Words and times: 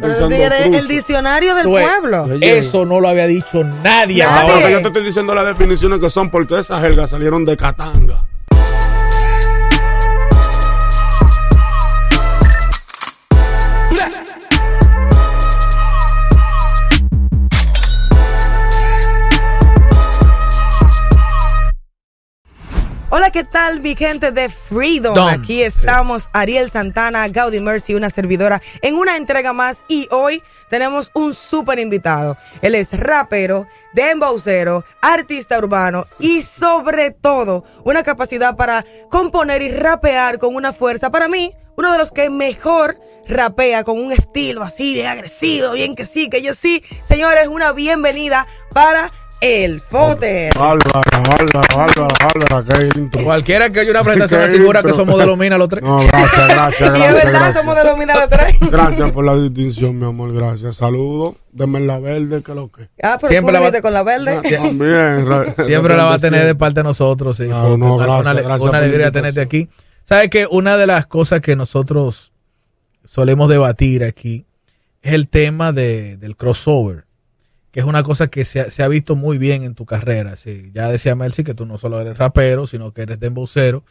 Pero 0.00 0.26
el 0.26 0.88
diccionario 0.88 1.54
del 1.54 1.66
pueblo. 1.66 2.26
Eso 2.40 2.86
no 2.86 2.98
lo 2.98 3.08
había 3.08 3.26
dicho 3.26 3.62
nadie. 3.62 3.82
Nadie. 3.82 4.22
Ahora 4.22 4.54
ahora. 4.54 4.66
que 4.66 4.72
yo 4.72 4.80
te 4.80 4.88
estoy 4.88 5.04
diciendo 5.04 5.34
las 5.34 5.46
definiciones 5.46 6.00
que 6.00 6.08
son 6.08 6.30
porque 6.30 6.58
esas 6.58 6.80
jergas 6.80 7.10
salieron 7.10 7.44
de 7.44 7.58
Catanga. 7.58 8.24
Hola, 23.14 23.30
¿qué 23.30 23.44
tal, 23.44 23.80
mi 23.80 23.94
gente 23.94 24.32
de 24.32 24.48
Freedom? 24.48 25.12
Dom. 25.12 25.28
Aquí 25.28 25.62
estamos, 25.62 26.30
Ariel 26.32 26.70
Santana, 26.70 27.28
Gaudi 27.28 27.60
Mercy, 27.60 27.94
una 27.94 28.08
servidora, 28.08 28.62
en 28.80 28.94
una 28.94 29.18
entrega 29.18 29.52
más. 29.52 29.84
Y 29.86 30.08
hoy 30.10 30.42
tenemos 30.70 31.10
un 31.12 31.34
súper 31.34 31.78
invitado. 31.78 32.38
Él 32.62 32.74
es 32.74 32.98
rapero, 32.98 33.66
dembowcero, 33.92 34.86
artista 35.02 35.58
urbano 35.58 36.06
y, 36.18 36.40
sobre 36.40 37.10
todo, 37.10 37.64
una 37.84 38.02
capacidad 38.02 38.56
para 38.56 38.82
componer 39.10 39.60
y 39.60 39.70
rapear 39.70 40.38
con 40.38 40.54
una 40.54 40.72
fuerza. 40.72 41.10
Para 41.10 41.28
mí, 41.28 41.52
uno 41.76 41.92
de 41.92 41.98
los 41.98 42.12
que 42.12 42.30
mejor 42.30 42.98
rapea 43.28 43.84
con 43.84 43.98
un 43.98 44.10
estilo 44.10 44.62
así, 44.62 44.94
bien 44.94 45.08
agresivo, 45.08 45.72
bien 45.72 45.96
que 45.96 46.06
sí, 46.06 46.30
que 46.30 46.40
yo 46.40 46.54
sí. 46.54 46.82
Señores, 47.06 47.46
una 47.48 47.72
bienvenida 47.72 48.46
para 48.72 49.12
el 49.42 49.80
Foter. 49.80 50.54
Bárbara, 50.56 51.00
bárbara, 51.10 51.60
bárbara, 51.76 52.08
bárbara, 52.48 52.78
qué 52.78 52.98
intro. 52.98 53.24
Cualquiera 53.24 53.70
que 53.70 53.80
haya 53.80 53.90
una 53.90 54.04
presentación 54.04 54.42
asegura 54.42 54.82
que 54.84 54.92
somos 54.92 55.18
de 55.18 55.26
los 55.26 55.36
mina 55.36 55.58
los 55.58 55.68
tres. 55.68 55.82
No, 55.82 55.98
gracias, 56.06 56.48
gracias, 56.48 56.80
Y 56.98 57.02
es 57.02 57.08
gracias. 57.08 57.14
verdad, 57.24 57.32
gracias. 57.40 57.56
somos 57.56 57.76
de 57.76 57.84
los 57.84 57.98
mineros 57.98 58.28
tres. 58.28 58.56
Gracias 58.70 59.12
por 59.12 59.24
la 59.24 59.36
distinción, 59.36 59.98
mi 59.98 60.06
amor, 60.06 60.32
gracias. 60.32 60.76
Saludos, 60.76 61.34
denme 61.50 61.80
la 61.80 61.98
verde, 61.98 62.42
que 62.42 62.54
lo 62.54 62.70
que. 62.70 62.88
Ah, 63.02 63.18
pero 63.20 63.28
Siempre 63.30 63.52
tú 63.56 63.60
la 63.60 63.70
va- 63.70 63.82
con 63.82 63.92
la 63.92 64.02
verde. 64.04 64.40
También. 64.56 65.26
re- 65.28 65.52
Siempre 65.66 65.96
la 65.96 66.04
va 66.04 66.14
a 66.14 66.18
tener 66.20 66.46
de 66.46 66.54
parte 66.54 66.80
de 66.80 66.84
nosotros. 66.84 67.36
Sí, 67.36 67.48
No, 67.48 67.62
Fote. 67.62 67.78
no, 67.78 67.96
Una- 67.96 68.04
gracias, 68.06 68.32
una, 68.32 68.42
gracias 68.42 68.68
una 68.68 68.78
alegría 68.78 69.10
tenerte 69.10 69.40
aquí. 69.40 69.68
Sabes 70.04 70.30
que 70.30 70.46
una 70.50 70.76
de 70.76 70.86
las 70.86 71.06
cosas 71.06 71.40
que 71.40 71.56
nosotros 71.56 72.32
solemos 73.04 73.48
debatir 73.48 74.04
aquí 74.04 74.46
es 75.02 75.14
el 75.14 75.28
tema 75.28 75.72
de, 75.72 76.16
del 76.16 76.36
crossover, 76.36 77.04
que 77.72 77.80
es 77.80 77.86
una 77.86 78.02
cosa 78.02 78.28
que 78.28 78.44
se 78.44 78.60
ha, 78.60 78.70
se 78.70 78.82
ha 78.82 78.88
visto 78.88 79.16
muy 79.16 79.38
bien 79.38 79.62
en 79.64 79.74
tu 79.74 79.86
carrera. 79.86 80.36
Sí, 80.36 80.70
ya 80.74 80.88
decía 80.88 81.16
Melcy 81.16 81.42
que 81.42 81.54
tú 81.54 81.66
no 81.66 81.78
solo 81.78 82.00
eres 82.00 82.18
rapero, 82.18 82.66
sino 82.66 82.92
que 82.92 83.02
eres 83.02 83.18
dembocero. 83.18 83.82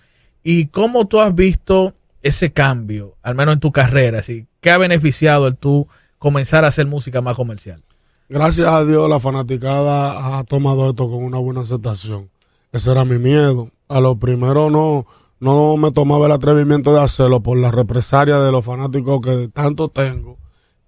¿Y 0.43 0.67
cómo 0.67 1.07
tú 1.07 1.19
has 1.19 1.35
visto 1.35 1.93
ese 2.21 2.51
cambio, 2.51 3.15
al 3.23 3.35
menos 3.35 3.55
en 3.55 3.59
tu 3.59 3.71
carrera? 3.71 4.21
¿sí? 4.21 4.47
¿Qué 4.61 4.71
ha 4.71 4.77
beneficiado 4.77 5.47
el 5.47 5.57
tú 5.57 5.87
comenzar 6.19 6.63
a 6.63 6.69
hacer 6.69 6.87
música 6.87 7.21
más 7.21 7.35
comercial? 7.35 7.83
Gracias 8.29 8.67
a 8.67 8.85
Dios 8.85 9.09
la 9.09 9.19
fanaticada 9.19 10.37
ha 10.37 10.43
tomado 10.45 10.89
esto 10.89 11.09
con 11.09 11.23
una 11.23 11.37
buena 11.37 11.61
aceptación. 11.61 12.29
Ese 12.71 12.91
era 12.91 13.03
mi 13.03 13.17
miedo. 13.17 13.71
A 13.89 13.99
lo 13.99 14.15
primero 14.15 14.69
no, 14.69 15.05
no 15.39 15.75
me 15.75 15.91
tomaba 15.91 16.27
el 16.27 16.31
atrevimiento 16.31 16.93
de 16.93 17.01
hacerlo 17.01 17.41
por 17.41 17.57
la 17.57 17.71
represalia 17.71 18.39
de 18.39 18.51
los 18.51 18.63
fanáticos 18.63 19.21
que 19.21 19.49
tanto 19.49 19.89
tengo, 19.89 20.37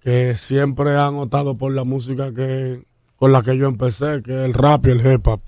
que 0.04 0.36
siempre 0.36 0.96
han 0.96 1.16
optado 1.16 1.56
por 1.56 1.72
la 1.72 1.84
música 1.84 2.32
que 2.34 2.82
con 3.16 3.32
la 3.32 3.42
que 3.42 3.56
yo 3.56 3.68
empecé, 3.68 4.22
que 4.22 4.32
es 4.32 4.44
el 4.44 4.52
rap 4.52 4.86
y 4.86 4.90
el 4.90 5.00
hip 5.00 5.26
hop. 5.26 5.40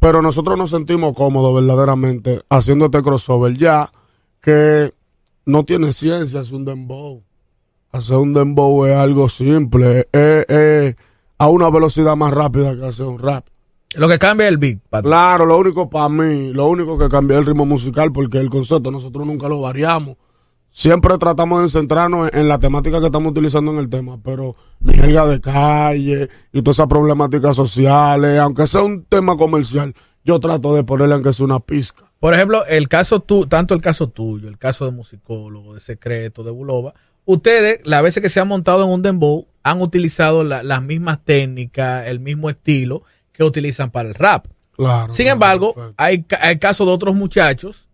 Pero 0.00 0.22
nosotros 0.22 0.56
nos 0.56 0.70
sentimos 0.70 1.14
cómodos 1.14 1.54
verdaderamente 1.54 2.42
haciendo 2.48 2.86
este 2.86 3.02
crossover 3.02 3.56
ya 3.58 3.92
que 4.40 4.94
no 5.44 5.64
tiene 5.64 5.92
ciencia, 5.92 6.40
es 6.40 6.52
un 6.52 6.64
dembow. 6.64 7.22
Hacer 7.92 8.16
un 8.16 8.32
dembow 8.32 8.86
es 8.86 8.96
algo 8.96 9.28
simple, 9.28 10.08
es, 10.10 10.46
es 10.48 10.96
a 11.36 11.48
una 11.48 11.68
velocidad 11.68 12.16
más 12.16 12.32
rápida 12.32 12.74
que 12.76 12.86
hacer 12.86 13.04
un 13.04 13.18
rap. 13.18 13.44
Lo 13.94 14.08
que 14.08 14.18
cambia 14.18 14.46
es 14.46 14.52
el 14.52 14.58
beat. 14.58 14.78
Claro, 15.02 15.44
lo 15.44 15.58
único 15.58 15.90
para 15.90 16.08
mí, 16.08 16.52
lo 16.54 16.66
único 16.66 16.96
que 16.96 17.08
cambia 17.10 17.34
es 17.34 17.40
el 17.40 17.46
ritmo 17.46 17.66
musical 17.66 18.10
porque 18.12 18.38
el 18.38 18.48
concepto 18.48 18.90
nosotros 18.90 19.26
nunca 19.26 19.48
lo 19.48 19.60
variamos. 19.60 20.16
Siempre 20.78 21.18
tratamos 21.18 21.60
de 21.60 21.68
centrarnos 21.80 22.30
en, 22.32 22.38
en 22.38 22.48
la 22.48 22.60
temática 22.60 23.00
que 23.00 23.06
estamos 23.06 23.32
utilizando 23.32 23.72
en 23.72 23.78
el 23.78 23.90
tema, 23.90 24.16
pero 24.22 24.54
mi 24.78 24.94
jerga 24.94 25.26
de 25.26 25.40
calle 25.40 26.28
y 26.52 26.62
todas 26.62 26.76
esas 26.76 26.86
problemáticas 26.86 27.56
sociales, 27.56 28.38
aunque 28.38 28.64
sea 28.68 28.82
un 28.82 29.02
tema 29.04 29.36
comercial, 29.36 29.92
yo 30.24 30.38
trato 30.38 30.76
de 30.76 30.84
ponerle 30.84 31.14
aunque 31.14 31.32
sea 31.32 31.46
una 31.46 31.58
pizca. 31.58 32.04
Por 32.20 32.32
ejemplo, 32.32 32.64
el 32.66 32.88
caso 32.88 33.18
tú, 33.18 33.46
tanto 33.46 33.74
el 33.74 33.82
caso 33.82 34.08
tuyo, 34.10 34.46
el 34.48 34.56
caso 34.56 34.84
de 34.84 34.92
musicólogo, 34.92 35.74
de 35.74 35.80
secreto, 35.80 36.44
de 36.44 36.52
Bulova, 36.52 36.94
ustedes, 37.24 37.80
las 37.84 38.04
veces 38.04 38.22
que 38.22 38.28
se 38.28 38.38
han 38.38 38.46
montado 38.46 38.84
en 38.84 38.90
un 38.90 39.02
dembow, 39.02 39.48
han 39.64 39.82
utilizado 39.82 40.44
la- 40.44 40.62
las 40.62 40.80
mismas 40.80 41.18
técnicas, 41.24 42.06
el 42.06 42.20
mismo 42.20 42.50
estilo 42.50 43.02
que 43.32 43.42
utilizan 43.42 43.90
para 43.90 44.10
el 44.10 44.14
rap. 44.14 44.46
Claro. 44.76 45.12
Sin 45.12 45.26
embargo, 45.26 45.74
hay, 45.96 46.24
hay 46.40 46.58
casos 46.60 46.86
de 46.86 46.92
otros 46.92 47.16
muchachos 47.16 47.88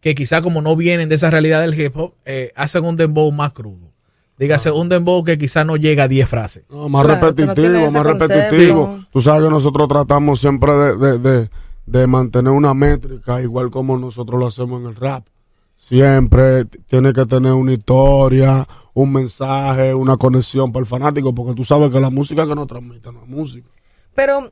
que 0.00 0.14
quizá 0.14 0.42
como 0.42 0.62
no 0.62 0.76
vienen 0.76 1.08
de 1.08 1.16
esa 1.16 1.30
realidad 1.30 1.60
del 1.60 1.78
hip 1.78 1.96
hop, 1.96 2.14
eh, 2.24 2.52
hacen 2.54 2.84
un 2.84 2.96
dembow 2.96 3.30
más 3.32 3.52
crudo. 3.52 3.92
Dígase, 4.38 4.70
un 4.70 4.88
dembow 4.88 5.24
que 5.24 5.36
quizá 5.36 5.64
no 5.64 5.76
llega 5.76 6.04
a 6.04 6.08
10 6.08 6.28
frases. 6.28 6.64
No, 6.70 6.88
más 6.88 7.04
Claro, 7.04 7.34
tú 7.34 7.42
no 7.44 7.52
repetitivo, 7.54 7.90
más 7.90 8.02
concepto. 8.04 8.26
repetitivo. 8.28 9.04
Tú 9.12 9.20
sabes 9.20 9.44
que 9.44 9.50
nosotros 9.50 9.88
tratamos 9.88 10.38
siempre 10.38 10.72
de, 10.72 10.96
de, 10.96 11.18
de, 11.18 11.50
de 11.86 12.06
mantener 12.06 12.52
una 12.52 12.72
métrica, 12.72 13.42
igual 13.42 13.70
como 13.70 13.98
nosotros 13.98 14.40
lo 14.40 14.46
hacemos 14.46 14.80
en 14.80 14.88
el 14.90 14.94
rap. 14.94 15.26
Siempre 15.74 16.64
tiene 16.86 17.12
que 17.12 17.24
tener 17.26 17.52
una 17.52 17.72
historia, 17.72 18.66
un 18.94 19.12
mensaje, 19.12 19.94
una 19.94 20.16
conexión 20.16 20.72
para 20.72 20.80
el 20.82 20.86
fanático, 20.86 21.34
porque 21.34 21.54
tú 21.54 21.64
sabes 21.64 21.90
que 21.90 22.00
la 22.00 22.10
música 22.10 22.46
que 22.46 22.54
nos 22.54 22.66
transmite 22.66 23.12
no 23.12 23.22
es 23.22 23.28
música. 23.28 23.68
Pero 24.14 24.50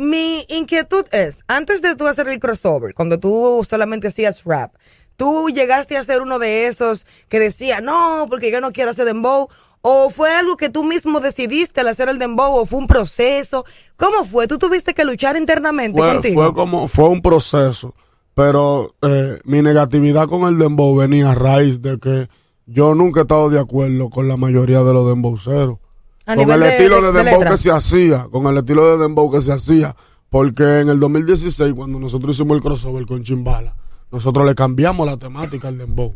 mi 0.00 0.46
inquietud 0.48 1.04
es, 1.12 1.44
antes 1.46 1.82
de 1.82 1.94
tú 1.94 2.06
hacer 2.06 2.26
el 2.28 2.40
crossover, 2.40 2.94
cuando 2.94 3.20
tú 3.20 3.64
solamente 3.68 4.08
hacías 4.08 4.44
rap, 4.44 4.74
tú 5.16 5.50
llegaste 5.50 5.98
a 5.98 6.04
ser 6.04 6.22
uno 6.22 6.38
de 6.38 6.66
esos 6.66 7.06
que 7.28 7.38
decía, 7.38 7.82
no, 7.82 8.26
porque 8.30 8.50
yo 8.50 8.62
no 8.62 8.72
quiero 8.72 8.92
hacer 8.92 9.04
dembow, 9.04 9.48
o 9.82 10.08
fue 10.08 10.34
algo 10.34 10.56
que 10.56 10.70
tú 10.70 10.84
mismo 10.84 11.20
decidiste 11.20 11.82
al 11.82 11.88
hacer 11.88 12.08
el 12.08 12.18
dembow, 12.18 12.54
o 12.54 12.64
fue 12.64 12.78
un 12.78 12.86
proceso. 12.86 13.66
¿Cómo 13.96 14.24
fue? 14.24 14.46
¿Tú 14.46 14.58
tuviste 14.58 14.94
que 14.94 15.04
luchar 15.04 15.36
internamente 15.36 15.98
Fue, 15.98 16.12
contigo? 16.12 16.42
fue 16.42 16.54
como, 16.54 16.88
fue 16.88 17.08
un 17.10 17.20
proceso, 17.20 17.94
pero 18.34 18.94
eh, 19.02 19.38
mi 19.44 19.60
negatividad 19.60 20.28
con 20.28 20.44
el 20.44 20.58
dembow 20.58 20.96
venía 20.96 21.32
a 21.32 21.34
raíz 21.34 21.82
de 21.82 21.98
que 21.98 22.28
yo 22.64 22.94
nunca 22.94 23.20
he 23.20 23.22
estado 23.24 23.50
de 23.50 23.60
acuerdo 23.60 24.08
con 24.08 24.28
la 24.28 24.38
mayoría 24.38 24.82
de 24.82 24.94
los 24.94 25.06
dembowceros. 25.06 25.78
A 26.32 26.36
con 26.36 26.50
el 26.50 26.60
de, 26.60 26.68
estilo 26.76 26.96
de- 27.02 27.12
de, 27.12 27.18
de 27.18 27.24
dembow 27.24 27.50
que 27.50 27.56
se 27.56 27.70
hacía, 27.70 28.28
con 28.30 28.46
el 28.46 28.56
estilo 28.58 28.90
de 28.96 29.02
dembow 29.02 29.30
que 29.30 29.40
se 29.40 29.52
hacía, 29.52 29.96
porque 30.28 30.80
en 30.80 30.88
el 30.88 31.00
2016 31.00 31.74
cuando 31.74 31.98
nosotros 31.98 32.36
hicimos 32.36 32.56
el 32.56 32.62
crossover 32.62 33.06
con 33.06 33.22
Chimbala, 33.22 33.74
nosotros 34.12 34.46
le 34.46 34.54
cambiamos 34.54 35.06
la 35.06 35.16
temática 35.16 35.68
al 35.68 35.78
dembow. 35.78 36.14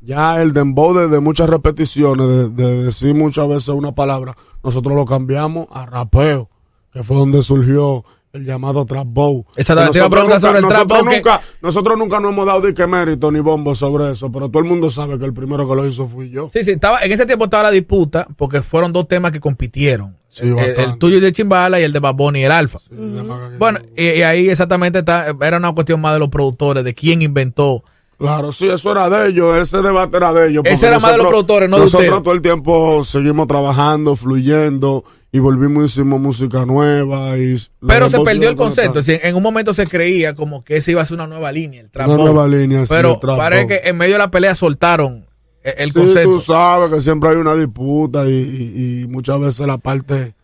Ya 0.00 0.42
el 0.42 0.52
dembow 0.52 0.92
de, 0.94 1.08
de 1.08 1.20
muchas 1.20 1.48
repeticiones, 1.48 2.26
de, 2.26 2.48
de 2.50 2.84
decir 2.84 3.14
muchas 3.14 3.48
veces 3.48 3.68
una 3.70 3.94
palabra, 3.94 4.36
nosotros 4.62 4.94
lo 4.94 5.04
cambiamos 5.06 5.66
a 5.70 5.86
rapeo, 5.86 6.50
que 6.92 7.02
fue 7.02 7.16
donde 7.16 7.42
surgió 7.42 8.04
el 8.34 8.44
llamado 8.44 8.84
trap 8.84 9.06
bow. 9.06 9.46
Exactamente, 9.56 9.90
Que 9.90 9.92
te 9.92 9.98
iba 10.00 10.06
a 10.06 10.10
preguntar 10.10 10.40
sobre 10.40 10.58
el 10.58 10.66
trap 10.66 10.88
nosotros 10.88 11.00
bow, 11.02 11.08
que- 11.10 11.16
Nunca, 11.18 11.42
nosotros 11.62 11.98
nunca 11.98 12.20
nos 12.20 12.32
hemos 12.32 12.46
dado 12.46 12.60
de 12.62 12.74
que 12.74 12.86
mérito 12.86 13.30
ni 13.30 13.38
bombo 13.40 13.74
sobre 13.76 14.10
eso, 14.12 14.30
pero 14.32 14.48
todo 14.48 14.60
el 14.60 14.68
mundo 14.68 14.90
sabe 14.90 15.18
que 15.18 15.24
el 15.24 15.32
primero 15.32 15.68
que 15.68 15.74
lo 15.76 15.86
hizo 15.86 16.06
fui 16.08 16.30
yo. 16.30 16.48
Sí, 16.52 16.64
sí, 16.64 16.72
estaba, 16.72 16.98
en 17.02 17.12
ese 17.12 17.26
tiempo 17.26 17.44
estaba 17.44 17.62
la 17.62 17.70
disputa 17.70 18.26
porque 18.36 18.60
fueron 18.60 18.92
dos 18.92 19.06
temas 19.08 19.30
que 19.30 19.38
compitieron. 19.40 20.16
Sí, 20.28 20.48
el, 20.48 20.58
el- 20.58 20.80
el 20.80 20.98
tuyo 20.98 21.20
de 21.20 21.32
Chimbala 21.32 21.78
y 21.78 21.84
el 21.84 21.92
de 21.92 22.00
Baboni 22.00 22.40
y 22.40 22.42
el 22.42 22.50
Alfa. 22.50 22.80
Sí, 22.80 22.88
que- 22.90 23.56
Bueno, 23.58 23.78
y, 23.96 24.02
y 24.04 24.22
ahí 24.22 24.50
exactamente 24.50 24.98
está, 24.98 25.26
era 25.40 25.56
una 25.58 25.72
cuestión 25.72 26.00
más 26.00 26.12
de 26.14 26.18
los 26.18 26.28
productores, 26.28 26.82
de 26.82 26.92
quién 26.92 27.22
inventó. 27.22 27.84
Claro, 28.18 28.50
sí, 28.52 28.68
eso 28.68 28.90
era 28.92 29.08
de 29.10 29.28
ellos, 29.28 29.56
ese 29.58 29.78
debate 29.82 30.16
era 30.16 30.32
de 30.32 30.48
ellos. 30.48 30.64
Ese 30.66 30.86
era 30.88 30.98
más 30.98 31.12
de 31.12 31.18
los 31.18 31.24
nosotros- 31.26 31.30
productores, 31.30 31.68
no 31.70 31.76
de 31.76 31.82
Nosotros 31.82 32.08
ustedes. 32.08 32.22
todo 32.24 32.34
el 32.34 32.42
tiempo 32.42 33.04
seguimos 33.04 33.46
trabajando, 33.46 34.16
fluyendo 34.16 35.04
y 35.34 35.40
volvimos 35.40 35.84
hicimos 35.90 36.20
música 36.20 36.64
nueva. 36.64 37.36
y 37.36 37.56
Pero 37.86 38.08
se 38.08 38.20
perdió 38.20 38.48
el 38.50 38.56
concepto. 38.56 39.00
Es 39.00 39.06
decir, 39.06 39.20
en 39.24 39.34
un 39.34 39.42
momento 39.42 39.74
se 39.74 39.86
creía 39.86 40.34
como 40.34 40.62
que 40.62 40.76
ese 40.76 40.92
iba 40.92 41.02
a 41.02 41.04
ser 41.04 41.16
una 41.16 41.26
nueva 41.26 41.50
línea, 41.50 41.80
el 41.80 41.90
trap 41.90 42.08
Una 42.08 42.16
nueva 42.22 42.46
línea, 42.46 42.86
sí, 42.86 42.94
Pero 42.94 43.18
parece 43.20 43.66
que 43.66 43.80
en 43.88 43.96
medio 43.96 44.14
de 44.14 44.18
la 44.20 44.30
pelea 44.30 44.54
soltaron 44.54 45.26
el, 45.64 45.74
el 45.78 45.88
Sí, 45.88 45.94
concepto. 45.98 46.30
tú 46.34 46.38
sabes 46.40 46.92
que 46.92 47.00
siempre 47.00 47.30
hay 47.30 47.36
una 47.36 47.54
disputa 47.54 48.26
y, 48.28 48.32
y- 48.32 49.02
y 49.02 49.06
muchas 49.08 49.40
veces 49.40 49.66
la 49.66 49.78
parte 49.78 50.34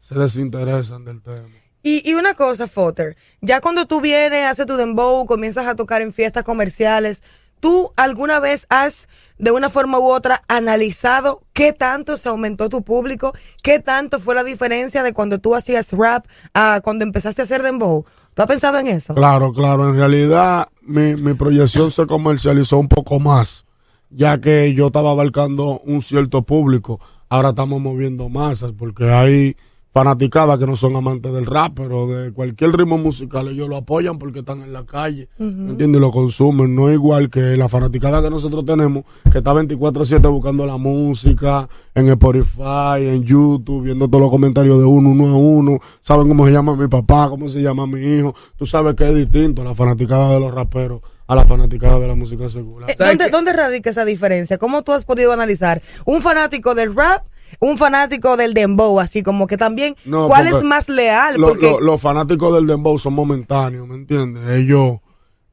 se 0.00 0.14
desinteresan 0.16 1.04
del 1.04 1.22
tema. 1.22 1.48
Y, 1.82 2.02
y 2.08 2.14
una 2.14 2.34
cosa, 2.34 2.66
Foter, 2.66 3.16
ya 3.40 3.60
cuando 3.60 3.86
tú 3.86 4.00
vienes, 4.00 4.44
haces 4.44 4.66
tu 4.66 4.76
dembow, 4.76 5.24
comienzas 5.24 5.66
a 5.66 5.76
tocar 5.76 6.02
en 6.02 6.12
fiestas 6.12 6.44
comerciales, 6.44 7.22
¿tú 7.60 7.92
alguna 7.96 8.38
vez 8.40 8.66
has, 8.68 9.08
de 9.38 9.50
una 9.50 9.70
forma 9.70 9.98
u 9.98 10.04
otra, 10.04 10.42
analizado 10.48 11.42
qué 11.52 11.72
tanto 11.72 12.16
se 12.16 12.28
aumentó 12.28 12.68
tu 12.68 12.82
público? 12.82 13.32
¿Qué 13.62 13.80
tanto 13.80 14.20
fue 14.20 14.34
la 14.34 14.44
diferencia 14.44 15.02
de 15.02 15.12
cuando 15.12 15.38
tú 15.38 15.54
hacías 15.54 15.92
rap 15.92 16.26
a 16.54 16.80
cuando 16.82 17.04
empezaste 17.04 17.42
a 17.42 17.44
hacer 17.44 17.62
dembow? 17.62 18.04
¿Tú 18.34 18.42
has 18.42 18.48
pensado 18.48 18.78
en 18.78 18.88
eso? 18.88 19.14
Claro, 19.14 19.52
claro. 19.52 19.88
En 19.88 19.96
realidad, 19.96 20.68
mi, 20.82 21.16
mi 21.16 21.34
proyección 21.34 21.90
se 21.90 22.06
comercializó 22.06 22.78
un 22.78 22.88
poco 22.88 23.18
más, 23.18 23.64
ya 24.10 24.40
que 24.40 24.74
yo 24.74 24.88
estaba 24.88 25.10
abarcando 25.10 25.80
un 25.80 26.02
cierto 26.02 26.42
público. 26.42 27.00
ahora 27.28 27.50
estamos 27.50 27.80
moviendo 27.80 28.28
masas 28.28 28.72
porque 28.72 29.10
hay 29.10 29.56
fanaticadas 29.96 30.58
que 30.58 30.66
no 30.66 30.76
son 30.76 30.94
amantes 30.94 31.32
del 31.32 31.46
rap, 31.46 31.72
pero 31.74 32.06
de 32.06 32.30
cualquier 32.30 32.76
ritmo 32.76 32.98
musical 32.98 33.48
ellos 33.48 33.66
lo 33.66 33.78
apoyan 33.78 34.18
porque 34.18 34.40
están 34.40 34.60
en 34.60 34.70
la 34.74 34.84
calle, 34.84 35.30
¿me 35.38 35.70
entiendes? 35.70 36.00
Y 36.00 36.02
lo 36.02 36.10
consumen, 36.10 36.74
no 36.74 36.92
igual 36.92 37.30
que 37.30 37.56
la 37.56 37.66
fanaticada 37.66 38.20
que 38.20 38.28
nosotros 38.28 38.66
tenemos, 38.66 39.04
que 39.32 39.38
está 39.38 39.54
24/7 39.54 40.28
buscando 40.30 40.66
la 40.66 40.76
música, 40.76 41.66
en 41.94 42.10
Spotify, 42.10 43.08
en 43.08 43.24
YouTube, 43.24 43.84
viendo 43.84 44.06
todos 44.06 44.20
los 44.20 44.30
comentarios 44.30 44.78
de 44.78 44.84
uno, 44.84 45.08
uno 45.08 45.28
a 45.28 45.38
uno, 45.38 45.78
saben 46.00 46.28
cómo 46.28 46.44
se 46.44 46.52
llama 46.52 46.76
mi 46.76 46.88
papá, 46.88 47.30
cómo 47.30 47.48
se 47.48 47.62
llama 47.62 47.86
mi 47.86 48.02
hijo, 48.04 48.34
tú 48.58 48.66
sabes 48.66 48.96
que 48.96 49.08
es 49.08 49.14
distinto 49.14 49.64
la 49.64 49.74
fanaticada 49.74 50.28
de 50.28 50.40
los 50.40 50.52
raperos 50.52 51.00
a 51.26 51.34
la 51.34 51.46
fanaticada 51.46 51.98
de 51.98 52.06
la 52.06 52.14
música 52.14 52.50
secular. 52.50 52.90
Eh, 52.90 52.96
¿Dónde, 52.98 53.30
¿Dónde 53.30 53.54
radica 53.54 53.88
esa 53.88 54.04
diferencia? 54.04 54.58
¿Cómo 54.58 54.82
tú 54.82 54.92
has 54.92 55.06
podido 55.06 55.32
analizar 55.32 55.80
un 56.04 56.20
fanático 56.20 56.74
del 56.74 56.94
rap 56.94 57.24
un 57.60 57.78
fanático 57.78 58.36
del 58.36 58.54
dembow, 58.54 58.98
así 59.00 59.22
como 59.22 59.46
que 59.46 59.56
también, 59.56 59.96
No, 60.04 60.26
¿cuál 60.28 60.46
es 60.48 60.62
más 60.62 60.88
leal? 60.88 61.36
Lo- 61.40 61.48
Porque 61.48 61.70
lo- 61.70 61.80
los 61.80 62.00
fanáticos 62.00 62.54
del 62.54 62.66
dembow 62.66 62.98
son 62.98 63.14
momentáneos, 63.14 63.86
¿me 63.88 63.94
entiendes? 63.94 64.48
Ellos, 64.50 64.98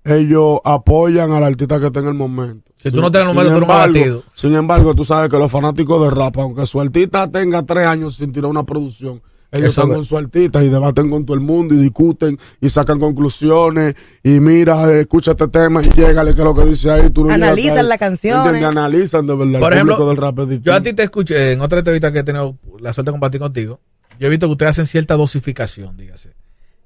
ellos 0.03 0.59
apoyan 0.63 1.31
al 1.31 1.43
artista 1.43 1.79
que 1.79 1.87
está 1.87 1.99
en 2.01 2.07
el 2.07 2.13
momento. 2.13 2.71
Si 2.77 2.91
tú 2.91 2.99
no 2.99 3.07
el 3.07 3.13
momento, 3.25 3.53
tú 3.53 3.59
no 3.61 3.65
me 3.67 3.73
has 3.73 3.85
embargo- 3.87 3.93
batido. 3.99 4.23
Sin 4.33 4.55
embargo, 4.55 4.93
tú 4.93 5.05
sabes 5.05 5.29
que 5.29 5.37
los 5.37 5.49
fanáticos 5.49 6.03
de 6.03 6.09
rap, 6.09 6.37
aunque 6.39 6.65
su 6.65 6.81
artista 6.81 7.29
tenga 7.31 7.63
tres 7.63 7.85
años 7.87 8.15
sin 8.17 8.33
tirar 8.33 8.49
una 8.51 8.63
producción, 8.63 9.21
ellos 9.53 9.69
Eso 9.71 9.81
están 9.81 9.91
es. 9.91 9.95
con 9.97 10.05
su 10.05 10.17
artista 10.17 10.63
y 10.63 10.69
debaten 10.69 11.09
con 11.09 11.25
todo 11.25 11.35
el 11.35 11.41
mundo 11.41 11.73
y 11.75 11.77
discuten 11.77 12.37
y 12.59 12.69
sacan 12.69 12.99
conclusiones 12.99 13.95
y 14.23 14.39
mira, 14.39 14.91
eh, 14.91 15.01
escucha 15.01 15.31
este 15.31 15.47
tema 15.47 15.81
y 15.81 15.89
llégale 15.89 16.33
que 16.33 16.41
es 16.41 16.45
lo 16.45 16.53
que 16.55 16.65
dice 16.65 16.91
ahí. 16.91 17.09
Tú 17.09 17.25
no 17.25 17.33
Analizan 17.33 17.87
canciones. 17.97 18.45
¿Entiendes? 18.45 18.69
Analizan 18.69 19.27
de 19.27 19.35
verdad. 19.35 19.59
Por 19.59 19.71
el 19.73 19.77
ejemplo, 19.77 19.95
público 19.97 20.09
del 20.09 20.17
rap. 20.49 20.61
Yo 20.63 20.73
a 20.73 20.81
ti 20.81 20.93
te 20.93 21.03
escuché 21.03 21.51
en 21.53 21.61
otra 21.61 21.79
entrevista 21.79 22.11
que 22.11 22.19
he 22.19 22.23
tenido 22.23 22.57
la 22.79 22.91
suerte 22.93 23.09
de 23.09 23.13
compartir 23.13 23.39
contigo. 23.41 23.79
Yo 24.19 24.27
he 24.27 24.29
visto 24.29 24.47
que 24.47 24.51
ustedes 24.51 24.71
hacen 24.71 24.87
cierta 24.87 25.15
dosificación, 25.15 25.97
dígase. 25.97 26.33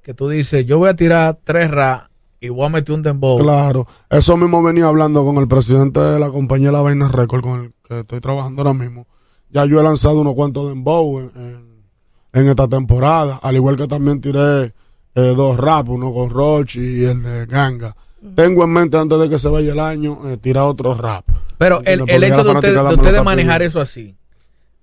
Que 0.01 0.13
tú 0.13 0.29
dices, 0.29 0.65
yo 0.65 0.77
voy 0.77 0.89
a 0.89 0.95
tirar 0.95 1.37
tres 1.43 1.69
ra 1.69 2.09
y 2.39 2.49
voy 2.49 2.65
a 2.65 2.69
meter 2.69 2.95
un 2.95 3.01
dembow. 3.01 3.37
Claro, 3.39 3.87
eso 4.09 4.37
mismo 4.37 4.61
venía 4.63 4.87
hablando 4.87 5.25
con 5.25 5.37
el 5.37 5.47
presidente 5.47 5.99
de 5.99 6.19
la 6.19 6.29
compañía 6.29 6.71
La 6.71 6.81
Vaina 6.81 7.07
Record, 7.09 7.41
con 7.41 7.59
el 7.65 7.73
que 7.87 7.99
estoy 8.01 8.21
trabajando 8.21 8.61
ahora 8.61 8.73
mismo. 8.73 9.07
Ya 9.49 9.65
yo 9.65 9.79
he 9.79 9.83
lanzado 9.83 10.21
unos 10.21 10.35
cuantos 10.35 10.63
de 10.65 10.69
Dembow 10.69 11.19
en, 11.19 11.31
en- 11.35 11.76
en 12.33 12.47
esta 12.47 12.67
temporada, 12.67 13.39
al 13.41 13.55
igual 13.55 13.75
que 13.77 13.87
también 13.87 14.21
tiré 14.21 14.65
eh, 14.65 14.71
dos 15.13 15.57
rap, 15.57 15.89
uno 15.89 16.13
con 16.13 16.29
Roche 16.29 16.81
y 16.81 17.05
el 17.05 17.23
de 17.23 17.45
Ganga. 17.45 17.95
Tengo 18.35 18.63
en 18.63 18.69
mente 18.69 18.97
antes 18.97 19.19
de 19.19 19.29
que 19.29 19.37
se 19.37 19.47
vaya 19.47 19.73
el 19.73 19.79
año 19.79 20.29
eh, 20.29 20.37
tirar 20.37 20.63
otro 20.63 20.93
rap. 20.93 21.25
Pero 21.57 21.81
el, 21.85 22.03
el 22.07 22.23
hecho 22.23 22.43
de, 22.43 22.49
usted, 22.49 22.53
fanaticada 22.53 22.89
de 22.89 22.95
ustedes 22.95 23.13
está 23.13 23.23
manejar 23.23 23.61
eso 23.61 23.79
así, 23.79 24.15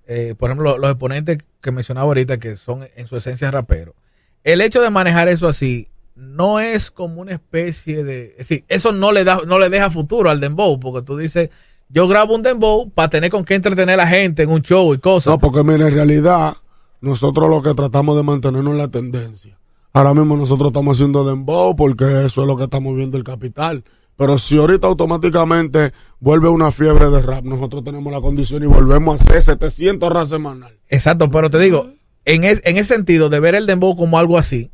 eh, 0.07 0.35
por 0.37 0.49
ejemplo, 0.49 0.77
los 0.77 0.89
exponentes 0.89 1.39
que 1.61 1.71
mencionaba 1.71 2.07
ahorita, 2.07 2.37
que 2.37 2.57
son 2.57 2.87
en 2.95 3.07
su 3.07 3.17
esencia 3.17 3.49
raperos, 3.49 3.95
el 4.43 4.61
hecho 4.61 4.81
de 4.81 4.89
manejar 4.89 5.27
eso 5.29 5.47
así 5.47 5.89
no 6.15 6.59
es 6.59 6.91
como 6.91 7.21
una 7.21 7.33
especie 7.33 8.03
de... 8.03 8.27
Es 8.31 8.37
decir, 8.37 8.65
eso 8.67 8.91
no 8.91 9.11
le, 9.11 9.23
da, 9.23 9.41
no 9.45 9.59
le 9.59 9.69
deja 9.69 9.89
futuro 9.89 10.29
al 10.29 10.39
dembow, 10.39 10.79
porque 10.79 11.05
tú 11.05 11.17
dices, 11.17 11.49
yo 11.89 12.07
grabo 12.07 12.35
un 12.35 12.41
dembow 12.41 12.89
para 12.89 13.09
tener 13.09 13.29
con 13.29 13.43
qué 13.43 13.55
entretener 13.55 13.99
a 13.99 14.03
la 14.03 14.07
gente 14.07 14.43
en 14.43 14.49
un 14.49 14.61
show 14.61 14.93
y 14.93 14.99
cosas. 14.99 15.31
No, 15.31 15.39
porque 15.39 15.63
mira, 15.63 15.87
en 15.87 15.93
realidad, 15.93 16.55
nosotros 17.01 17.49
lo 17.49 17.61
que 17.61 17.73
tratamos 17.73 18.15
de 18.17 18.23
mantenernos 18.23 18.71
en 18.71 18.77
la 18.77 18.87
tendencia. 18.89 19.57
Ahora 19.93 20.13
mismo 20.13 20.35
nosotros 20.35 20.67
estamos 20.69 20.97
haciendo 20.97 21.23
Dembow 21.23 21.75
porque 21.75 22.25
eso 22.25 22.41
es 22.41 22.47
lo 22.47 22.57
que 22.57 22.65
está 22.65 22.79
moviendo 22.79 23.17
el 23.17 23.23
capital. 23.23 23.83
Pero 24.17 24.37
si 24.37 24.57
ahorita 24.57 24.87
automáticamente 24.87 25.93
vuelve 26.19 26.47
una 26.47 26.71
fiebre 26.71 27.09
de 27.09 27.21
rap, 27.21 27.43
nosotros 27.43 27.83
tenemos 27.83 28.11
la 28.11 28.21
condición 28.21 28.63
y 28.63 28.65
volvemos 28.65 29.19
a 29.19 29.23
hacer 29.23 29.41
700 29.41 30.11
rap 30.11 30.25
semanal. 30.25 30.77
Exacto, 30.89 31.29
pero 31.29 31.49
te 31.49 31.59
digo, 31.59 31.89
en, 32.23 32.43
en 32.43 32.77
ese 32.77 32.95
sentido 32.95 33.29
de 33.29 33.39
ver 33.39 33.55
el 33.55 33.65
dembow 33.65 33.95
como 33.95 34.17
algo 34.17 34.37
así, 34.37 34.71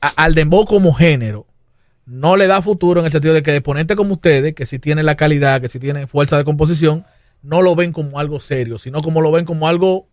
al 0.00 0.34
dembow 0.34 0.66
como 0.66 0.94
género, 0.94 1.46
no 2.04 2.36
le 2.36 2.46
da 2.46 2.62
futuro 2.62 3.00
en 3.00 3.06
el 3.06 3.12
sentido 3.12 3.34
de 3.34 3.42
que 3.42 3.54
exponentes 3.54 3.96
como 3.96 4.14
ustedes, 4.14 4.54
que 4.54 4.66
sí 4.66 4.78
tienen 4.78 5.06
la 5.06 5.16
calidad, 5.16 5.60
que 5.60 5.68
sí 5.68 5.80
tienen 5.80 6.06
fuerza 6.06 6.38
de 6.38 6.44
composición, 6.44 7.04
no 7.42 7.62
lo 7.62 7.74
ven 7.74 7.92
como 7.92 8.18
algo 8.18 8.40
serio, 8.40 8.78
sino 8.78 9.02
como 9.02 9.20
lo 9.20 9.30
ven 9.32 9.44
como 9.44 9.68
algo... 9.68 10.08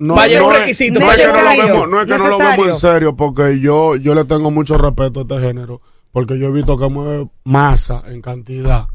No, 0.00 0.14
Vaya, 0.14 0.42
un 0.42 0.52
es- 0.54 0.58
requisito 0.60 0.98
No 0.98 1.12
es 1.12 1.18
que 1.18 1.26
no 1.26 1.32
lo 1.34 1.42
vemos, 1.66 1.88
no 1.90 2.00
es 2.00 2.06
que 2.06 2.16
no 2.18 2.28
lo 2.28 2.38
vemos 2.38 2.66
en 2.68 2.74
serio, 2.74 3.14
porque 3.14 3.60
yo, 3.60 3.96
yo 3.96 4.14
le 4.14 4.24
tengo 4.24 4.50
mucho 4.50 4.78
respeto 4.78 5.20
a 5.20 5.22
este 5.24 5.38
género, 5.40 5.82
porque 6.10 6.38
yo 6.38 6.46
he 6.48 6.50
visto 6.52 6.76
que 6.78 6.88
mueve 6.88 7.28
masa 7.44 8.02
en 8.06 8.22
cantidad. 8.22 8.86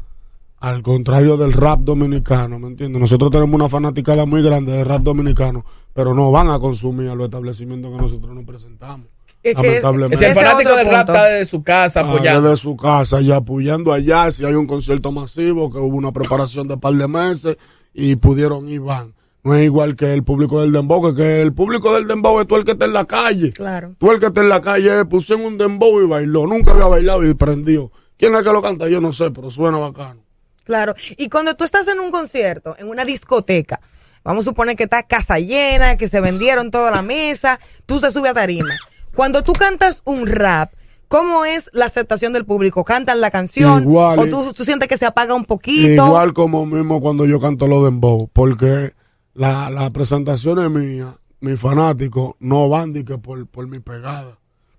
Al 0.58 0.82
contrario 0.82 1.36
del 1.36 1.52
rap 1.52 1.80
dominicano, 1.80 2.58
¿me 2.58 2.66
entiendes? 2.66 3.00
Nosotros 3.00 3.30
tenemos 3.30 3.54
una 3.54 3.68
fanaticada 3.68 4.26
muy 4.26 4.42
grande 4.42 4.72
de 4.72 4.82
rap 4.82 5.02
dominicano, 5.02 5.64
pero 5.92 6.12
no 6.12 6.32
van 6.32 6.50
a 6.50 6.58
consumir 6.58 7.08
a 7.08 7.14
los 7.14 7.26
establecimientos 7.26 7.92
que 7.94 8.02
nosotros 8.02 8.34
nos 8.34 8.44
presentamos. 8.44 9.06
Es 9.44 9.54
que- 9.54 9.62
Lamentablemente. 9.62 10.14
Es 10.16 10.22
el 10.22 10.30
Ese 10.32 10.40
es 10.40 10.44
fanático 10.46 10.74
del 10.74 10.86
rap 10.88 11.08
está 11.08 11.24
desde 11.26 11.46
su 11.46 11.62
casa 11.62 12.00
Ah, 12.00 12.08
apoyando. 12.08 12.48
desde 12.50 12.62
su 12.62 12.76
casa 12.76 13.20
y 13.20 13.30
apoyando 13.30 13.92
allá 13.92 14.28
si 14.32 14.44
hay 14.44 14.54
un 14.54 14.66
concierto 14.66 15.12
masivo 15.12 15.70
que 15.70 15.78
hubo 15.78 15.96
una 15.96 16.10
preparación 16.10 16.66
de 16.66 16.76
par 16.78 16.94
de 16.94 17.06
meses 17.06 17.56
y 17.94 18.16
pudieron 18.16 18.68
ir 18.68 18.80
van 18.80 19.14
no 19.46 19.54
es 19.54 19.64
igual 19.64 19.96
que 19.96 20.12
el 20.12 20.24
público 20.24 20.60
del 20.60 20.72
dembow 20.72 21.02
que, 21.14 21.14
que 21.22 21.40
el 21.42 21.54
público 21.54 21.94
del 21.94 22.06
dembow 22.06 22.40
es 22.40 22.46
tú 22.46 22.56
el 22.56 22.64
que 22.64 22.72
está 22.72 22.84
en 22.84 22.92
la 22.92 23.04
calle 23.06 23.52
Claro. 23.52 23.94
tú 23.98 24.10
el 24.12 24.18
que 24.20 24.26
está 24.26 24.40
en 24.42 24.48
la 24.48 24.60
calle 24.60 25.04
puse 25.06 25.34
en 25.34 25.44
un 25.44 25.56
dembow 25.56 26.02
y 26.02 26.06
bailó 26.06 26.46
nunca 26.46 26.72
había 26.72 26.86
bailado 26.86 27.24
y 27.24 27.32
prendió 27.34 27.90
quién 28.18 28.34
es 28.34 28.42
que 28.42 28.52
lo 28.52 28.60
canta 28.60 28.88
yo 28.88 29.00
no 29.00 29.12
sé 29.12 29.30
pero 29.30 29.50
suena 29.50 29.78
bacano 29.78 30.26
Claro. 30.66 30.96
Y 31.16 31.28
cuando 31.28 31.54
tú 31.54 31.62
estás 31.62 31.86
en 31.86 32.00
un 32.00 32.10
concierto, 32.10 32.74
en 32.76 32.88
una 32.88 33.04
discoteca, 33.04 33.80
vamos 34.24 34.44
a 34.44 34.50
suponer 34.50 34.74
que 34.74 34.82
está 34.82 35.04
casa 35.04 35.38
llena, 35.38 35.96
que 35.96 36.08
se 36.08 36.20
vendieron 36.20 36.72
toda 36.72 36.90
la 36.90 37.02
mesa, 37.02 37.60
tú 37.86 38.00
se 38.00 38.10
subes 38.10 38.32
a 38.32 38.34
tarima. 38.34 38.74
Cuando 39.14 39.44
tú 39.44 39.52
cantas 39.52 40.02
un 40.04 40.26
rap, 40.26 40.72
¿cómo 41.06 41.44
es 41.44 41.70
la 41.72 41.84
aceptación 41.84 42.32
del 42.32 42.44
público? 42.46 42.82
¿Cantan 42.82 43.20
la 43.20 43.30
canción? 43.30 43.84
Igual, 43.84 44.18
¿O 44.18 44.26
tú, 44.26 44.52
tú 44.54 44.64
sientes 44.64 44.88
que 44.88 44.98
se 44.98 45.06
apaga 45.06 45.34
un 45.34 45.44
poquito? 45.44 46.04
Igual 46.04 46.32
como 46.34 46.66
mismo 46.66 47.00
cuando 47.00 47.26
yo 47.26 47.38
canto 47.38 47.68
los 47.68 47.84
dembow, 47.84 48.28
porque 48.32 48.92
la- 49.36 49.70
las 49.70 49.90
presentaciones 49.90 50.70
mías, 50.70 51.14
mis 51.40 51.60
fanáticos, 51.60 52.34
no 52.40 52.68
van 52.68 52.92
de 52.92 53.04
que 53.04 53.18
por, 53.18 53.46
por 53.46 53.66
mi 53.68 53.78
pegada, 53.78 54.38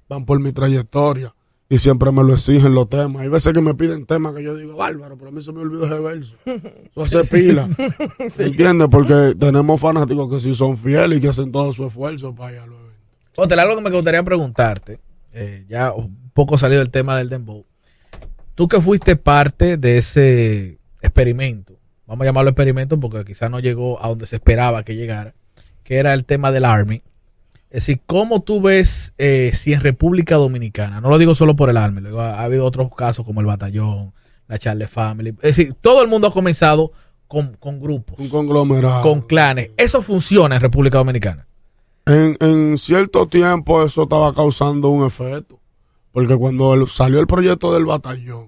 van 0.09 0.25
por 0.25 0.39
mi 0.39 0.51
trayectoria. 0.51 1.33
Y 1.69 1.79
siempre 1.79 2.13
me 2.13 2.23
lo 2.23 2.31
exigen 2.33 2.73
los 2.73 2.87
temas. 2.87 3.23
Hay 3.23 3.27
veces 3.27 3.51
que 3.51 3.59
me 3.59 3.73
piden 3.73 4.05
temas 4.05 4.33
que 4.33 4.41
yo 4.41 4.55
digo, 4.55 4.77
bárbaro, 4.77 5.17
pero 5.17 5.29
a 5.29 5.33
mí 5.33 5.41
se 5.41 5.51
me 5.51 5.59
olvidó 5.59 5.85
ese 5.85 5.99
verso. 5.99 6.37
Eso 6.45 7.01
hace 7.01 7.23
pila. 7.37 7.67
¿Entiendes? 8.37 8.87
Porque 8.89 9.35
tenemos 9.37 9.81
fanáticos 9.81 10.29
que 10.31 10.39
sí 10.39 10.53
son 10.53 10.77
fieles 10.77 11.17
y 11.17 11.21
que 11.21 11.27
hacen 11.27 11.51
todo 11.51 11.73
su 11.73 11.85
esfuerzo 11.85 12.33
para 12.33 12.53
ir 12.53 12.59
a 12.59 12.67
los 12.67 12.79
eventos. 12.79 12.97
Otra, 13.35 13.61
algo 13.61 13.75
que 13.75 13.81
me 13.81 13.89
gustaría 13.89 14.23
preguntarte, 14.23 14.99
eh, 15.33 15.65
ya 15.67 15.91
un 15.91 16.31
poco 16.33 16.57
salido 16.57 16.79
del 16.79 16.89
tema 16.89 17.17
del 17.17 17.27
dembow. 17.27 17.65
Tú 18.55 18.69
que 18.69 18.79
fuiste 18.79 19.17
parte 19.17 19.75
de 19.75 19.97
ese 19.97 20.79
experimento, 21.01 21.73
vamos 22.07 22.23
a 22.23 22.29
llamarlo 22.29 22.49
experimento 22.49 22.99
porque 22.99 23.23
quizás 23.25 23.51
no 23.51 23.59
llegó 23.59 24.03
a 24.03 24.07
donde 24.07 24.25
se 24.25 24.37
esperaba 24.37 24.83
que 24.83 24.95
llegara, 24.95 25.33
que 25.83 25.97
era 25.97 26.13
el 26.13 26.25
tema 26.25 26.51
del 26.51 26.65
Army. 26.65 27.01
Es 27.69 27.85
decir, 27.85 27.99
¿cómo 28.05 28.41
tú 28.41 28.61
ves 28.61 29.13
eh, 29.17 29.51
si 29.53 29.73
en 29.73 29.81
República 29.81 30.35
Dominicana, 30.37 31.01
no 31.01 31.09
lo 31.09 31.17
digo 31.17 31.35
solo 31.35 31.55
por 31.55 31.69
el 31.69 31.77
Army, 31.77 32.01
ha, 32.17 32.35
ha 32.35 32.43
habido 32.43 32.63
otros 32.65 32.89
casos 32.95 33.25
como 33.25 33.41
el 33.41 33.45
Batallón, 33.47 34.13
la 34.47 34.57
Charlie 34.57 34.87
Family, 34.87 35.29
es 35.41 35.57
decir, 35.57 35.75
todo 35.81 36.01
el 36.01 36.07
mundo 36.07 36.27
ha 36.27 36.31
comenzado 36.31 36.93
con, 37.27 37.55
con 37.59 37.81
grupos, 37.81 38.17
Un 38.17 38.29
conglomerado. 38.29 39.01
con 39.03 39.19
clanes. 39.21 39.71
¿Eso 39.75 40.01
funciona 40.01 40.55
en 40.55 40.61
República 40.61 40.97
Dominicana? 40.99 41.45
En, 42.05 42.37
en 42.39 42.77
cierto 42.77 43.27
tiempo 43.27 43.83
eso 43.83 44.03
estaba 44.03 44.33
causando 44.33 44.87
un 44.87 45.05
efecto. 45.05 45.59
Porque 46.13 46.37
cuando 46.37 46.73
el- 46.73 46.87
salió 46.87 47.19
el 47.19 47.27
proyecto 47.27 47.73
del 47.73 47.83
batallón, 47.85 48.47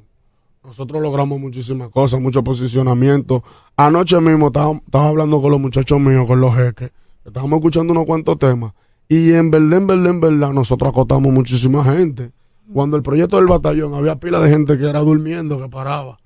nosotros 0.63 1.01
logramos 1.01 1.39
muchísimas 1.39 1.89
cosas, 1.89 2.19
mucho 2.19 2.43
posicionamiento. 2.43 3.43
Anoche 3.75 4.19
mismo 4.19 4.47
estaba, 4.47 4.73
estaba 4.73 5.07
hablando 5.07 5.41
con 5.41 5.51
los 5.51 5.59
muchachos 5.59 5.99
míos, 5.99 6.27
con 6.27 6.41
los 6.41 6.55
jeques. 6.55 6.91
Estábamos 7.25 7.57
escuchando 7.57 7.93
unos 7.93 8.05
cuantos 8.05 8.37
temas. 8.37 8.73
Y 9.07 9.33
en 9.33 9.49
verdad, 9.49 9.79
en 9.79 9.87
verdad, 9.87 10.07
en 10.07 10.21
verdad, 10.21 10.53
nosotros 10.53 10.89
acotamos 10.89 11.31
muchísima 11.31 11.83
gente. 11.83 12.31
Cuando 12.71 12.97
el 12.97 13.03
proyecto 13.03 13.37
del 13.37 13.47
batallón, 13.47 13.95
había 13.95 14.17
pila 14.17 14.39
de 14.39 14.49
gente 14.49 14.77
que 14.77 14.87
era 14.87 14.99
durmiendo, 14.99 15.59
que 15.59 15.69
paraba. 15.69 16.19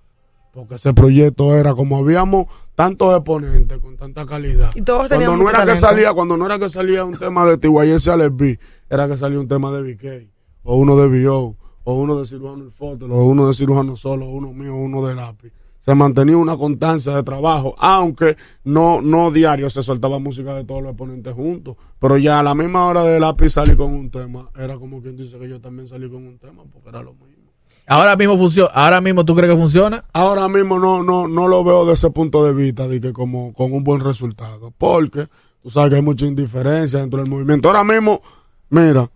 Porque 0.53 0.75
ese 0.75 0.93
proyecto 0.93 1.55
era 1.55 1.73
como 1.73 1.97
habíamos 1.97 2.47
tantos 2.75 3.15
exponentes 3.15 3.79
con 3.79 3.97
tanta 3.97 4.25
calidad. 4.25 4.71
Y 4.75 4.81
todos 4.81 5.07
cuando 5.07 5.37
no 5.37 5.49
era 5.49 5.65
que 5.65 5.75
salía, 5.75 6.13
cuando 6.13 6.37
no 6.37 6.45
era 6.45 6.59
que 6.59 6.69
salía 6.69 7.05
un 7.05 7.17
tema 7.17 7.45
de 7.45 7.57
TYS 7.57 8.07
Alex 8.07 8.35
B, 8.35 8.59
era 8.89 9.07
que 9.07 9.17
salía 9.17 9.39
un 9.39 9.47
tema 9.47 9.71
de 9.71 9.93
BK, 9.93 10.29
o 10.63 10.75
uno 10.75 10.95
de 10.97 11.25
BO, 11.25 11.55
o 11.83 11.93
uno 11.93 12.19
de 12.19 12.25
cirujano 12.25 12.69
Fotel, 12.71 13.11
o 13.11 13.25
uno 13.25 13.47
de 13.47 13.53
cirujano 13.53 13.95
solo, 13.95 14.27
uno 14.27 14.53
mío, 14.53 14.75
uno 14.75 15.05
de 15.05 15.15
lápiz. 15.15 15.51
Se 15.79 15.93
mantenía 15.93 16.37
una 16.37 16.55
constancia 16.55 17.13
de 17.13 17.23
trabajo, 17.23 17.75
aunque 17.77 18.37
no, 18.63 19.01
no 19.01 19.31
diario 19.31 19.69
se 19.69 19.83
soltaba 19.83 20.17
música 20.17 20.53
de 20.53 20.63
todos 20.63 20.81
los 20.81 20.91
exponentes 20.91 21.33
juntos. 21.33 21.75
Pero 21.99 22.17
ya 22.17 22.39
a 22.39 22.43
la 22.43 22.55
misma 22.55 22.87
hora 22.87 23.03
de 23.03 23.19
lápiz 23.19 23.49
salí 23.49 23.75
con 23.75 23.91
un 23.91 24.09
tema, 24.09 24.49
era 24.57 24.77
como 24.77 25.01
quien 25.01 25.17
dice 25.17 25.37
que 25.37 25.49
yo 25.49 25.59
también 25.59 25.87
salí 25.87 26.09
con 26.09 26.25
un 26.25 26.37
tema, 26.37 26.63
porque 26.71 26.89
era 26.89 27.01
lo 27.01 27.13
mismo. 27.13 27.51
Ahora 27.85 28.15
mismo 28.15 28.37
funciona, 28.37 28.71
ahora 28.73 29.01
mismo 29.01 29.25
tú 29.25 29.35
crees 29.35 29.51
que 29.51 29.59
funciona? 29.59 30.05
Ahora 30.13 30.47
mismo 30.47 30.79
no, 30.79 31.03
no, 31.03 31.27
no 31.27 31.49
lo 31.49 31.65
veo 31.65 31.81
desde 31.81 32.07
ese 32.07 32.09
punto 32.11 32.45
de 32.45 32.53
vista, 32.53 32.87
de 32.87 33.01
que 33.01 33.11
como 33.11 33.53
con 33.53 33.73
un 33.73 33.83
buen 33.83 33.99
resultado. 33.99 34.71
Porque 34.77 35.27
Tú 35.63 35.69
sabes 35.69 35.91
que 35.91 35.95
hay 35.95 36.01
mucha 36.01 36.25
indiferencia 36.25 36.99
dentro 36.99 37.21
del 37.21 37.29
movimiento. 37.29 37.69
Ahora 37.69 37.85
mismo, 37.85 38.21
mira, 38.69 39.09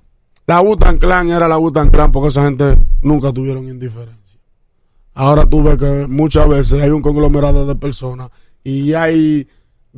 la 0.48 0.62
Butan 0.62 0.98
Clan 0.98 1.30
era 1.30 1.48
la 1.48 1.58
Butan 1.58 1.90
Clan 1.90 2.12
porque 2.12 2.30
esa 2.30 2.44
gente 2.44 2.78
nunca 3.02 3.34
tuvieron 3.34 3.68
indiferencia. 3.68 4.40
Ahora 5.14 5.46
tú 5.46 5.62
ves 5.62 5.78
que 5.78 6.08
muchas 6.08 6.48
veces 6.48 6.82
hay 6.82 6.90
un 6.90 7.02
conglomerado 7.02 7.66
de 7.66 7.76
personas 7.76 8.32
y 8.64 8.94
hay 8.94 9.48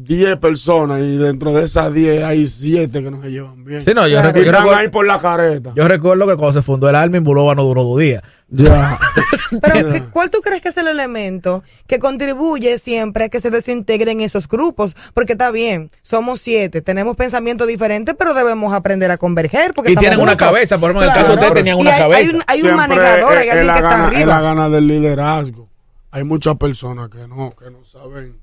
10 0.03 0.37
personas 0.37 1.01
y 1.01 1.17
dentro 1.17 1.51
de 1.53 1.63
esas 1.63 1.93
10 1.93 2.23
hay 2.23 2.45
7 2.47 3.03
que 3.03 3.11
no 3.11 3.21
se 3.21 3.29
llevan 3.31 3.63
bien. 3.63 3.83
Sí, 3.83 3.91
no, 3.93 4.07
yo, 4.07 4.19
recu- 4.21 4.43
yo 4.45 4.51
recuerdo, 4.51 4.75
ahí 4.75 4.87
por 4.89 5.05
la 5.05 5.19
careta. 5.19 5.71
yo 5.75 5.87
recuerdo 5.87 6.27
que 6.27 6.35
cuando 6.35 6.53
se 6.53 6.61
fundó 6.61 6.89
el 6.89 6.95
Army, 6.95 7.19
Bulova 7.19 7.55
no 7.55 7.63
duró 7.63 7.83
dos 7.83 7.99
días. 7.99 8.23
Ya. 8.47 8.97
Pero, 9.61 9.91
¿qué- 9.93 10.03
¿cuál 10.11 10.29
tú 10.29 10.39
crees 10.41 10.61
que 10.61 10.69
es 10.69 10.77
el 10.77 10.87
elemento 10.87 11.63
que 11.87 11.99
contribuye 11.99 12.79
siempre 12.79 13.25
a 13.25 13.29
que 13.29 13.39
se 13.39 13.49
desintegren 13.51 14.21
esos 14.21 14.47
grupos? 14.47 14.95
Porque 15.13 15.33
está 15.33 15.51
bien, 15.51 15.91
somos 16.01 16.41
siete, 16.41 16.81
tenemos 16.81 17.15
pensamientos 17.15 17.67
diferentes, 17.67 18.15
pero 18.17 18.33
debemos 18.33 18.73
aprender 18.73 19.11
a 19.11 19.17
converger. 19.17 19.73
Porque 19.73 19.91
Y 19.91 19.95
tienen 19.95 20.19
una 20.19 20.31
juntos. 20.31 20.47
cabeza, 20.47 20.77
por 20.79 20.91
ejemplo, 20.91 21.03
en 21.03 21.09
el 21.09 21.15
caso 21.15 21.27
de 21.29 21.33
ustedes 21.35 21.53
tenían 21.53 21.77
una 21.77 21.93
hay, 21.93 21.99
cabeza. 22.01 22.19
Hay 22.19 22.25
un, 22.35 22.41
hay 22.47 22.61
un 22.63 22.79
hay 22.79 22.91
es- 22.91 23.17
es 23.17 23.23
alguien 23.25 23.53
que 23.53 23.61
está 23.61 23.81
gana- 23.81 24.07
Es 24.19 24.25
la 24.25 24.35
arriba. 24.37 24.41
gana 24.41 24.69
del 24.69 24.87
liderazgo. 24.87 25.69
Hay 26.11 26.23
muchas 26.23 26.55
personas 26.55 27.09
que 27.09 27.27
no, 27.27 27.53
que 27.55 27.69
no 27.69 27.83
saben, 27.85 28.37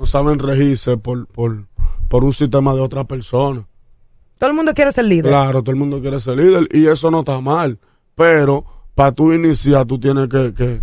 no 0.00 0.06
saben 0.06 0.38
regirse 0.38 0.96
por, 0.96 1.26
por, 1.26 1.66
por 2.08 2.24
un 2.24 2.32
sistema 2.32 2.72
de 2.74 2.80
otra 2.80 3.04
persona. 3.04 3.66
Todo 4.38 4.48
el 4.48 4.56
mundo 4.56 4.72
quiere 4.72 4.92
ser 4.92 5.04
líder. 5.04 5.30
Claro, 5.30 5.62
todo 5.62 5.72
el 5.72 5.78
mundo 5.78 6.00
quiere 6.00 6.18
ser 6.20 6.38
líder 6.38 6.66
y 6.72 6.86
eso 6.86 7.10
no 7.10 7.20
está 7.20 7.38
mal. 7.42 7.78
Pero 8.14 8.64
para 8.94 9.12
tú 9.12 9.30
iniciar, 9.30 9.84
tú 9.84 10.00
tienes 10.00 10.30
que, 10.30 10.54
que, 10.54 10.80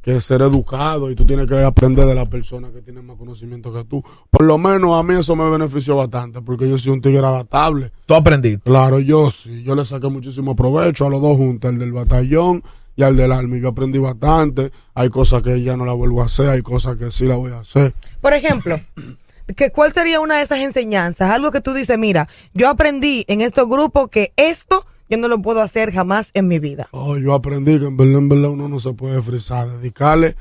que 0.00 0.18
ser 0.18 0.40
educado 0.40 1.10
y 1.10 1.14
tú 1.14 1.26
tienes 1.26 1.46
que 1.46 1.62
aprender 1.62 2.06
de 2.06 2.14
la 2.14 2.24
persona 2.24 2.70
que 2.72 2.80
tiene 2.80 3.02
más 3.02 3.18
conocimiento 3.18 3.70
que 3.70 3.84
tú. 3.84 4.02
Por 4.30 4.44
lo 4.46 4.56
menos 4.56 4.98
a 4.98 5.02
mí 5.02 5.14
eso 5.14 5.36
me 5.36 5.50
benefició 5.50 5.96
bastante 5.96 6.40
porque 6.40 6.66
yo 6.66 6.78
soy 6.78 6.94
un 6.94 7.02
tigre 7.02 7.18
adaptable. 7.18 7.92
Tú 8.06 8.14
aprendiste. 8.14 8.62
Claro, 8.62 8.98
yo 8.98 9.28
sí, 9.28 9.62
yo 9.62 9.74
le 9.74 9.84
saqué 9.84 10.08
muchísimo 10.08 10.56
provecho 10.56 11.04
a 11.06 11.10
los 11.10 11.20
dos 11.20 11.36
juntos, 11.36 11.70
el 11.70 11.78
del 11.78 11.92
batallón 11.92 12.62
y 12.96 13.02
al 13.02 13.16
del 13.16 13.32
army. 13.32 13.60
Yo 13.60 13.68
aprendí 13.68 13.98
bastante. 13.98 14.72
Hay 14.94 15.10
cosas 15.10 15.42
que 15.42 15.62
ya 15.62 15.76
no 15.76 15.84
la 15.84 15.92
vuelvo 15.92 16.22
a 16.22 16.26
hacer, 16.26 16.48
hay 16.48 16.62
cosas 16.62 16.96
que 16.96 17.10
sí 17.10 17.26
la 17.26 17.36
voy 17.36 17.52
a 17.52 17.60
hacer. 17.60 17.94
Por 18.20 18.32
ejemplo, 18.32 18.80
que 19.56 19.70
¿cuál 19.70 19.92
sería 19.92 20.20
una 20.20 20.36
de 20.38 20.42
esas 20.42 20.60
enseñanzas? 20.60 21.30
Algo 21.30 21.50
que 21.50 21.60
tú 21.60 21.72
dices, 21.72 21.98
mira, 21.98 22.28
yo 22.52 22.68
aprendí 22.68 23.24
en 23.28 23.40
estos 23.40 23.68
grupos 23.68 24.08
que 24.10 24.32
esto 24.36 24.86
yo 25.10 25.18
no 25.18 25.28
lo 25.28 25.40
puedo 25.42 25.60
hacer 25.60 25.92
jamás 25.92 26.30
en 26.34 26.48
mi 26.48 26.58
vida. 26.58 26.88
Oh, 26.92 27.16
yo 27.16 27.34
aprendí 27.34 27.78
que 27.78 27.86
en 27.86 27.96
verdad, 27.96 28.18
en 28.18 28.28
verdad 28.28 28.50
uno 28.50 28.68
no 28.68 28.80
se 28.80 28.92
puede 28.92 29.20
frizar, 29.20 29.68
dedicarle 29.68 30.36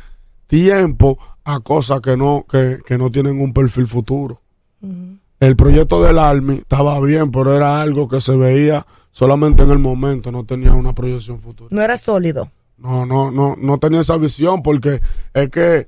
tiempo 0.47 1.17
a 1.43 1.59
cosas 1.59 2.01
que 2.01 2.15
no, 2.15 2.45
que, 2.49 2.79
que 2.85 2.97
no 2.97 3.11
tienen 3.11 3.41
un 3.41 3.53
perfil 3.53 3.87
futuro. 3.87 4.39
El 5.39 5.55
proyecto 5.55 6.01
del 6.03 6.19
Army 6.19 6.55
estaba 6.55 6.99
bien, 6.99 7.31
pero 7.31 7.55
era 7.55 7.81
algo 7.81 8.07
que 8.07 8.21
se 8.21 8.35
veía 8.35 8.85
solamente 9.13 9.63
en 9.63 9.71
el 9.71 9.79
momento, 9.79 10.31
no 10.31 10.43
tenía 10.43 10.73
una 10.73 10.91
proyección 10.93 11.39
futura. 11.39 11.69
No 11.71 11.81
era 11.81 11.97
sólido. 11.97 12.51
No, 12.77 13.05
no, 13.05 13.31
no, 13.31 13.55
no 13.57 13.77
tenía 13.77 14.01
esa 14.01 14.17
visión 14.17 14.61
porque 14.61 14.99
es 15.33 15.49
que 15.49 15.87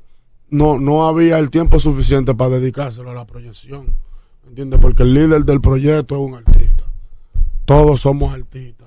no, 0.49 0.79
no 0.79 1.07
había 1.07 1.39
el 1.39 1.49
tiempo 1.49 1.79
suficiente 1.79 2.33
para 2.33 2.51
dedicárselo 2.51 3.11
a 3.11 3.13
la 3.13 3.25
proyección. 3.25 3.87
¿Entiendes? 4.47 4.79
Porque 4.79 5.03
el 5.03 5.13
líder 5.13 5.43
del 5.43 5.59
proyecto 5.59 6.15
es 6.15 6.21
un 6.21 6.35
artista. 6.35 6.83
Todos 7.65 7.99
somos 7.99 8.33
artistas. 8.33 8.84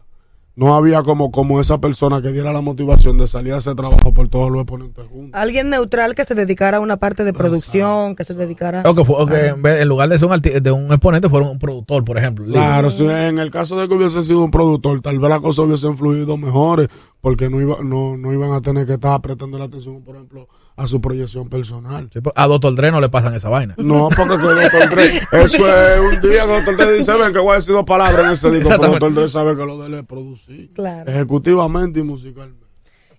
No 0.59 0.75
había 0.75 1.05
como, 1.05 1.31
como 1.31 1.61
esa 1.61 1.79
persona 1.79 2.21
que 2.21 2.33
diera 2.33 2.53
la 2.53 2.61
motivación 2.61 3.17
de 3.17 3.29
salir 3.29 3.53
a 3.53 3.59
hacer 3.59 3.77
trabajo 3.77 4.13
por 4.13 4.29
todos 4.29 4.51
los 4.51 4.63
exponentes 4.63 5.07
juntos. 5.07 5.41
Alguien 5.41 5.71
neutral 5.71 6.17
que 6.17 6.25
se 6.25 6.35
dedicara 6.35 6.79
a 6.79 6.81
una 6.81 6.97
parte 6.97 7.23
de 7.23 7.33
producción, 7.33 8.17
que 8.17 8.25
se 8.25 8.35
dedicara... 8.35 8.83
O 8.85 8.93
que, 8.93 9.05
fue- 9.05 9.15
o 9.23 9.25
que 9.27 9.47
en, 9.47 9.63
vez- 9.63 9.81
en 9.83 9.87
lugar 9.87 10.09
de 10.09 10.19
ser 10.19 10.27
un, 10.27 10.35
arti- 10.35 10.61
de 10.61 10.73
un 10.73 10.87
exponente, 10.93 11.29
fuera 11.29 11.47
un 11.49 11.61
productor, 11.61 12.05
por 12.05 12.19
ejemplo. 12.19 12.45
Claro, 12.47 12.91
si 12.91 13.05
en 13.05 13.39
el 13.39 13.53
caso 13.53 13.79
de 13.79 13.87
que 13.87 13.95
hubiese 13.95 14.21
sido 14.25 14.43
un 14.43 14.51
productor, 14.51 15.01
tal 15.01 15.21
vez 15.21 15.31
las 15.31 15.39
cosas 15.41 15.65
hubiesen 15.65 15.97
fluido 15.97 16.37
mejores, 16.37 16.89
porque 17.21 17.49
no, 17.49 17.61
iba, 17.61 17.77
no, 17.85 18.17
no 18.17 18.33
iban 18.33 18.51
a 18.53 18.61
tener 18.61 18.85
que 18.85 18.95
estar 18.95 19.21
prestando 19.21 19.59
la 19.61 19.67
atención, 19.67 20.03
por 20.03 20.17
ejemplo, 20.17 20.49
a 20.79 20.87
su 20.87 21.01
proyección 21.01 21.49
personal. 21.49 22.09
Sí, 22.13 22.21
pues, 22.21 22.33
A 22.37 22.47
Doctor 22.47 22.75
Dre 22.75 22.91
no 22.93 23.01
le 23.01 23.09
pasan 23.09 23.35
esa 23.35 23.49
vaina. 23.49 23.75
No, 23.79 24.09
porque 24.17 24.37
que 24.37 24.43
Doctor 24.43 24.91
Dre, 24.91 25.21
eso 25.33 25.69
es 25.69 26.01
un 26.01 26.21
día 26.21 26.43
que 26.47 26.53
Doctor 26.53 26.77
Dre 26.77 26.93
dice, 26.93 27.13
ven 27.13 27.33
que 27.33 27.39
voy 27.41 27.53
a 27.53 27.55
decir 27.57 27.75
dos 27.75 27.85
palabras 27.85 28.25
en 28.25 28.31
ese 28.31 28.51
disco, 28.53 28.69
pero. 28.71 28.93
Doctor 28.93 29.15
Dre 29.15 29.29
sabe 29.29 29.57
que 29.57 29.65
lo 29.67 29.79
de 29.81 29.87
él 29.89 29.95
es 29.95 30.07
producir, 30.07 30.73
Claro. 30.75 31.11
ejecutivamente 31.11 32.01
y 32.01 32.03
musicalmente. 32.05 32.65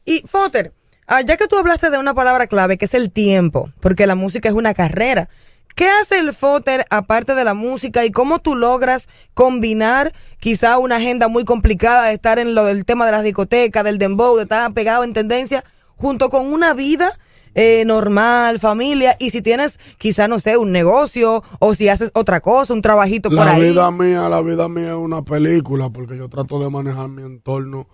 Y 0.06 0.24
Foster, 0.26 0.74
ah, 1.06 1.22
ya 1.22 1.36
que 1.38 1.48
tú 1.48 1.58
hablaste 1.58 1.90
de 1.90 2.00
una 2.00 2.14
palabra 2.14 2.48
clave 2.48 2.78
que 2.78 2.86
es 2.86 2.94
el 2.94 3.12
tiempo, 3.12 3.70
porque 3.82 4.08
la 4.08 4.16
música 4.16 4.48
es 4.50 4.56
una 4.56 4.74
carrera. 4.74 5.30
¿Qué 5.76 5.88
hace 5.88 6.18
el 6.18 6.34
Foster 6.34 6.86
aparte 6.90 7.36
de 7.36 7.44
la 7.44 7.54
música 7.54 8.04
y 8.06 8.12
cómo 8.12 8.40
tú 8.40 8.56
logras 8.56 9.08
combinar 9.34 10.14
quizá 10.40 10.78
una 10.78 10.96
agenda 10.96 11.28
muy 11.28 11.46
complicada 11.46 12.06
de 12.08 12.14
estar 12.14 12.40
en 12.40 12.56
lo 12.56 12.66
del 12.66 12.86
tema 12.86 13.06
de 13.06 13.12
las 13.12 13.24
discotecas, 13.24 13.84
del 13.84 13.98
dembow, 13.98 14.36
de 14.38 14.44
estar 14.44 14.74
pegado 14.74 15.04
en 15.04 15.14
tendencia, 15.14 15.64
junto 15.96 16.30
con 16.30 16.52
una 16.52 16.74
vida 16.74 17.18
eh, 17.56 17.84
normal, 17.86 18.60
familia, 18.60 19.16
y 19.20 19.32
si 19.32 19.42
tienes 19.42 19.80
quizá, 19.98 20.28
no 20.28 20.40
sé, 20.40 20.58
un 20.58 20.72
negocio 20.72 21.44
o 21.60 21.76
si 21.76 21.90
haces 21.90 22.12
otra 22.14 22.40
cosa, 22.42 22.74
un 22.74 22.82
trabajito 22.82 23.30
por 23.30 23.38
La 23.40 23.54
ahí? 23.54 23.70
vida 23.70 23.90
mía, 23.92 24.30
la 24.30 24.42
vida 24.42 24.68
mía 24.70 24.90
es 24.90 24.96
una 24.98 25.22
película, 25.24 25.90
porque 25.90 26.18
yo 26.18 26.30
trato 26.30 26.60
de 26.60 26.70
manejar 26.70 27.10
mi 27.10 27.24
entorno 27.24 27.88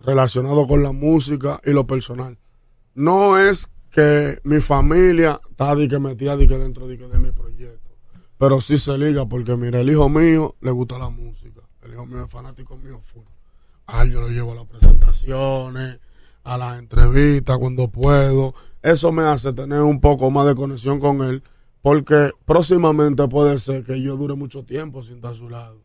relacionado 0.00 0.66
con 0.66 0.82
la 0.82 0.92
música 0.92 1.60
y 1.64 1.70
lo 1.72 1.86
personal. 1.86 2.38
No 2.94 3.38
es 3.38 3.68
que 3.90 4.40
mi 4.44 4.60
familia 4.60 5.40
está 5.50 5.74
de 5.74 5.88
que 5.88 5.98
metida 5.98 6.36
de 6.36 6.48
que 6.48 6.58
dentro 6.58 6.86
de, 6.88 6.98
que 6.98 7.06
de 7.06 7.18
mi 7.18 7.30
proyecto, 7.30 7.90
pero 8.38 8.60
sí 8.60 8.78
se 8.78 8.96
liga, 8.98 9.26
porque 9.26 9.56
mira, 9.56 9.80
el 9.80 9.90
hijo 9.90 10.08
mío 10.08 10.56
le 10.60 10.70
gusta 10.70 10.98
la 10.98 11.10
música, 11.10 11.60
el 11.84 11.92
hijo 11.92 12.06
mío 12.06 12.24
es 12.24 12.30
fanático 12.30 12.76
mío 12.76 13.00
full. 13.02 13.22
Yo 14.10 14.20
lo 14.22 14.28
llevo 14.28 14.52
a 14.52 14.54
las 14.54 14.66
presentaciones, 14.66 15.98
a 16.44 16.56
las 16.56 16.78
entrevistas 16.78 17.58
cuando 17.58 17.88
puedo. 17.88 18.54
Eso 18.82 19.12
me 19.12 19.22
hace 19.22 19.52
tener 19.52 19.80
un 19.80 20.00
poco 20.00 20.30
más 20.30 20.46
de 20.46 20.56
conexión 20.56 20.98
con 20.98 21.22
él, 21.22 21.42
porque 21.82 22.32
próximamente 22.44 23.26
puede 23.28 23.58
ser 23.58 23.84
que 23.84 24.00
yo 24.02 24.16
dure 24.16 24.34
mucho 24.34 24.64
tiempo 24.64 25.02
sin 25.02 25.16
estar 25.16 25.32
a 25.32 25.34
su 25.34 25.48
lado. 25.48 25.78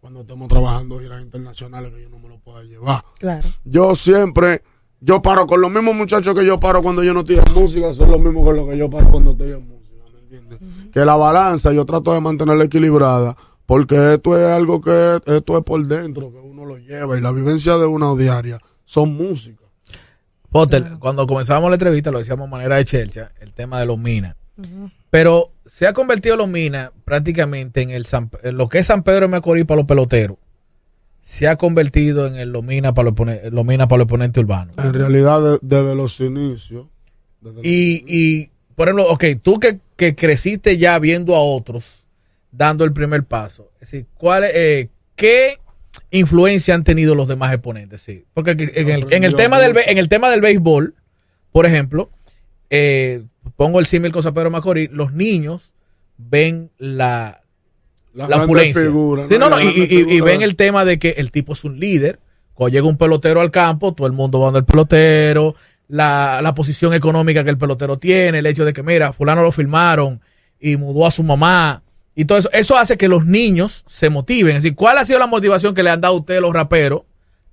Cuando 0.00 0.20
estemos 0.20 0.48
trabajando 0.48 1.00
giras 1.00 1.22
internacionales 1.22 1.92
que 1.92 2.02
yo 2.02 2.08
no 2.10 2.18
me 2.18 2.28
lo 2.28 2.38
pueda 2.38 2.62
llevar. 2.62 3.02
Claro. 3.18 3.48
Yo 3.64 3.94
siempre, 3.94 4.62
yo 5.00 5.20
paro 5.20 5.46
con 5.46 5.60
los 5.60 5.70
mismos 5.70 5.96
muchachos 5.96 6.34
que 6.34 6.46
yo 6.46 6.60
paro 6.60 6.82
cuando 6.82 7.02
yo 7.02 7.12
no 7.12 7.20
estoy 7.20 7.38
en 7.38 7.54
música, 7.54 7.92
son 7.92 8.10
los 8.10 8.20
mismos 8.20 8.44
con 8.44 8.56
los 8.56 8.70
que 8.70 8.78
yo 8.78 8.88
paro 8.88 9.08
cuando 9.10 9.32
estoy 9.32 9.52
en 9.52 9.66
música, 9.66 10.04
¿me 10.12 10.20
entiendes? 10.20 10.58
Que 10.92 11.04
la 11.04 11.16
balanza 11.16 11.72
yo 11.72 11.84
trato 11.84 12.12
de 12.12 12.20
mantenerla 12.20 12.64
equilibrada, 12.64 13.36
porque 13.66 14.14
esto 14.14 14.38
es 14.38 14.46
algo 14.46 14.80
que, 14.80 15.20
esto 15.26 15.58
es 15.58 15.64
por 15.64 15.84
dentro, 15.86 16.30
que 16.30 16.38
uno 16.38 16.66
lo 16.66 16.76
lleva, 16.78 17.18
y 17.18 17.20
la 17.20 17.32
vivencia 17.32 17.78
de 17.78 17.86
una 17.86 18.14
diaria 18.14 18.60
son 18.84 19.16
música. 19.16 19.63
Potter, 20.54 20.84
cuando 21.00 21.26
comenzábamos 21.26 21.68
la 21.70 21.74
entrevista 21.74 22.10
lo 22.12 22.18
decíamos 22.20 22.46
de 22.46 22.50
manera 22.52 22.76
de 22.76 22.84
chelcha, 22.84 23.32
el 23.40 23.52
tema 23.52 23.80
de 23.80 23.86
los 23.86 23.98
minas. 23.98 24.36
Pero 25.10 25.50
se 25.66 25.86
ha 25.88 25.92
convertido 25.92 26.36
los 26.36 26.46
minas 26.48 26.90
prácticamente 27.04 27.82
en, 27.82 27.90
el 27.90 28.06
San- 28.06 28.30
en 28.42 28.56
lo 28.56 28.68
que 28.68 28.78
es 28.78 28.86
San 28.86 29.02
Pedro 29.02 29.22
de 29.22 29.28
Macorís 29.28 29.64
para 29.64 29.78
los 29.78 29.86
peloteros. 29.86 30.36
Se 31.22 31.48
ha 31.48 31.56
convertido 31.56 32.26
en 32.28 32.36
el 32.36 32.50
Lomina 32.52 32.94
para 32.94 33.10
los, 33.10 33.64
minas 33.66 33.88
para 33.88 33.98
los 33.98 34.04
exponentes 34.04 34.40
urbanos. 34.42 34.76
En 34.78 34.94
realidad, 34.94 35.40
de- 35.42 35.58
desde 35.60 35.94
los 35.96 36.20
inicios. 36.20 36.86
desde 37.40 37.56
los 37.56 37.66
Y, 37.66 38.04
y, 38.06 38.50
por 38.76 38.88
ejemplo, 38.88 39.08
ok, 39.10 39.24
tú 39.42 39.58
que, 39.58 39.80
que 39.96 40.14
creciste 40.14 40.78
ya 40.78 40.98
viendo 41.00 41.34
a 41.34 41.40
otros 41.40 42.04
dando 42.52 42.84
el 42.84 42.92
primer 42.92 43.24
paso, 43.24 43.70
es 43.80 43.90
decir, 43.90 44.06
¿cuál, 44.14 44.44
es, 44.44 44.52
eh, 44.54 44.88
¿qué 45.16 45.58
influencia 46.18 46.74
han 46.74 46.84
tenido 46.84 47.14
los 47.14 47.28
demás 47.28 47.52
exponentes? 47.52 48.02
Sí. 48.02 48.24
Porque 48.34 48.52
en 48.52 48.90
el, 48.90 49.12
en 49.12 49.24
el 49.24 49.34
tema 49.34 49.60
del, 49.60 49.76
en 49.86 49.98
el 49.98 50.08
tema 50.08 50.30
del 50.30 50.40
béisbol, 50.40 50.94
por 51.52 51.66
ejemplo, 51.66 52.10
eh, 52.70 53.22
pongo 53.56 53.80
el 53.80 53.86
símil 53.86 54.12
con 54.12 54.22
San 54.22 54.34
Pedro 54.34 54.50
Macorís, 54.50 54.90
los 54.90 55.12
niños 55.12 55.70
ven 56.16 56.70
la, 56.78 57.42
la 58.12 58.44
opulencia. 58.44 58.82
figuras, 58.82 59.28
Sí, 59.28 59.38
no, 59.38 59.50
no, 59.50 59.58
Las 59.58 59.66
y, 59.74 60.20
ven 60.20 60.42
el 60.42 60.56
tema 60.56 60.84
de 60.84 60.98
que 60.98 61.10
el 61.16 61.30
tipo 61.30 61.52
es 61.52 61.64
un 61.64 61.78
líder. 61.78 62.18
Cuando 62.54 62.72
llega 62.72 62.86
un 62.86 62.96
pelotero 62.96 63.40
al 63.40 63.50
campo, 63.50 63.94
todo 63.94 64.06
el 64.06 64.12
mundo 64.12 64.38
va 64.38 64.46
donde 64.46 64.60
el 64.60 64.64
pelotero, 64.64 65.56
la, 65.88 66.40
la 66.40 66.54
posición 66.54 66.94
económica 66.94 67.42
que 67.42 67.50
el 67.50 67.58
pelotero 67.58 67.98
tiene, 67.98 68.38
el 68.38 68.46
hecho 68.46 68.64
de 68.64 68.72
que, 68.72 68.82
mira, 68.82 69.12
fulano 69.12 69.42
lo 69.42 69.50
filmaron 69.50 70.20
y 70.60 70.76
mudó 70.76 71.06
a 71.06 71.10
su 71.10 71.22
mamá. 71.22 71.82
Y 72.14 72.26
todo 72.26 72.38
eso, 72.38 72.50
eso 72.52 72.76
hace 72.76 72.96
que 72.96 73.08
los 73.08 73.26
niños 73.26 73.84
se 73.88 74.10
motiven. 74.10 74.56
Es 74.56 74.62
decir, 74.62 74.76
¿cuál 74.76 74.98
ha 74.98 75.04
sido 75.04 75.18
la 75.18 75.26
motivación 75.26 75.74
que 75.74 75.82
le 75.82 75.90
han 75.90 76.00
dado 76.00 76.14
a 76.14 76.18
ustedes 76.18 76.40
los 76.40 76.52
raperos 76.52 77.02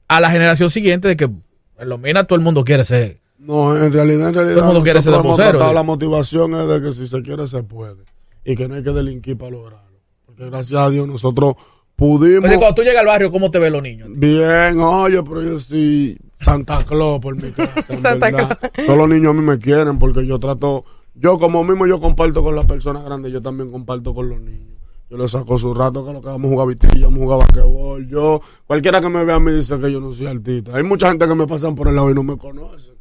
a 0.07 0.21
la 0.21 0.29
generación 0.29 0.69
siguiente 0.69 1.07
de 1.07 1.17
que 1.17 1.25
en 1.25 1.89
los 1.89 1.99
minas 1.99 2.27
todo 2.27 2.37
el 2.37 2.43
mundo 2.43 2.63
quiere 2.63 2.83
ser? 2.83 3.21
No, 3.39 3.75
en 3.75 3.91
realidad, 3.91 4.29
en 4.29 4.35
realidad. 4.35 4.55
Todo 4.55 4.63
el 4.65 4.73
mundo 4.73 4.83
quiere 4.83 5.01
ser 5.01 5.13
¿sí? 5.13 5.73
La 5.73 5.83
motivación 5.83 6.53
es 6.53 6.67
de 6.67 6.81
que 6.81 6.91
si 6.91 7.07
se 7.07 7.21
quiere, 7.23 7.47
se 7.47 7.63
puede. 7.63 8.03
Y 8.45 8.55
que 8.55 8.67
no 8.67 8.75
hay 8.75 8.83
que 8.83 8.91
delinquir 8.91 9.37
para 9.37 9.51
lograrlo. 9.51 9.99
Porque 10.25 10.45
gracias 10.45 10.79
a 10.79 10.89
Dios 10.89 11.07
nosotros 11.07 11.55
pudimos. 11.95 12.49
Cuando 12.49 12.75
tú 12.75 12.83
llegas 12.83 13.01
al 13.01 13.07
barrio, 13.07 13.31
¿cómo 13.31 13.49
te 13.49 13.57
ven 13.57 13.73
los 13.73 13.81
niños? 13.81 14.09
Bien, 14.13 14.79
oye, 14.79 15.21
pero 15.23 15.41
yo 15.43 15.59
sí, 15.59 16.17
Santa 16.39 16.83
Claus 16.83 17.19
por 17.19 17.35
mi 17.35 17.51
casa, 17.53 17.81
Santa 17.81 18.29
verdad. 18.31 18.59
Todos 18.85 18.97
los 18.97 19.09
niños 19.09 19.31
a 19.31 19.33
mí 19.33 19.41
me 19.41 19.57
quieren 19.57 19.97
porque 19.97 20.25
yo 20.25 20.39
trato, 20.39 20.85
yo 21.13 21.37
como 21.37 21.63
mismo 21.63 21.85
yo 21.87 21.99
comparto 21.99 22.43
con 22.43 22.55
las 22.55 22.65
personas 22.65 23.03
grandes, 23.03 23.31
yo 23.31 23.41
también 23.41 23.71
comparto 23.71 24.13
con 24.13 24.29
los 24.29 24.39
niños. 24.39 24.77
Yo 25.09 25.17
le 25.17 25.27
saco 25.27 25.57
su 25.57 25.73
rato 25.73 26.05
que 26.05 26.13
lo 26.13 26.21
que 26.21 26.27
vamos 26.27 26.49
a 26.49 26.53
jugar 26.53 26.67
vitilla, 26.69 27.07
vamos 27.07 27.19
a 27.19 27.23
jugar 27.23 27.39
basquetbol. 27.39 28.07
Yo, 28.07 28.41
cualquiera 28.65 29.01
que 29.01 29.09
me 29.09 29.25
vea 29.25 29.39
me 29.39 29.51
dice 29.51 29.77
que 29.77 29.91
yo 29.91 29.99
no 29.99 30.13
soy 30.13 30.27
artista. 30.27 30.75
Hay 30.75 30.83
mucha 30.83 31.09
gente 31.09 31.27
que 31.27 31.35
me 31.35 31.47
pasan 31.47 31.75
por 31.75 31.89
el 31.89 31.95
lado 31.95 32.11
y 32.11 32.13
no 32.13 32.23
me 32.23 32.37
conocen. 32.37 32.95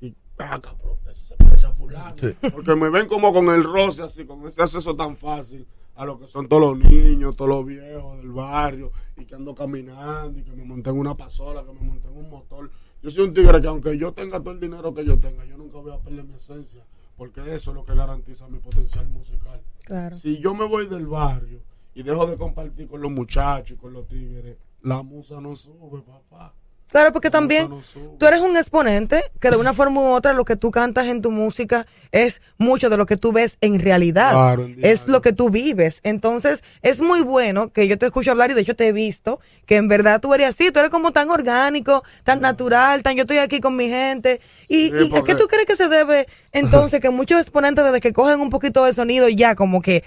Y, 0.00 0.14
ah, 0.38 0.60
cabrón, 0.62 0.98
ese 1.10 1.26
se 1.26 1.36
parece 1.36 1.66
a 1.66 1.72
fulano. 1.72 2.14
Sí. 2.16 2.28
Porque 2.52 2.76
me 2.76 2.90
ven 2.90 3.08
como 3.08 3.32
con 3.32 3.48
el 3.48 3.64
roce 3.64 4.04
así, 4.04 4.24
con 4.24 4.46
ese 4.46 4.62
acceso 4.62 4.94
tan 4.94 5.16
fácil 5.16 5.66
a 5.96 6.04
lo 6.04 6.18
que 6.18 6.26
son 6.26 6.48
todos 6.48 6.62
los 6.62 6.90
niños, 6.90 7.36
todos 7.36 7.50
los 7.50 7.66
viejos 7.66 8.18
del 8.18 8.30
barrio, 8.30 8.92
y 9.16 9.24
que 9.24 9.34
ando 9.34 9.54
caminando, 9.54 10.38
y 10.38 10.42
que 10.42 10.52
me 10.52 10.64
monté 10.64 10.90
en 10.90 10.98
una 10.98 11.16
pasola, 11.16 11.64
que 11.64 11.72
me 11.72 11.80
monté 11.80 12.08
en 12.08 12.16
un 12.16 12.30
motor. 12.30 12.70
Yo 13.02 13.10
soy 13.10 13.24
un 13.24 13.34
tigre 13.34 13.60
que 13.60 13.66
aunque 13.66 13.98
yo 13.98 14.12
tenga 14.12 14.38
todo 14.40 14.52
el 14.52 14.60
dinero 14.60 14.94
que 14.94 15.04
yo 15.04 15.18
tenga, 15.18 15.44
yo 15.44 15.56
nunca 15.56 15.78
voy 15.78 15.92
a 15.92 15.98
perder 15.98 16.24
mi 16.24 16.34
esencia, 16.34 16.84
porque 17.22 17.54
eso 17.54 17.70
es 17.70 17.76
lo 17.76 17.84
que 17.84 17.94
garantiza 17.94 18.48
mi 18.48 18.58
potencial 18.58 19.08
musical. 19.08 19.60
Claro. 19.84 20.16
Si 20.16 20.40
yo 20.40 20.54
me 20.54 20.66
voy 20.66 20.88
del 20.88 21.06
barrio 21.06 21.60
y 21.94 22.02
dejo 22.02 22.26
de 22.26 22.36
compartir 22.36 22.88
con 22.88 23.00
los 23.00 23.12
muchachos 23.12 23.76
y 23.76 23.80
con 23.80 23.92
los 23.92 24.08
tigres, 24.08 24.56
la 24.80 25.04
musa 25.04 25.40
no 25.40 25.54
sube, 25.54 26.02
papá. 26.02 26.52
Claro, 26.92 27.10
porque 27.10 27.30
también 27.30 27.70
tú 28.18 28.26
eres 28.26 28.40
un 28.42 28.54
exponente 28.56 29.24
que 29.40 29.50
de 29.50 29.56
una 29.56 29.72
forma 29.72 30.02
u 30.02 30.08
otra 30.08 30.34
lo 30.34 30.44
que 30.44 30.56
tú 30.56 30.70
cantas 30.70 31.06
en 31.06 31.22
tu 31.22 31.30
música 31.30 31.86
es 32.12 32.42
mucho 32.58 32.90
de 32.90 32.98
lo 32.98 33.06
que 33.06 33.16
tú 33.16 33.32
ves 33.32 33.56
en 33.62 33.80
realidad. 33.80 34.32
Claro, 34.32 34.68
es 34.82 35.08
lo 35.08 35.22
que 35.22 35.32
tú 35.32 35.48
vives. 35.48 36.00
Entonces, 36.02 36.62
es 36.82 37.00
muy 37.00 37.22
bueno 37.22 37.72
que 37.72 37.88
yo 37.88 37.96
te 37.96 38.04
escucho 38.04 38.30
hablar 38.30 38.50
y 38.50 38.54
de 38.54 38.60
hecho 38.60 38.76
te 38.76 38.88
he 38.88 38.92
visto 38.92 39.40
que 39.64 39.76
en 39.76 39.88
verdad 39.88 40.20
tú 40.20 40.34
eres 40.34 40.50
así, 40.50 40.70
tú 40.70 40.80
eres 40.80 40.90
como 40.90 41.12
tan 41.12 41.30
orgánico, 41.30 42.04
tan 42.24 42.42
natural, 42.42 43.02
tan 43.02 43.16
yo 43.16 43.22
estoy 43.22 43.38
aquí 43.38 43.62
con 43.62 43.74
mi 43.74 43.88
gente. 43.88 44.42
¿Y, 44.68 44.90
Sí, 44.90 45.10
y 45.10 45.16
a 45.16 45.22
qué 45.22 45.34
tú 45.34 45.48
crees 45.48 45.66
que 45.66 45.76
se 45.76 45.88
debe 45.88 46.26
entonces 46.52 47.00
que 47.02 47.10
muchos 47.10 47.40
exponentes 47.40 47.84
desde 47.84 48.00
que 48.00 48.12
cogen 48.12 48.40
un 48.40 48.50
poquito 48.50 48.84
de 48.84 48.92
sonido 48.92 49.28
ya 49.28 49.54
como 49.54 49.80
que 49.80 50.04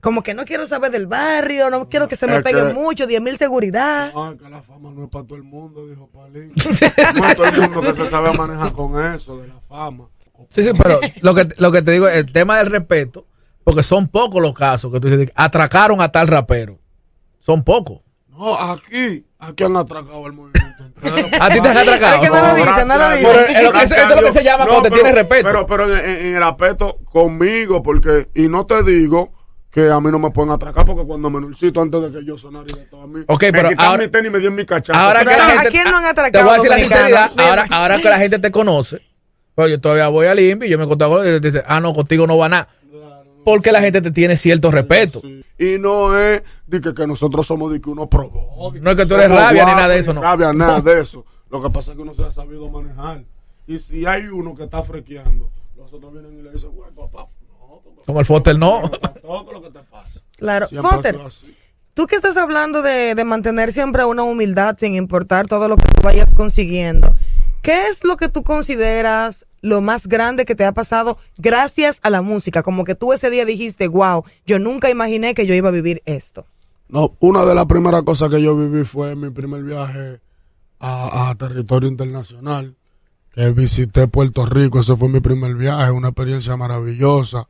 como 0.00 0.22
que 0.22 0.34
no 0.34 0.44
quiero 0.44 0.66
saber 0.66 0.90
del 0.90 1.06
barrio, 1.06 1.70
no 1.70 1.88
quiero 1.88 2.08
que 2.08 2.16
se 2.16 2.26
me 2.26 2.36
Es 2.36 2.42
pegue 2.42 2.66
que- 2.68 2.72
mucho, 2.74 3.06
10 3.06 3.20
mil 3.20 3.36
seguridad. 3.36 4.12
No, 4.14 4.32
es 4.32 4.40
que 4.40 4.48
la 4.48 4.62
fama 4.62 4.90
no 4.94 5.04
es 5.04 5.10
para 5.10 5.24
todo 5.24 5.36
el 5.36 5.42
mundo, 5.44 5.86
dijo 5.86 6.08
Palín. 6.08 6.52
no 7.16 7.28
es 7.28 7.36
todo 7.36 7.44
el 7.46 7.60
mundo 7.60 7.80
que 7.82 7.94
se 7.94 8.06
sabe 8.06 8.32
manejar 8.32 8.72
con 8.72 9.04
eso 9.14 9.36
de 9.38 9.48
la 9.48 9.60
fama. 9.68 10.06
Sí, 10.50 10.62
sí, 10.62 10.70
pero 10.80 11.00
lo 11.20 11.34
que, 11.34 11.48
lo 11.58 11.72
que 11.72 11.82
te 11.82 11.90
digo, 11.92 12.08
el 12.08 12.30
tema 12.32 12.58
del 12.58 12.70
respeto, 12.70 13.26
porque 13.64 13.82
son 13.82 14.08
pocos 14.08 14.40
los 14.40 14.54
casos 14.54 14.92
que 14.92 15.00
tú 15.00 15.08
dices, 15.10 15.32
atracaron 15.34 16.00
a 16.00 16.10
tal 16.12 16.28
rapero. 16.28 16.78
Son 17.40 17.64
pocos. 17.64 18.00
No, 18.28 18.54
aquí, 18.56 19.26
aquí 19.40 19.64
han 19.64 19.76
atracado 19.76 20.24
el 20.28 20.32
movimiento 20.32 20.84
entero. 20.84 21.16
¿A 21.40 21.50
ti 21.50 21.60
te 21.60 21.68
han 21.68 21.76
atracado? 21.78 22.14
Es 22.14 22.20
que 22.20 22.28
no 22.36 22.40
lo 22.40 22.54
dice, 22.54 22.62
gracias 22.62 22.86
no 22.86 22.96
lo 22.98 23.10
dice. 23.10 23.22
Pero 23.26 23.40
es 23.40 23.48
lo 23.64 23.72
que- 23.72 23.78
Gracias 23.78 23.98
eso 23.98 24.08
es 24.10 24.14
lo 24.22 24.26
que 24.28 24.32
se 24.38 24.44
llama 24.44 24.64
cuando 24.66 24.82
te 24.82 24.90
pero- 24.90 25.02
tienes 25.02 25.14
respeto. 25.16 25.48
Pero, 25.48 25.66
pero 25.66 25.96
en, 25.98 26.04
en- 26.10 26.36
el 26.36 26.44
respeto 26.44 26.98
conmigo, 27.06 27.82
porque, 27.82 28.28
y 28.34 28.48
no 28.48 28.64
te 28.64 28.82
digo 28.84 29.32
que 29.70 29.90
a 29.90 30.00
mí 30.00 30.10
no 30.10 30.18
me 30.18 30.30
pueden 30.30 30.50
atracar, 30.52 30.84
porque 30.84 31.04
cuando 31.04 31.28
Menulcito, 31.30 31.80
antes 31.80 32.00
de 32.02 32.10
que 32.18 32.24
yo 32.24 32.38
sonara 32.38 32.64
y 32.74 32.78
de 32.78 32.84
todo 32.86 33.02
a 33.02 33.06
mí, 33.06 33.20
Ok, 33.28 33.42
me 33.44 33.52
pero 33.52 33.68
quitaron 33.68 33.90
ahora- 33.92 34.02
mi 34.04 34.10
tenis 34.10 34.28
y 34.28 34.32
me 34.32 34.38
dio 34.38 34.50
mi 34.50 34.64
cachazo. 34.64 34.98
Ahora 34.98 35.20
que 35.20 35.26
Pero, 35.26 35.42
¿a 35.42 35.46
gente, 35.50 35.70
quién 35.70 35.84
no 35.84 35.96
han 35.98 36.02
Te 36.04 36.08
atracado 36.08 36.44
voy 36.44 36.52
a 36.52 36.56
decir 36.56 36.70
la 36.70 36.78
sinceridad. 36.78 37.30
Dime. 37.30 37.42
Ahora, 37.42 37.66
ahora 37.70 37.98
que 38.00 38.08
la 38.08 38.18
gente 38.18 38.38
te 38.38 38.50
conoce, 38.50 39.02
pues 39.54 39.70
yo 39.70 39.80
todavía 39.80 40.08
voy 40.08 40.26
al 40.26 40.38
INVI 40.40 40.66
y 40.66 40.70
yo 40.70 40.78
me 40.78 40.86
contago 40.88 41.20
y 41.22 41.40
te 41.40 41.40
dice, 41.40 41.62
ah, 41.66 41.80
no, 41.80 41.92
contigo 41.92 42.26
no 42.26 42.38
va 42.38 42.48
nada. 42.48 42.68
Porque 43.44 43.72
la 43.72 43.80
gente 43.80 44.02
te 44.02 44.10
tiene 44.10 44.36
cierto 44.36 44.70
respeto. 44.70 45.20
Sí. 45.20 45.42
Y 45.58 45.78
no 45.78 46.18
es 46.18 46.42
de 46.66 46.80
que, 46.80 46.92
que 46.92 47.06
nosotros 47.06 47.46
somos 47.46 47.72
de 47.72 47.80
que 47.80 47.88
uno 47.88 48.06
probó. 48.08 48.70
de 48.72 48.80
No 48.80 48.90
es 48.90 48.96
que 48.96 49.06
tú 49.06 49.14
eres 49.14 49.26
somos 49.28 49.40
rabia 49.42 49.64
ni 49.64 49.70
guapos, 49.70 49.76
nada 49.82 49.94
de 49.94 49.98
eso, 50.00 50.12
no. 50.12 50.20
Rabia, 50.22 50.52
nada 50.52 50.80
de 50.80 51.00
eso. 51.00 51.24
Lo 51.50 51.62
que 51.62 51.70
pasa 51.70 51.92
es 51.92 51.96
que 51.96 52.02
uno 52.02 52.12
se 52.14 52.24
ha 52.24 52.30
sabido 52.30 52.68
manejar. 52.68 53.24
Y 53.66 53.78
si 53.78 54.04
hay 54.06 54.26
uno 54.28 54.54
que 54.54 54.64
está 54.64 54.82
frequeando, 54.82 55.50
los 55.76 55.92
otros 55.92 56.12
vienen 56.12 56.38
y 56.38 56.42
le 56.42 56.50
dicen, 56.52 56.70
güey, 56.72 56.90
papá, 56.92 57.26
Como 58.06 58.20
el 58.20 58.26
Foster 58.26 58.58
no. 58.58 58.82
todo 59.22 59.52
lo 59.52 59.62
que 59.62 59.70
te 59.70 59.80
pasa. 59.80 60.20
Claro. 60.36 60.66
Así. 61.26 61.54
tú 61.94 62.06
que 62.06 62.16
estás 62.16 62.36
hablando 62.36 62.82
de, 62.82 63.14
de 63.14 63.24
mantener 63.24 63.72
siempre 63.72 64.04
una 64.04 64.22
humildad 64.22 64.76
sin 64.78 64.94
importar 64.94 65.46
todo 65.46 65.68
lo 65.68 65.76
que 65.76 65.88
tú 65.88 66.02
vayas 66.02 66.32
consiguiendo, 66.32 67.14
¿qué 67.62 67.88
es 67.88 68.04
lo 68.04 68.16
que 68.16 68.28
tú 68.28 68.44
consideras 68.44 69.46
lo 69.60 69.80
más 69.80 70.06
grande 70.06 70.44
que 70.44 70.54
te 70.54 70.64
ha 70.64 70.72
pasado 70.72 71.18
gracias 71.36 71.98
a 72.02 72.10
la 72.10 72.22
música? 72.22 72.62
Como 72.62 72.84
que 72.84 72.94
tú 72.94 73.12
ese 73.12 73.30
día 73.30 73.44
dijiste, 73.44 73.88
wow, 73.88 74.24
yo 74.46 74.58
nunca 74.58 74.90
imaginé 74.90 75.34
que 75.34 75.46
yo 75.46 75.54
iba 75.54 75.68
a 75.68 75.72
vivir 75.72 76.02
esto. 76.06 76.46
No, 76.88 77.14
una 77.20 77.44
de 77.44 77.54
las 77.54 77.66
primeras 77.66 78.02
cosas 78.02 78.30
que 78.30 78.40
yo 78.40 78.56
viví 78.56 78.84
fue 78.84 79.14
mi 79.14 79.30
primer 79.30 79.62
viaje 79.62 80.20
a, 80.80 81.28
a 81.28 81.34
territorio 81.34 81.88
internacional, 81.88 82.76
que 83.32 83.50
visité 83.50 84.08
Puerto 84.08 84.46
Rico, 84.46 84.80
ese 84.80 84.96
fue 84.96 85.08
mi 85.08 85.20
primer 85.20 85.54
viaje, 85.54 85.90
una 85.90 86.08
experiencia 86.08 86.56
maravillosa. 86.56 87.48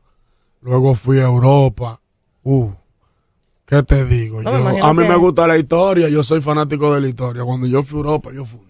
Luego 0.61 0.95
fui 0.95 1.19
a 1.19 1.23
Europa. 1.23 1.99
Uh, 2.43 2.69
¿qué 3.65 3.83
te 3.83 4.05
digo? 4.05 4.41
No, 4.41 4.51
Yo- 4.77 4.85
a 4.85 4.93
mí 4.93 5.03
que- 5.03 5.09
me 5.09 5.15
gusta 5.15 5.47
la 5.47 5.57
historia, 5.57 6.09
yo 6.09 6.23
soy 6.23 6.41
fanático 6.41 6.93
de 6.93 7.01
la 7.01 7.07
historia. 7.07 7.43
Cuando 7.43 7.67
yo 7.67 7.83
fui 7.83 7.97
a 7.97 8.01
Europa, 8.01 8.31
yo 8.33 8.45
fundí. 8.45 8.65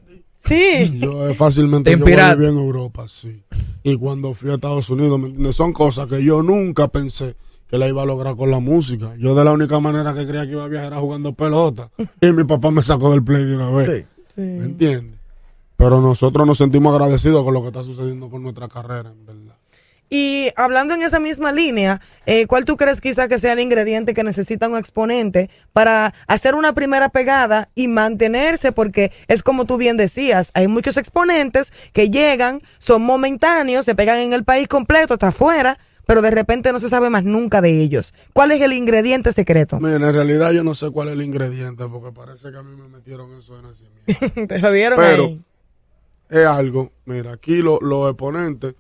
Sí. 0.46 1.00
Yo 1.00 1.30
eh, 1.30 1.36
fácilmente 1.36 1.92
Te 1.92 2.00
yo 2.00 2.06
bien 2.06 2.52
en 2.52 2.58
Europa, 2.58 3.08
sí. 3.08 3.42
Y 3.84 3.96
cuando 3.98 4.34
fui 4.34 4.50
a 4.52 4.56
Estados 4.56 4.90
Unidos, 4.90 5.20
¿me 5.20 5.28
entiendes? 5.28 5.56
Son 5.56 5.74
cosas 5.74 6.08
que 6.08 6.24
yo 6.24 6.42
nunca 6.44 6.88
pensé 6.88 7.36
que 7.68 7.78
la 7.78 7.88
iba 7.88 8.02
a 8.02 8.06
lograr 8.06 8.36
con 8.36 8.50
la 8.50 8.60
música. 8.60 9.16
Yo 9.18 9.36
de 9.36 9.44
la 9.44 9.52
única 9.52 9.80
manera 9.80 10.14
que 10.14 10.26
creía 10.26 10.46
que 10.46 10.54
iba 10.54 10.64
a 10.64 10.68
viajar 10.68 10.94
era 10.94 11.02
jugando 11.02 11.34
pelota. 11.34 11.90
Y 12.22 12.32
mi 12.32 12.44
papá 12.44 12.72
me 12.72 12.82
sacó 12.82 13.12
del 13.12 13.24
play 13.24 13.44
de 13.44 13.56
una 13.56 13.70
vez. 13.70 14.06
Sí. 14.36 14.42
¿Me 14.42 14.66
entiendes? 14.66 15.20
Pero 15.78 16.02
nosotros 16.02 16.46
nos 16.48 16.58
sentimos 16.58 16.94
agradecidos 16.94 17.44
con 17.44 17.54
lo 17.54 17.62
que 17.62 17.68
está 17.68 17.84
sucediendo 17.84 18.30
con 18.30 18.42
nuestra 18.44 18.68
carrera, 18.68 19.12
en 19.12 19.26
verdad. 19.26 19.49
Y 20.10 20.50
hablando 20.56 20.96
en 20.96 21.04
esa 21.04 21.20
misma 21.20 21.52
línea, 21.52 22.02
eh, 22.26 22.48
¿cuál 22.48 22.66
tú 22.66 22.78
crees 22.78 23.00
quizá 23.00 23.28
que 23.28 23.38
sea 23.38 23.54
el 23.54 23.60
ingrediente 23.60 24.14
que 24.16 24.24
necesita 24.24 24.68
un 24.68 24.76
exponente 24.78 25.50
para 25.72 26.14
hacer 26.26 26.56
una 26.56 26.74
primera 26.74 27.10
pegada 27.10 27.70
y 27.76 27.88
mantenerse? 27.88 28.72
Porque 28.72 29.12
es 29.28 29.44
como 29.44 29.66
tú 29.66 29.78
bien 29.78 29.98
decías, 29.98 30.50
hay 30.56 30.68
muchos 30.68 30.98
exponentes 30.98 31.72
que 31.94 32.10
llegan, 32.10 32.62
son 32.80 33.04
momentáneos, 33.04 33.86
se 33.86 33.94
pegan 33.96 34.18
en 34.18 34.34
el 34.34 34.44
país 34.44 34.68
completo, 34.68 35.14
hasta 35.14 35.28
afuera, 35.28 35.78
pero 36.08 36.24
de 36.24 36.32
repente 36.32 36.74
no 36.74 36.80
se 36.80 36.90
sabe 36.90 37.12
más 37.12 37.24
nunca 37.24 37.62
de 37.62 37.80
ellos. 37.80 38.16
¿Cuál 38.34 38.52
es 38.52 38.62
el 38.64 38.74
ingrediente 38.74 39.32
secreto? 39.32 39.80
Mira, 39.80 39.98
en 39.98 40.14
realidad 40.16 40.52
yo 40.54 40.64
no 40.64 40.74
sé 40.74 40.90
cuál 40.90 41.10
es 41.10 41.14
el 41.14 41.22
ingrediente, 41.22 41.86
porque 41.88 42.12
parece 42.12 42.52
que 42.52 42.58
a 42.58 42.64
mí 42.64 42.76
me 42.76 42.88
metieron 42.88 43.38
eso 43.38 43.56
de 43.58 43.62
nacimiento. 43.62 44.48
Te 44.48 44.58
lo 44.58 44.72
dieron 44.72 44.98
Pero 44.98 45.26
ahí. 45.26 45.42
es 46.32 46.48
algo, 46.48 46.92
mira, 47.06 47.34
aquí 47.34 47.62
lo- 47.62 47.80
los 47.80 48.10
exponentes, 48.10 48.74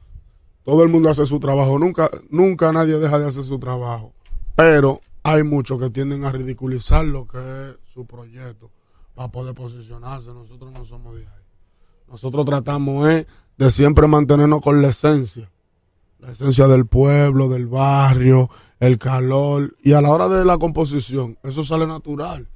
todo 0.63 0.83
el 0.83 0.89
mundo 0.89 1.09
hace 1.09 1.25
su 1.25 1.39
trabajo, 1.39 1.79
nunca, 1.79 2.09
nunca 2.29 2.71
nadie 2.71 2.97
deja 2.99 3.17
de 3.19 3.27
hacer 3.27 3.43
su 3.43 3.59
trabajo, 3.59 4.13
pero 4.55 5.01
hay 5.23 5.43
muchos 5.43 5.79
que 5.79 5.89
tienden 5.89 6.23
a 6.25 6.31
ridiculizar 6.31 7.05
lo 7.05 7.25
que 7.27 7.37
es 7.37 7.75
su 7.93 8.05
proyecto 8.05 8.69
para 9.15 9.29
poder 9.29 9.53
posicionarse, 9.55 10.29
nosotros 10.33 10.71
no 10.71 10.85
somos 10.85 11.15
de 11.15 11.21
ahí. 11.21 11.43
Nosotros 12.09 12.45
tratamos 12.45 13.07
es 13.09 13.25
de 13.57 13.69
siempre 13.71 14.07
mantenernos 14.07 14.61
con 14.61 14.81
la 14.81 14.89
esencia, 14.89 15.49
la 16.19 16.31
esencia 16.31 16.67
del 16.67 16.85
pueblo, 16.85 17.49
del 17.49 17.67
barrio, 17.67 18.49
el 18.79 18.97
calor, 18.97 19.75
y 19.83 19.91
a 19.93 20.01
la 20.01 20.09
hora 20.09 20.27
de 20.29 20.45
la 20.45 20.57
composición, 20.57 21.37
eso 21.43 21.63
sale 21.63 21.85
natural. 21.85 22.47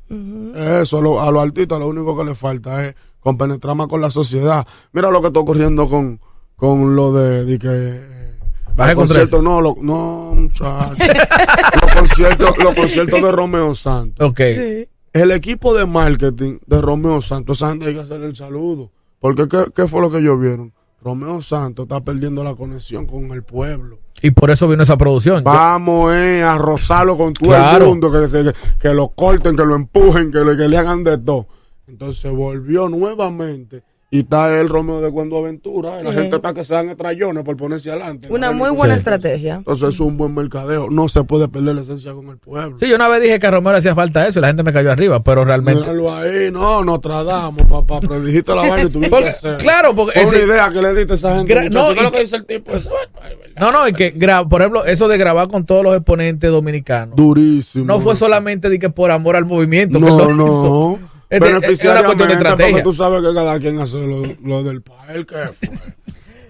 Eso, 0.55 0.97
a, 0.99 1.01
lo- 1.01 1.21
a 1.21 1.29
los 1.31 1.43
artistas 1.43 1.79
lo 1.79 1.87
único 1.87 2.17
que 2.17 2.23
les 2.23 2.37
falta 2.37 2.85
es 2.87 2.95
compenetrar 3.19 3.75
más 3.75 3.87
con 3.87 3.99
la 4.01 4.09
sociedad. 4.09 4.65
Mira 4.93 5.11
lo 5.11 5.19
que 5.21 5.27
está 5.27 5.39
ocurriendo 5.41 5.89
con, 5.89 6.19
con 6.63 6.95
lo 6.95 7.12
de, 7.12 7.43
de 7.43 7.60
que... 7.60 7.67
eh, 7.69 8.34
Baje 8.78 8.95
con 8.95 9.06
conciertos, 9.06 9.43
no, 9.43 9.60
lo- 9.60 9.76
no, 9.82 10.32
muchachos. 10.34 10.97
los, 11.82 11.93
conciertos, 11.93 12.58
los 12.63 12.73
conciertos 12.73 13.21
de 13.21 13.32
Romeo 13.34 13.76
Santos. 13.76 14.26
Ok. 14.26 14.38
Sí. 14.56 14.88
El 15.12 15.32
equipo 15.32 15.73
de 15.76 15.86
marketing 15.86 16.60
de 16.65 16.82
Romeo 16.82 17.21
Santos, 17.21 17.58
esa 17.58 17.69
gente 17.71 17.88
hay 17.88 17.95
que 17.95 17.99
hacerle 17.99 18.28
el 18.28 18.36
saludo. 18.38 18.89
Porque 19.19 19.49
¿qué, 19.49 19.65
qué 19.76 19.88
fue 19.89 19.99
lo 19.99 20.10
que 20.10 20.19
ellos 20.19 20.39
vieron? 20.39 20.71
Romeo 21.04 21.41
Santos 21.41 21.84
está 21.84 21.99
perdiendo 21.99 22.45
la 22.45 22.56
conexión 22.56 23.06
con 23.08 23.30
el 23.32 23.43
pueblo. 23.43 23.99
Y 24.21 24.32
por 24.32 24.49
eso 24.49 24.65
vino 24.69 24.84
esa 24.84 24.95
producción. 24.97 25.43
Vamos 25.43 26.13
eh, 26.15 26.41
a 26.43 26.58
rozarlo 26.58 27.17
con 27.17 27.34
todo 27.34 27.49
Claro. 27.49 27.84
el 27.84 27.89
mundo, 27.89 28.10
que, 28.10 28.26
se- 28.30 28.54
que 28.80 28.93
lo 28.93 29.10
corten, 29.10 29.58
que 29.58 29.65
lo 29.65 29.76
empujen, 29.76 30.32
que, 30.32 30.39
lo- 30.39 30.56
que 30.56 30.69
le 30.69 30.78
hagan 30.78 31.04
de 31.04 31.17
todo. 31.17 31.45
Entonces 31.89 32.32
volvió 32.32 32.88
nuevamente 32.88 33.84
y 34.15 34.19
está 34.19 34.60
el 34.62 34.69
Romeo 34.69 35.02
de 35.02 35.12
Cuando 35.12 35.38
Aventura. 35.38 35.99
y 35.99 36.04
La 36.04 36.12
Sí. 36.12 36.17
gente 36.17 36.36
está 36.36 36.54
que 36.54 36.63
se 36.63 36.76
dan 36.76 36.89
estrellones 36.89 37.43
por 37.43 37.58
ponerse 37.58 37.89
adelante. 37.89 38.28
Una 38.32 38.52
¿no? 38.52 38.58
muy 38.58 38.69
buena 38.69 38.93
Sí. 38.93 38.99
estrategia. 38.99 39.56
Entonces 39.56 39.89
es 39.89 39.99
un 39.99 40.17
buen 40.17 40.36
mercadeo. 40.36 40.88
No 40.91 41.08
se 41.10 41.23
puede 41.23 41.47
perder 41.47 41.73
la 41.73 41.82
esencia 41.82 42.13
con 42.13 42.30
el 42.30 42.38
pueblo. 42.38 42.78
Sí, 42.80 42.88
yo 42.88 42.95
una 42.95 43.08
vez 43.08 43.23
dije 43.23 43.39
que 43.39 43.47
a 43.47 43.52
Romero 43.52 43.71
le 43.71 43.78
hacía 43.80 43.95
falta 43.95 44.28
eso 44.28 44.38
y 44.38 44.41
la 44.43 44.49
gente 44.49 44.62
me 44.62 44.71
cayó 44.71 44.91
arriba, 44.91 45.23
pero 45.23 45.43
realmente. 45.43 45.80
Míralo 45.82 46.13
ahí, 46.13 46.52
no, 46.52 46.84
nos 46.84 47.02
tradamos, 47.02 47.63
papá. 47.67 47.99
Predijiste 48.02 48.54
la 48.54 48.62
vaina 48.62 48.84
y 48.84 48.89
tuviste 48.89 49.10
Porque- 49.10 49.23
que 49.26 49.30
hacer. 49.32 49.58
claro, 49.58 49.95
porque 49.95 50.19
Fue 50.19 50.30
una 50.30 50.38
ese- 50.38 50.45
idea 50.45 50.69
que 50.71 50.82
le 50.84 50.93
diste 50.93 51.13
a 51.13 51.15
esa 51.15 51.36
gente. 51.38 51.54
Gra- 51.56 51.69
no, 51.71 51.86
¿Qué 51.86 51.91
es 51.93 51.99
y 51.99 52.04
lo 52.04 52.12
que 52.12 52.17
que- 52.17 52.23
dice 52.23 52.36
el 52.36 52.45
tipo? 52.45 52.71
Eso, 52.71 52.91
ay, 53.19 53.36
verdad. 53.36 53.56
No, 53.60 53.71
no, 53.71 53.88
y 53.88 53.93
que, 53.93 54.12
por 54.47 54.62
ejemplo, 54.62 54.86
eso 54.86 55.08
de 55.08 55.17
grabar 55.17 55.47
con 55.47 55.65
todos 55.65 55.84
los 55.84 55.95
exponentes 55.95 56.52
dominicanos. 56.52 57.15
Durísimo. 57.15 57.86
No 57.86 57.99
fue 57.99 58.15
solamente 58.15 58.69
de 58.69 58.78
que 58.78 58.91
por 58.91 59.10
amor 59.10 59.36
al 59.36 59.45
movimiento. 59.45 59.99
que 59.99 60.06
No, 60.06 60.17
lo 60.19 60.34
no. 60.36 60.43
hizo. 60.45 60.99
Es 61.33 61.39
de- 61.39 61.71
es 61.73 61.83
una 61.83 62.03
cuestión 62.03 62.27
de 62.29 62.33
estrategia. 62.35 62.83
Tú 62.83 62.93
sabes 62.93 63.21
que 63.27 63.33
cada 63.33 63.59
quien 63.59 63.79
hace 63.79 63.97
lo, 63.97 64.23
lo 64.43 64.63
del 64.63 64.81
país. 64.81 65.25
que 65.25 65.47
fue. 65.47 65.77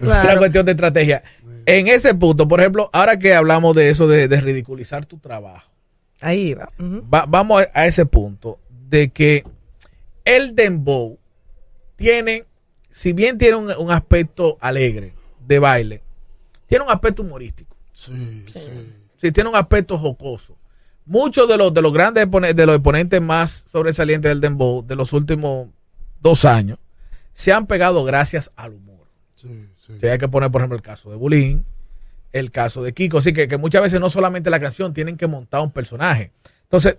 Una 0.00 0.22
Claro. 0.22 0.38
cuestión 0.38 0.66
de 0.66 0.72
estrategia. 0.72 1.22
En 1.66 1.88
ese 1.88 2.14
punto, 2.14 2.46
por 2.46 2.60
ejemplo, 2.60 2.90
ahora 2.92 3.18
que 3.18 3.34
hablamos 3.34 3.74
de 3.74 3.88
eso 3.90 4.06
de, 4.06 4.28
de 4.28 4.40
ridiculizar 4.40 5.06
tu 5.06 5.18
trabajo. 5.18 5.70
Ahí 6.20 6.52
va. 6.54 6.70
Vamos 6.78 7.62
a, 7.62 7.68
a 7.80 7.86
ese 7.86 8.04
punto 8.04 8.58
de 8.90 9.08
que 9.10 9.44
el 10.24 10.54
dembow 10.54 11.18
tiene, 11.96 12.44
si 12.90 13.12
bien 13.12 13.38
tiene 13.38 13.56
un, 13.56 13.70
un 13.78 13.90
aspecto 13.90 14.58
alegre 14.60 15.14
de 15.46 15.58
baile, 15.58 16.02
tiene 16.66 16.84
un 16.84 16.90
aspecto 16.90 17.22
humorístico. 17.22 17.74
Sí, 17.92 18.44
sí. 18.46 18.60
Sí, 19.16 19.32
tiene 19.32 19.48
un 19.48 19.56
aspecto 19.56 19.96
jocoso. 19.96 20.56
Muchos 21.06 21.46
de 21.48 21.56
los, 21.58 21.74
de 21.74 21.82
los 21.82 21.92
grandes 21.92 22.26
de 22.30 22.66
los 22.66 22.76
exponentes 22.76 23.20
más 23.20 23.64
sobresalientes 23.70 24.30
del 24.30 24.40
dembow 24.40 24.84
de 24.86 24.96
los 24.96 25.12
últimos 25.12 25.68
dos 26.20 26.44
años 26.46 26.78
se 27.34 27.52
han 27.52 27.66
pegado 27.66 28.04
gracias 28.04 28.50
al 28.56 28.72
humor. 28.74 29.06
Sí, 29.34 29.66
sí. 29.76 30.06
Hay 30.06 30.18
que 30.18 30.28
poner, 30.28 30.50
por 30.50 30.60
ejemplo, 30.62 30.76
el 30.76 30.82
caso 30.82 31.10
de 31.10 31.16
Bulín, 31.16 31.64
el 32.32 32.50
caso 32.50 32.82
de 32.82 32.94
Kiko. 32.94 33.18
Así 33.18 33.32
que, 33.32 33.48
que 33.48 33.58
muchas 33.58 33.82
veces 33.82 34.00
no 34.00 34.08
solamente 34.08 34.48
la 34.50 34.60
canción, 34.60 34.94
tienen 34.94 35.16
que 35.16 35.26
montar 35.26 35.60
un 35.60 35.70
personaje. 35.72 36.30
Entonces, 36.62 36.96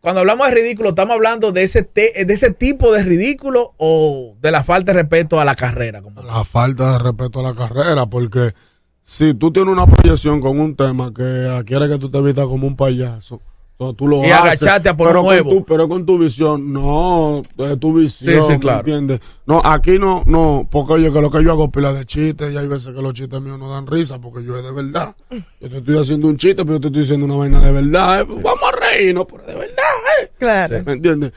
cuando 0.00 0.20
hablamos 0.20 0.48
de 0.48 0.54
ridículo, 0.54 0.90
¿estamos 0.90 1.14
hablando 1.14 1.52
de 1.52 1.62
ese, 1.62 1.82
te- 1.82 2.24
de 2.24 2.34
ese 2.34 2.50
tipo 2.50 2.92
de 2.92 3.02
ridículo 3.02 3.74
o 3.76 4.34
de 4.40 4.50
la 4.50 4.64
falta 4.64 4.92
de 4.92 5.00
respeto 5.02 5.40
a 5.40 5.44
la 5.44 5.54
carrera? 5.54 6.02
Como 6.02 6.22
La 6.22 6.42
falta 6.44 6.92
de 6.92 6.98
respeto 6.98 7.40
a 7.40 7.42
la 7.44 7.54
carrera, 7.54 8.06
porque 8.06 8.54
si 9.02 9.34
tú 9.34 9.50
tienes 9.52 9.72
una 9.72 9.86
proyección 9.86 10.40
con 10.40 10.58
un 10.60 10.74
tema 10.76 11.12
que 11.12 11.62
quiere 11.66 11.88
que 11.88 11.98
tú 11.98 12.10
te 12.10 12.20
vistas 12.20 12.46
como 12.46 12.66
un 12.66 12.76
payaso, 12.76 13.40
o 13.82 13.94
tú 13.94 14.06
lo 14.06 14.18
Y 14.18 14.26
haces, 14.30 14.62
agacharte 14.62 14.90
a 14.90 14.96
por 14.96 15.08
pero 15.08 15.20
con 15.20 15.28
huevo. 15.30 15.50
tu- 15.50 15.64
pero 15.64 15.88
con 15.88 16.04
tu 16.04 16.18
visión, 16.18 16.70
no, 16.70 17.40
es 17.56 17.80
tu 17.80 17.94
visión, 17.94 18.44
Sí, 18.46 18.52
sí, 18.52 18.58
claro. 18.58 18.82
¿me 18.84 18.92
entiendes? 18.92 19.20
No, 19.46 19.62
aquí 19.64 19.98
no, 19.98 20.22
no, 20.26 20.68
porque 20.70 20.92
oye, 20.92 21.10
que 21.10 21.20
lo 21.22 21.30
que 21.30 21.42
yo 21.42 21.50
hago 21.52 21.64
es 21.64 21.70
pila 21.70 21.92
de 21.94 22.04
chistes 22.04 22.52
y 22.52 22.58
hay 22.58 22.68
veces 22.68 22.94
que 22.94 23.00
los 23.00 23.14
chistes 23.14 23.40
míos 23.40 23.58
no 23.58 23.70
dan 23.72 23.86
risa 23.86 24.18
porque 24.20 24.44
yo 24.44 24.56
es 24.58 24.62
de 24.64 24.70
verdad. 24.70 25.16
Yo 25.60 25.70
te 25.70 25.78
estoy 25.78 25.96
haciendo 25.98 26.28
un 26.28 26.36
chiste, 26.36 26.62
pero 26.62 26.74
yo 26.74 26.80
te 26.82 26.86
estoy 26.88 27.00
diciendo 27.00 27.24
una 27.24 27.36
vaina 27.36 27.60
de 27.60 27.72
verdad. 27.72 28.20
eh. 28.20 28.24
Vamos 28.28 28.62
a 28.70 28.76
reírnos, 28.92 29.24
pero 29.30 29.44
de 29.44 29.54
verdad, 29.54 29.84
eh. 30.22 30.30
Claro. 30.38 30.82
¿Me 30.84 30.92
entiendes? 30.92 31.32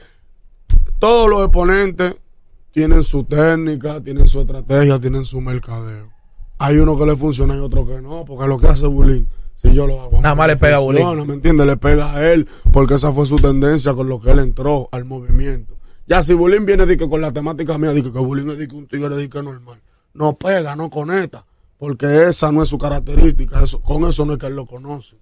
Todos 0.98 1.30
los 1.30 1.40
exponentes 1.44 2.14
tienen 2.72 3.02
su 3.02 3.24
técnica, 3.24 4.00
tienen 4.02 4.26
su 4.28 4.40
estrategia, 4.42 4.98
tienen 5.00 5.24
su 5.24 5.40
mercadeo. 5.40 6.10
Hay 6.64 6.78
uno 6.78 6.96
que 6.96 7.04
le 7.04 7.14
funciona 7.14 7.54
y 7.54 7.58
otro 7.58 7.86
que 7.86 8.00
no, 8.00 8.24
porque 8.24 8.48
lo 8.48 8.58
que 8.58 8.68
hace 8.68 8.86
Bulín, 8.86 9.28
si 9.54 9.74
yo 9.74 9.86
lo 9.86 10.00
hago. 10.00 10.22
Nada 10.22 10.34
más 10.34 10.46
le 10.46 10.56
pega 10.56 10.76
a 10.76 10.80
funciona, 10.80 11.10
Bulín. 11.10 11.26
¿Me 11.26 11.34
entiendes? 11.34 11.66
Le 11.66 11.76
pega 11.76 12.14
a 12.14 12.32
él, 12.32 12.48
porque 12.72 12.94
esa 12.94 13.12
fue 13.12 13.26
su 13.26 13.36
tendencia 13.36 13.92
con 13.92 14.08
lo 14.08 14.18
que 14.18 14.30
él 14.30 14.38
entró 14.38 14.88
al 14.90 15.04
movimiento. 15.04 15.74
Ya 16.06 16.22
si 16.22 16.32
Bulín 16.32 16.64
viene 16.64 16.86
de 16.86 16.96
que 16.96 17.06
con 17.06 17.20
la 17.20 17.32
temática 17.32 17.76
mía, 17.76 17.90
dice 17.90 18.10
que 18.10 18.18
Bulín 18.18 18.48
es 18.48 18.56
de 18.56 18.66
que 18.66 18.74
un 18.76 18.86
tigre 18.86 19.14
de 19.14 19.28
que 19.28 19.42
normal. 19.42 19.78
No 20.14 20.36
pega, 20.36 20.74
no 20.74 20.88
conecta, 20.88 21.44
porque 21.76 22.28
esa 22.28 22.50
no 22.50 22.62
es 22.62 22.70
su 22.70 22.78
característica, 22.78 23.62
eso, 23.62 23.82
con 23.82 24.04
eso 24.08 24.24
no 24.24 24.32
es 24.32 24.38
que 24.38 24.46
él 24.46 24.56
lo 24.56 24.64
conoce. 24.64 25.16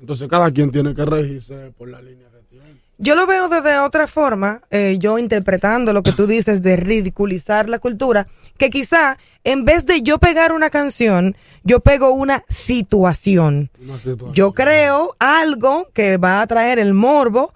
Entonces 0.00 0.28
cada 0.28 0.50
quien 0.50 0.70
tiene 0.70 0.94
que 0.94 1.04
regirse 1.04 1.72
por 1.76 1.88
la 1.88 2.00
línea 2.00 2.28
que 2.30 2.38
tiene. 2.48 2.76
Yo 2.98 3.14
lo 3.14 3.26
veo 3.26 3.48
desde 3.48 3.78
otra 3.78 4.06
forma, 4.06 4.62
eh, 4.70 4.96
yo 4.98 5.18
interpretando 5.18 5.92
lo 5.92 6.02
que 6.02 6.12
tú 6.12 6.26
dices 6.26 6.62
de 6.62 6.76
ridiculizar 6.76 7.68
la 7.68 7.78
cultura, 7.78 8.26
que 8.56 8.70
quizá 8.70 9.18
en 9.44 9.64
vez 9.64 9.86
de 9.86 10.02
yo 10.02 10.18
pegar 10.18 10.52
una 10.52 10.70
canción, 10.70 11.36
yo 11.62 11.80
pego 11.80 12.10
una 12.10 12.44
situación. 12.48 13.70
Una 13.80 13.98
situación. 13.98 14.32
Yo 14.34 14.52
creo 14.52 15.14
algo 15.18 15.88
que 15.94 16.16
va 16.16 16.40
a 16.42 16.46
traer 16.46 16.78
el 16.78 16.94
morbo, 16.94 17.52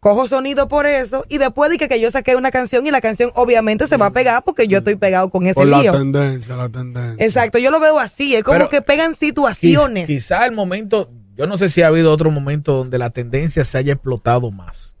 cojo 0.00 0.28
sonido 0.28 0.68
por 0.68 0.86
eso 0.86 1.24
y 1.28 1.38
después 1.38 1.70
de 1.70 1.78
que, 1.78 1.88
que 1.88 2.00
yo 2.00 2.10
saqué 2.10 2.36
una 2.36 2.50
canción 2.50 2.86
y 2.86 2.90
la 2.90 3.00
canción 3.00 3.30
obviamente 3.34 3.86
se 3.88 3.96
va 3.96 4.06
a 4.06 4.12
pegar 4.12 4.44
porque 4.44 4.68
yo 4.68 4.78
estoy 4.78 4.94
pegado 4.96 5.30
con 5.30 5.44
ese 5.44 5.54
Por 5.54 5.66
la 5.66 5.82
lío. 5.82 5.92
tendencia, 5.92 6.54
la 6.56 6.68
tendencia. 6.68 7.24
Exacto, 7.24 7.58
yo 7.58 7.70
lo 7.70 7.80
veo 7.80 7.98
así, 7.98 8.34
es 8.34 8.44
como 8.44 8.58
Pero- 8.58 8.68
que 8.70 8.82
pegan 8.82 9.12
Quiz- 9.12 9.18
situaciones. 9.18 10.06
Quizá 10.06 10.46
el 10.46 10.52
momento, 10.52 11.10
yo 11.36 11.46
no 11.46 11.58
sé 11.58 11.68
si 11.68 11.82
ha 11.82 11.88
habido 11.88 12.12
otro 12.12 12.30
momento 12.30 12.72
donde 12.72 12.98
la 12.98 13.10
tendencia 13.10 13.64
se 13.64 13.78
haya 13.78 13.92
explotado 13.92 14.50
más 14.50 14.94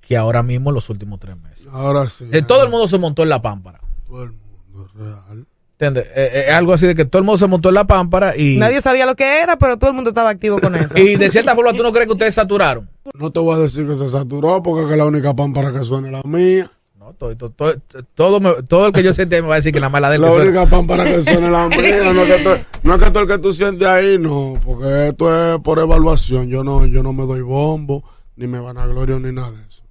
que 0.00 0.16
ahora 0.16 0.42
mismo 0.42 0.70
en 0.70 0.74
los 0.74 0.90
últimos 0.90 1.20
tres 1.20 1.36
meses. 1.36 1.66
Ahora 1.70 2.08
sí. 2.08 2.28
Eh, 2.32 2.42
todo 2.42 2.64
el 2.64 2.70
mundo 2.70 2.88
se 2.88 2.98
montó 2.98 3.22
en 3.22 3.28
la 3.28 3.40
pámpara. 3.40 3.80
Todo 4.06 4.24
el 4.24 4.32
mundo 4.32 4.86
es 4.86 5.00
real. 5.00 5.46
¿Entiendes? 5.78 6.06
Eh, 6.14 6.30
eh, 6.32 6.44
Es 6.48 6.54
algo 6.54 6.74
así 6.74 6.86
de 6.86 6.94
que 6.94 7.04
todo 7.04 7.20
el 7.20 7.24
mundo 7.24 7.38
se 7.38 7.46
montó 7.46 7.70
en 7.70 7.76
la 7.76 7.86
pámpara 7.86 8.36
y, 8.36 8.58
Nadie 8.58 8.80
sabía 8.82 9.06
lo 9.06 9.14
que 9.14 9.40
era, 9.40 9.56
pero 9.56 9.78
todo 9.78 9.90
el 9.90 9.96
mundo 9.96 10.10
estaba 10.10 10.28
activo 10.28 10.58
con 10.58 10.74
eso. 10.74 10.88
y 10.96 11.16
de 11.16 11.30
cierta 11.30 11.54
forma 11.54 11.72
tú 11.72 11.82
no 11.82 11.92
crees 11.92 12.06
que 12.06 12.12
ustedes 12.12 12.34
saturaron. 12.34 12.90
No 13.14 13.30
te 13.30 13.40
voy 13.40 13.54
a 13.54 13.58
decir 13.58 13.86
que 13.86 13.94
se 13.94 14.08
saturó 14.08 14.62
porque 14.62 14.90
es 14.92 14.98
la 14.98 15.06
única 15.06 15.34
pámpara 15.34 15.72
que 15.72 15.82
suena 15.84 16.08
es 16.08 16.12
la 16.12 16.22
mía. 16.24 16.70
No, 17.10 17.14
todo, 17.16 17.36
todo, 17.36 17.50
todo, 17.50 17.74
todo, 18.14 18.40
me- 18.40 18.62
todo 18.68 18.86
el 18.86 18.92
que 18.92 19.02
yo 19.02 19.12
siente 19.12 19.40
me 19.42 19.48
va 19.48 19.54
a 19.54 19.56
decir 19.56 19.72
que 19.72 19.80
la 19.80 19.88
de 19.90 20.16
él 20.16 20.22
La 20.22 20.28
que 20.28 20.32
suena. 20.34 20.50
única 20.50 20.66
pámpara 20.66 21.04
que 21.04 21.22
suena 21.22 21.50
la 21.50 21.68
mía. 21.68 22.12
No 22.12 22.22
es 22.22 22.36
que, 22.36 22.42
tú- 22.44 22.64
no 22.84 22.94
es 22.94 23.02
que 23.02 23.10
todo 23.10 23.22
el 23.24 23.28
que 23.28 23.38
tú 23.38 23.52
sientes 23.52 23.88
ahí, 23.88 24.18
no. 24.18 24.58
Porque 24.64 25.08
esto 25.08 25.54
es 25.54 25.60
por 25.62 25.78
evaluación. 25.78 26.48
Yo 26.48 26.62
no, 26.62 26.86
yo 26.86 27.02
no 27.02 27.12
me 27.12 27.26
doy 27.26 27.40
bombo, 27.42 28.04
ni 28.36 28.46
me 28.46 28.60
vanaglorio, 28.60 29.18
ni 29.18 29.32
nada 29.32 29.50
de 29.50 29.62
eso. 29.68 29.82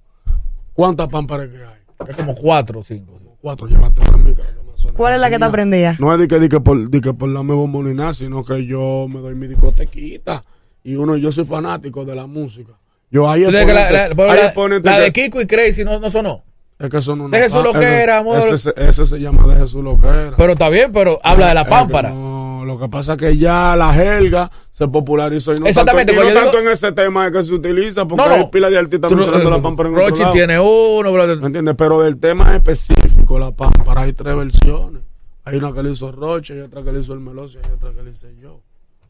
¿Cuántas 0.72 1.08
pámparas 1.08 1.48
que 1.48 1.56
hay? 1.58 2.08
Es 2.08 2.16
como 2.16 2.34
cuatro 2.34 2.80
o 2.80 2.82
cinco. 2.82 3.18
Cuatro, 3.40 3.66
llévate 3.66 4.00
la 4.10 4.16
mía. 4.16 4.34
que 4.34 4.42
la 4.42 4.48
suena 4.76 4.96
¿Cuál 4.96 5.14
es 5.14 5.20
la 5.20 5.30
que 5.30 5.38
te 5.38 5.44
aprendía? 5.44 5.96
No 5.98 6.12
es 6.12 6.18
de 6.18 6.28
que, 6.28 6.38
de 6.38 6.48
que 6.48 6.60
por, 6.60 6.88
de 6.90 7.00
que 7.00 7.12
por 7.12 7.32
darme 7.32 7.54
bombo 7.54 7.82
ni 7.82 7.94
nada, 7.94 8.14
sino 8.14 8.42
que 8.44 8.64
yo 8.66 9.06
me 9.08 9.20
doy 9.20 9.34
mi 9.34 9.46
discotequita. 9.46 10.44
Y 10.82 10.94
uno, 10.94 11.16
yo 11.16 11.30
soy 11.32 11.44
fanático 11.44 12.04
de 12.04 12.14
la 12.14 12.26
música. 12.26 12.72
Yo 13.10 13.28
ahí 13.28 13.44
que 13.44 13.50
la, 13.52 13.90
la- 13.90 14.08
la- 14.08 14.80
la 14.82 14.98
de 15.00 15.12
Kiko 15.12 15.40
y 15.40 15.46
Crazy 15.46 15.84
no, 15.84 15.98
no 15.98 16.10
sonó. 16.10 16.44
Es 16.80 16.88
que 16.88 17.02
son 17.02 17.20
una 17.20 17.36
De 17.36 17.42
Jesús 17.44 17.58
pa- 17.58 17.64
Loquera, 17.64 18.02
ese- 18.02 18.10
amor. 18.12 18.38
Ese, 18.38 18.58
se- 18.58 18.72
ese 18.76 19.04
se 19.06 19.18
llama 19.20 19.46
de 19.52 19.60
Jesús 19.60 19.84
Loquera. 19.84 20.32
Pero 20.36 20.52
está 20.54 20.68
bien, 20.70 20.90
pero 20.92 21.20
habla 21.22 21.48
de 21.48 21.54
la 21.54 21.60
Es 21.60 21.66
que 21.66 21.70
pámpara. 21.70 22.08
no, 22.10 22.64
lo 22.64 22.78
que 22.78 22.88
pasa 22.88 23.12
es 23.12 23.18
que 23.18 23.36
ya 23.36 23.76
la 23.76 23.92
jerga 23.92 24.50
se 24.70 24.88
popularizó 24.88 25.54
y 25.54 25.60
no 25.60 25.66
Exactamente, 25.66 26.14
tanto, 26.14 26.22
y 26.22 26.26
no 26.26 26.32
cuando 26.32 26.40
yo 26.40 26.52
tanto 26.56 26.66
en 26.66 26.72
ese 26.72 26.92
tema 26.92 27.26
es 27.26 27.32
que 27.32 27.42
se 27.44 27.52
utiliza 27.52 28.06
porque 28.08 28.24
No, 28.24 28.28
no. 28.30 28.34
hay 28.36 28.46
pila 28.50 28.70
de 28.70 28.78
artistas 28.78 29.10
no- 29.10 29.16
mencionando 29.18 29.50
la 29.50 29.60
pámpara 29.62 29.88
en 29.90 29.94
otro 29.94 30.08
Rochi 30.08 30.20
lado. 30.22 30.32
tiene 30.32 30.58
uno, 30.58 31.12
bro. 31.12 31.26
¿Me 31.36 31.46
entiendes? 31.46 31.74
Pero 31.76 32.00
del 32.00 32.18
tema 32.18 32.56
específico, 32.56 33.38
la 33.38 33.50
pámpara, 33.52 34.00
hay 34.02 34.14
tres 34.14 34.34
versiones. 34.34 35.02
Hay 35.44 35.56
una 35.58 35.72
que 35.74 35.82
le 35.82 35.90
hizo 35.90 36.10
Roche, 36.12 36.54
hay 36.54 36.60
otra 36.60 36.82
que 36.82 36.92
le 36.92 37.00
hizo 37.00 37.12
el 37.12 37.20
Meloso 37.20 37.58
y 37.62 37.66
hay 37.66 37.72
otra 37.74 37.92
que 37.92 38.02
le 38.02 38.10
hice 38.12 38.28
yo. 38.40 38.60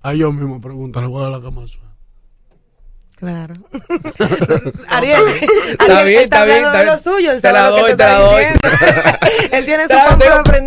A 0.02 0.12
ellos 0.12 0.33
mismos 0.35 0.61
pregúntale 0.61 1.09
cuál 1.09 1.26
es 1.33 1.38
la 1.38 1.44
que 1.48 1.54
más 1.54 1.70
suena. 1.70 1.89
Claro. 3.20 3.54
Ariel, 4.88 5.20
Está 5.78 6.00
Ariel 6.00 6.06
bien, 6.06 6.22
está 6.22 6.44
bien, 6.46 6.56
está 6.64 6.72
de 6.78 6.85
bien. 6.85 6.87
lo 6.87 6.98
suyo, 7.12 7.40
Te 7.40 7.52
la 7.52 7.68
doy, 7.68 7.90
te 7.90 7.96
te 7.98 8.02
la 8.04 8.18
doy. 8.18 8.44
él 9.52 9.64
tiene 9.66 9.83
su 9.83 9.88
Te 9.88 9.94
pámpara 9.94 10.61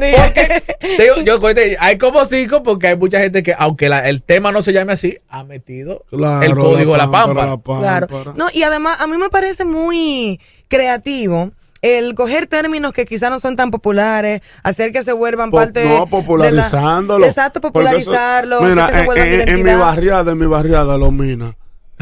digo, 0.99 1.15
yo, 1.25 1.39
oye, 1.41 1.77
hay 1.79 1.97
como 1.97 2.23
cinco 2.25 2.61
porque 2.61 2.89
hay 2.89 2.95
mucha 2.97 3.19
gente 3.19 3.41
que, 3.43 3.55
aunque 3.57 3.89
la- 3.89 4.07
el 4.07 4.21
tema 4.21 4.51
no 4.51 4.61
se 4.61 4.71
llame 4.71 4.93
así, 4.93 5.17
ha 5.29 5.43
metido 5.43 6.05
Claro, 6.11 6.45
el 6.45 6.55
código 6.55 6.91
de 6.91 6.97
la 6.99 7.09
pámpara. 7.11 7.57
Claro. 7.63 8.33
No, 8.35 8.47
y 8.53 8.61
además, 8.63 8.97
a 9.01 9.07
mí 9.07 9.17
me 9.17 9.29
parece 9.29 9.65
muy 9.65 10.39
creativo 10.67 11.51
el 11.81 12.13
coger 12.15 12.47
términos 12.47 12.93
que 12.93 13.05
quizás 13.05 13.29
no 13.29 13.39
son 13.39 13.55
tan 13.57 13.69
populares, 13.71 14.41
hacer 14.63 14.91
que 14.93 15.03
se 15.03 15.11
vuelvan 15.11 15.49
Po- 15.51 15.57
parte 15.57 15.83
no, 15.83 15.89
de 15.89 15.99
la- 15.99 16.05
popularizándolo. 16.05 17.25
exacto, 17.25 17.59
Porque 17.61 17.79
popularizarlo, 17.79 18.57
eso- 18.57 18.65
mira, 18.65 18.85
hacer 18.85 18.91
que 18.91 18.93
se 18.95 18.99
en, 19.01 19.05
vuelvan 19.07 19.27
en- 19.33 19.49
en 19.49 19.63
mi 19.63 19.73
barriada, 19.73 20.31
en 20.31 20.37
mi 20.37 20.45
barriada, 20.45 20.97
los 20.97 21.11
minas, 21.11 21.55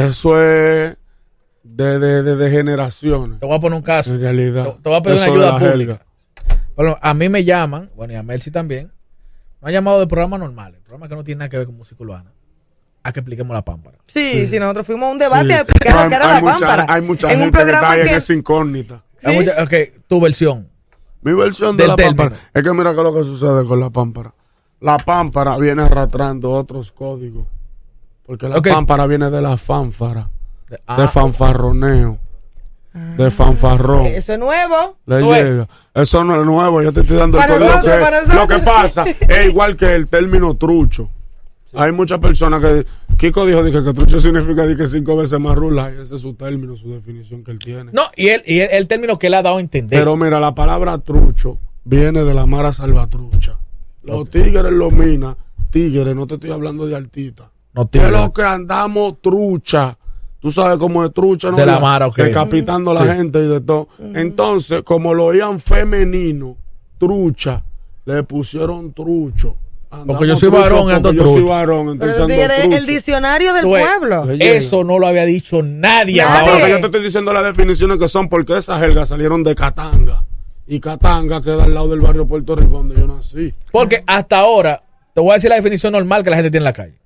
eso 0.10 0.42
es 0.42 0.98
de, 1.64 2.00
de, 2.00 2.24
de, 2.24 2.36
de 2.36 2.52
generaciones. 2.52 3.40
Te 3.40 3.46
voy 3.46 3.56
a 3.56 3.60
poner 3.60 3.78
un 3.78 3.84
caso. 3.84 4.12
En 4.14 4.22
realidad. 4.22 4.66
Te, 4.76 4.82
te 4.84 4.90
voy 4.90 4.98
a 4.98 5.02
pedir 5.02 5.18
una 5.18 5.26
Eso 5.26 5.34
ayuda 5.34 5.60
pública. 5.72 6.06
Bueno, 6.76 6.98
a 7.02 7.14
mí 7.14 7.30
me 7.30 7.44
llaman, 7.44 7.90
bueno, 7.96 8.14
y 8.14 8.16
a 8.16 8.24
Mercy 8.24 8.50
también, 8.52 8.92
me 9.62 9.70
han 9.70 9.74
llamado 9.74 10.00
de 10.00 10.08
programas 10.08 10.40
normales, 10.40 10.80
programas 10.82 11.10
que 11.10 11.16
no 11.16 11.24
tienen 11.24 11.40
nada 11.40 11.50
que 11.50 11.58
ver 11.58 11.66
con 11.68 11.78
música 11.78 12.02
urbana, 12.04 12.32
a 13.04 13.12
que 13.12 13.20
expliquemos 13.20 13.54
la 13.54 13.62
pámpara. 13.64 13.98
Sí, 14.08 14.48
sí, 14.48 14.58
nosotros 14.60 14.86
fuimos 14.86 15.10
a 15.10 15.12
un 15.12 15.18
debate 15.20 15.48
Sí. 15.48 15.54
a 15.54 15.62
explicar 15.62 16.04
lo 16.04 16.10
que 16.10 16.16
era 16.16 16.28
la 16.28 16.40
mucha- 16.40 16.52
pámpara. 16.54 16.86
Hay 16.90 17.02
mucha 17.02 17.28
en 17.32 17.38
un 17.40 17.44
gente 17.46 17.58
que 17.58 17.64
está 17.64 17.72
programa 17.72 17.94
ahí 17.94 18.02
en 18.02 18.08
que 18.08 18.16
esa 18.16 18.34
incógnita. 18.34 19.04
Sí. 19.24 19.32
mucha- 19.34 19.64
ok, 19.64 19.74
tu 20.08 20.20
versión. 20.22 20.68
Mi 21.22 21.34
versión 21.34 21.78
de 21.78 21.84
Del 21.84 21.90
la 21.90 21.96
término. 21.96 22.16
pámpara 22.18 22.42
es 22.54 22.64
que 22.64 22.74
mira 22.74 22.96
que 22.96 23.04
lo 23.04 23.14
que 23.14 23.24
sucede 23.24 23.66
con 23.68 23.80
la 23.80 23.90
pámpara. 23.92 24.34
La 24.80 24.98
pámpara 24.98 25.58
viene 25.58 25.84
arrastrando 25.84 26.52
otros 26.52 26.92
códigos. 26.92 27.46
Porque 28.26 28.48
la 28.48 28.58
Ok. 28.58 28.68
pámpara 28.70 29.08
viene 29.08 29.30
de 29.30 29.42
la 29.42 29.58
fánfara, 29.58 30.30
De- 30.70 30.76
de 30.78 30.82
ah, 30.88 31.08
fanfarroneo, 31.08 32.18
Ah. 32.94 33.14
de 33.18 33.32
fanfarrón. 33.32 34.06
Eso 34.06 34.34
es 34.34 34.40
nuevo. 34.40 34.98
Le 35.06 35.22
llega. 35.22 35.68
Eso 35.94 36.24
no 36.24 36.40
es 36.40 36.46
nuevo, 36.46 36.82
yo 36.82 36.92
te 36.94 37.02
estoy 37.02 37.18
dando 37.18 37.38
el 37.38 37.44
Para 37.44 37.54
código 37.56 37.70
nosotros, 37.72 37.96
que- 37.98 38.02
para 38.04 38.22
nosotros. 38.22 38.42
Lo 38.42 38.56
que 38.58 38.64
pasa 38.64 39.04
es 39.20 39.46
igual 39.48 39.76
que 39.76 39.94
el 39.96 40.08
término 40.08 40.54
trucho. 40.56 41.10
Hay 41.74 41.92
muchas 41.94 42.20
personas 42.20 42.62
que. 42.62 42.86
Kiko 43.18 43.46
dijo 43.46 43.64
dije, 43.64 43.82
que 43.84 43.94
trucho 43.94 44.20
significa 44.20 44.66
dije, 44.66 44.88
cinco 44.88 45.16
veces 45.16 45.40
más 45.40 45.56
rula. 45.56 45.90
Y 45.96 46.02
ese 46.02 46.16
es 46.16 46.22
su 46.22 46.34
término, 46.34 46.76
su 46.76 46.92
definición 46.92 47.44
que 47.46 47.52
él 47.52 47.60
tiene. 47.60 47.92
No, 47.94 48.04
y, 48.16 48.28
él, 48.30 48.44
y 48.46 48.60
el 48.60 48.88
término 48.88 49.18
que 49.20 49.28
él 49.28 49.36
ha 49.36 49.42
dado 49.42 49.58
a 49.58 49.62
entender. 49.62 49.98
Pero 50.00 50.18
mira, 50.18 50.40
la 50.42 50.54
palabra 50.54 50.98
trucho 50.98 51.58
viene 51.86 52.24
de 52.26 52.34
la 52.34 52.46
mara 52.46 52.74
salvatrucha. 52.74 53.58
Los 54.04 54.30
tigres, 54.30 54.72
los 54.72 54.92
minas, 54.92 55.36
tigres, 55.70 56.14
no 56.16 56.28
te 56.28 56.34
estoy 56.36 56.52
hablando 56.52 56.88
de 56.88 56.96
artistas. 56.96 57.48
No 57.74 57.86
Que 57.90 58.00
tiene 58.00 58.12
lo 58.12 58.32
que 58.34 58.44
andamos 58.44 59.22
trucha. 59.22 59.98
Tú 60.40 60.50
sabes 60.52 60.78
cómo 60.80 61.06
es 61.06 61.14
trucha, 61.14 61.52
¿no? 61.52 61.58
De 61.58 61.66
la 61.66 61.80
mara, 61.80 62.08
ok. 62.08 62.18
Decapitando 62.18 62.92
a 62.92 62.94
la 62.96 63.06
Sí. 63.06 63.18
gente 63.18 63.40
y 63.40 63.48
de 63.48 63.62
todo. 63.62 63.88
Entonces, 64.00 64.82
como 64.82 65.14
lo 65.14 65.26
oían 65.26 65.60
femenino, 65.60 66.58
trucha, 66.98 67.64
le 68.06 68.24
pusieron 68.24 68.94
trucho. 68.94 69.56
Andamos 69.92 70.16
Porque 70.18 70.28
yo 70.30 70.36
soy 70.38 70.50
trucho 70.50 70.62
varón 70.64 70.90
y 70.90 70.94
ando 70.94 71.10
porque 71.10 71.18
yo 71.18 71.24
soy 71.26 71.36
trucho. 71.36 71.50
varón, 71.52 71.80
Pero 71.80 71.92
entonces 71.92 72.18
tú 72.18 72.24
ando 72.24 72.34
eres 72.34 72.64
el 72.64 72.70
trucho. 72.72 72.86
diccionario 72.92 73.54
del 73.54 73.64
pueblo. 73.66 74.28
Eso 74.40 74.84
no 74.86 74.98
lo 75.00 75.08
había 75.08 75.26
dicho 75.26 75.62
nadie. 75.62 76.22
Ah, 76.22 76.38
pero 76.40 76.54
ahora. 76.54 76.66
que 76.66 76.72
yo 76.72 76.80
te 76.80 76.86
estoy 76.86 77.04
diciendo 77.04 77.34
las 77.34 77.44
definiciones 77.44 77.98
que 78.00 78.08
son 78.08 78.30
porque 78.30 78.58
esas 78.58 78.80
jergas 78.80 79.10
salieron 79.10 79.44
de 79.44 79.54
Catanga. 79.54 80.24
Y 80.66 80.80
Catanga 80.80 81.42
queda 81.42 81.66
al 81.66 81.74
lado 81.74 81.90
del 81.90 82.00
barrio 82.00 82.26
Puerto 82.26 82.56
Rico 82.56 82.76
donde 82.76 82.96
yo 82.96 83.06
nací. 83.06 83.54
Porque 83.72 84.02
hasta 84.08 84.40
ahora, 84.40 84.82
te 85.14 85.20
voy 85.20 85.32
a 85.32 85.34
decir 85.34 85.50
la 85.50 85.58
definición 85.58 85.92
normal 85.92 86.24
que 86.24 86.30
la 86.30 86.38
gente 86.38 86.52
tiene 86.52 86.62
en 86.62 86.66
la 86.66 86.74
calle. 86.74 87.01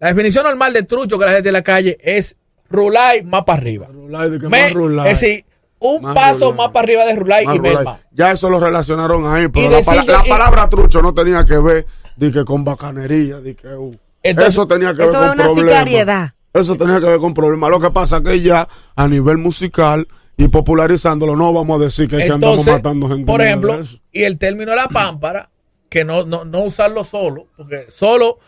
La 0.00 0.08
definición 0.08 0.44
normal 0.44 0.72
de 0.72 0.82
trucho 0.82 1.18
que 1.18 1.24
la 1.26 1.32
gente 1.32 1.48
en 1.50 1.52
la 1.52 1.62
calle 1.62 1.96
es 2.00 2.36
rulay 2.70 3.22
más 3.22 3.44
para 3.44 3.60
arriba. 3.60 3.86
Rulay, 3.92 4.30
de 4.30 4.38
que 4.40 4.48
Me- 4.48 4.62
más 4.64 4.72
rulay. 4.72 5.12
es 5.12 5.20
decir, 5.20 5.44
un 5.78 6.02
Más 6.02 6.14
paso 6.14 6.46
rulay. 6.46 6.56
más 6.56 6.68
para 6.70 6.84
arriba 6.84 7.04
de 7.06 7.16
rulay 7.16 7.46
Más 7.46 7.54
y 7.54 7.58
rulay. 7.58 7.86
Ya 8.12 8.32
eso 8.32 8.50
lo 8.50 8.58
relacionaron 8.60 9.26
ahí, 9.26 9.48
pero 9.48 9.70
la, 9.70 9.76
decir 9.78 9.92
pala- 9.94 10.04
yo- 10.06 10.12
la 10.12 10.22
y- 10.26 10.28
palabra 10.28 10.68
trucho 10.68 11.02
no 11.02 11.12
tenía 11.14 11.44
que 11.44 11.58
ver 11.58 11.86
de 12.16 12.30
que 12.32 12.44
con 12.44 12.64
bacanería, 12.64 13.40
de 13.40 13.54
que 13.54 13.68
uh, 13.68 13.94
Entonces, 14.22 14.52
eso 14.54 14.66
tenía 14.66 14.94
que 14.94 15.04
eso 15.04 15.12
ver 15.12 15.20
con 15.20 15.38
una 15.38 15.44
problemas. 15.44 16.32
Eso 16.52 16.76
tenía 16.76 16.98
que 17.00 17.06
ver 17.06 17.18
con 17.20 17.32
problemas. 17.34 17.70
Lo 17.70 17.80
que 17.80 17.90
pasa 17.90 18.16
es 18.18 18.22
que 18.24 18.40
ya 18.40 18.66
a 18.96 19.06
nivel 19.08 19.38
musical 19.38 20.08
y 20.36 20.48
popularizándolo 20.48 21.36
no 21.36 21.52
vamos 21.52 21.80
a 21.80 21.84
decir 21.84 22.08
que, 22.08 22.16
es 22.16 22.24
que 22.26 22.32
andamos 22.32 22.58
Entonces, 22.60 22.82
matando 22.82 23.08
gente. 23.08 23.24
por 23.26 23.40
ejemplo, 23.42 23.76
de 23.78 23.86
y 24.12 24.22
el 24.24 24.38
término 24.38 24.70
de 24.70 24.76
la 24.78 24.88
pámpara, 24.88 25.50
que 25.88 26.04
no, 26.04 26.24
no, 26.24 26.44
no 26.44 26.60
usarlo 26.60 27.04
solo, 27.04 27.46
porque 27.56 27.86
solo 27.90 28.38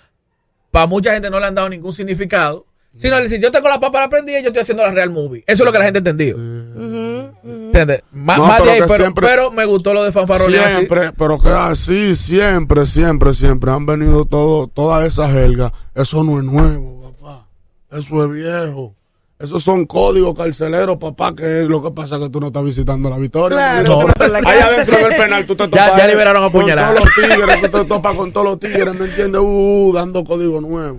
para 0.72 0.86
mucha 0.88 1.12
gente 1.12 1.30
no 1.30 1.38
le 1.38 1.46
han 1.46 1.54
dado 1.54 1.68
ningún 1.68 1.92
significado, 1.92 2.66
sino 2.98 3.16
decir, 3.18 3.40
yo 3.40 3.52
tengo 3.52 3.68
la 3.68 3.78
pámpara 3.78 4.08
prendida 4.08 4.40
y 4.40 4.42
yo 4.42 4.48
estoy 4.48 4.62
haciendo 4.62 4.82
la 4.82 4.90
real 4.90 5.10
movie. 5.10 5.44
Eso 5.46 5.62
es 5.62 5.66
lo 5.66 5.72
que 5.72 5.78
la 5.78 5.84
gente 5.84 5.98
ha 5.98 6.00
entendido. 6.00 6.38
¿Entiendes? 7.44 8.02
Má- 8.12 8.36
No, 8.36 8.46
más 8.46 8.56
de 8.58 8.62
pero 8.62 8.72
ahí, 8.72 8.80
que 8.80 8.86
pero, 8.86 8.96
siempre- 8.96 9.26
pero 9.28 9.50
me 9.50 9.64
gustó 9.64 9.94
lo 9.94 10.04
de 10.04 10.12
fanfarronear. 10.12 10.64
así. 10.64 10.74
Siempre, 10.76 11.12
pero 11.12 11.38
que 11.38 11.48
así, 11.48 12.16
siempre, 12.16 12.86
siempre, 12.86 13.32
siempre 13.34 13.70
han 13.70 13.86
venido 13.86 14.24
todo, 14.26 14.66
todas 14.68 15.06
esas 15.06 15.32
jergas. 15.32 15.72
Eso 15.94 16.22
no 16.24 16.38
es 16.38 16.44
nuevo, 16.44 17.12
papá. 17.18 17.46
Eso 17.90 18.24
es 18.24 18.30
viejo. 18.30 18.94
Esos 19.42 19.62
son 19.64 19.86
códigos 19.86 20.36
carceleros, 20.36 20.98
papá, 20.98 21.34
que 21.34 21.62
es 21.62 21.68
lo 21.68 21.82
que 21.82 21.90
pasa 21.90 22.16
que 22.18 22.30
tú 22.30 22.38
no 22.40 22.46
estás 22.46 22.62
visitando 22.64 23.10
la 23.10 23.18
victoria. 23.18 23.56
Claro, 23.58 23.82
No. 23.88 23.94
tú 23.98 24.02
no 24.02 24.08
estás 24.10 24.26
en 24.28 24.32
la 24.32 24.38
Allá 24.38 24.60
cárcel. 24.60 24.76
dentro 24.86 25.08
del 25.08 25.16
penal 25.18 25.46
tú 25.46 25.56
te 25.56 25.64
topas 25.68 25.92
ya 25.98 26.06
liberaron 26.06 26.44
a 26.44 26.50
con 26.52 26.64
todos 26.66 26.94
los 26.94 27.14
tigres, 27.14 27.60
tú 27.60 27.68
te 27.68 27.84
topas 27.86 28.16
con 28.16 28.32
todos 28.32 28.46
los 28.46 28.58
tigres, 28.60 28.94
¿me 28.94 29.06
entiendes? 29.06 29.40
Uh, 29.44 29.92
dando 29.92 30.22
código 30.24 30.60
nuevo. 30.60 30.98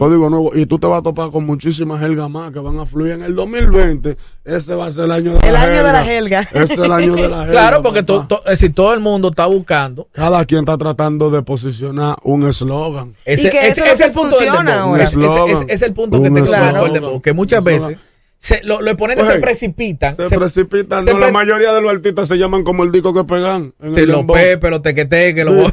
Código 0.00 0.28
nuevo. 0.28 0.50
Y 0.54 0.66
tú 0.66 0.78
te 0.78 0.86
vas 0.88 0.98
a 0.98 1.02
topar 1.02 1.30
con 1.30 1.46
muchísimas 1.46 2.00
jergas 2.00 2.28
más 2.28 2.52
que 2.52 2.58
van 2.58 2.78
a 2.80 2.84
fluir 2.86 3.12
en 3.12 3.22
el 3.22 3.34
2020. 3.36 4.16
Ese 4.44 4.74
va 4.74 4.86
a 4.86 4.90
ser 4.90 5.04
el 5.04 5.12
año 5.12 5.32
de 5.38 5.46
El 5.48 5.54
la 5.54 5.62
año 5.62 5.70
de 5.70 5.76
jerga. 5.76 5.92
la 5.92 6.04
jerga. 6.04 6.40
Ese 6.52 6.72
es 6.74 6.78
el 6.78 6.92
año 6.92 7.14
de 7.14 7.28
la 7.28 7.36
jerga. 7.44 7.50
Claro, 7.52 7.82
porque 7.82 8.02
to- 8.02 8.16
papá. 8.22 8.28
to- 8.28 8.42
es 8.44 8.50
decir, 8.60 8.74
todo 8.74 8.92
el 8.92 9.00
mundo 9.00 9.28
está 9.28 9.46
buscando. 9.46 10.08
Cada 10.12 10.44
quien 10.44 10.60
está 10.60 10.76
tratando 10.76 11.30
de 11.30 11.42
posicionar 11.42 12.16
un 12.24 12.46
eslogan. 12.46 13.14
Ese, 13.24 13.46
Y 13.46 13.50
que 13.50 13.58
ese- 13.68 13.68
eso 13.80 13.84
ese 13.84 13.92
es 13.94 14.00
es 14.00 14.06
el 14.06 14.12
punto 14.12 14.36
funciona 14.36 14.80
ahora. 14.82 15.04
Ese- 15.04 15.64
es 15.68 15.82
el 15.82 15.94
punto 15.94 16.20
que 16.20 16.26
el 16.28 16.34
dembow, 16.34 17.22
que 17.22 17.32
muchas 17.32 17.60
Un 17.60 17.64
se, 18.38 18.62
lo- 18.62 18.80
los 18.82 18.88
exponentes 18.92 19.26
Oye, 19.26 19.36
se 19.36 19.40
precipitan. 19.40 20.16
Se, 20.16 20.28
se- 20.28 20.36
precipitan. 20.36 21.04
se 21.04 21.10
no, 21.12 21.16
pre- 21.18 21.26
la 21.26 21.32
mayoría 21.32 21.72
de 21.72 21.80
los 21.80 21.90
artistas 21.90 22.28
se 22.28 22.36
llaman 22.36 22.62
como 22.62 22.82
el 22.84 22.92
disco 22.92 23.14
que 23.14 23.24
pegan. 23.24 23.72
Los 23.80 24.24
pepe, 24.26 24.70
los 24.70 24.82
tequeteques, 24.82 25.44
los 25.44 25.72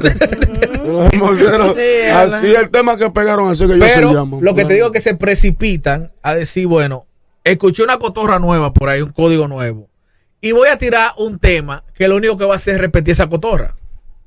Los 0.82 1.14
moceros. 1.14 1.76
Sí, 1.76 2.10
así 2.10 2.46
el 2.54 2.68
tema 2.70 2.96
que 2.96 3.08
pegaron, 3.10 3.48
así 3.50 3.66
que 3.66 3.74
se 3.74 3.78
Pero 3.78 4.12
llaman. 4.14 4.40
lo 4.42 4.54
que 4.54 4.64
te 4.64 4.74
digo 4.74 4.86
es 4.86 4.92
que 4.92 5.00
se 5.00 5.14
precipitan 5.14 6.12
a 6.22 6.34
decir, 6.34 6.66
bueno, 6.66 7.06
escuché 7.44 7.82
una 7.84 7.98
cotorra 7.98 8.38
nueva 8.38 8.72
por 8.72 8.88
ahí, 8.88 9.00
un 9.00 9.12
código 9.12 9.46
nuevo, 9.48 9.88
y 10.40 10.52
voy 10.52 10.68
a 10.68 10.78
tirar 10.78 11.12
un 11.18 11.38
tema 11.38 11.84
que 11.94 12.08
lo 12.08 12.16
único 12.16 12.36
que 12.36 12.44
va 12.46 12.54
a 12.54 12.56
hacer 12.56 12.74
es 12.74 12.80
repetir 12.80 13.12
esa 13.12 13.28
cotorra. 13.28 13.76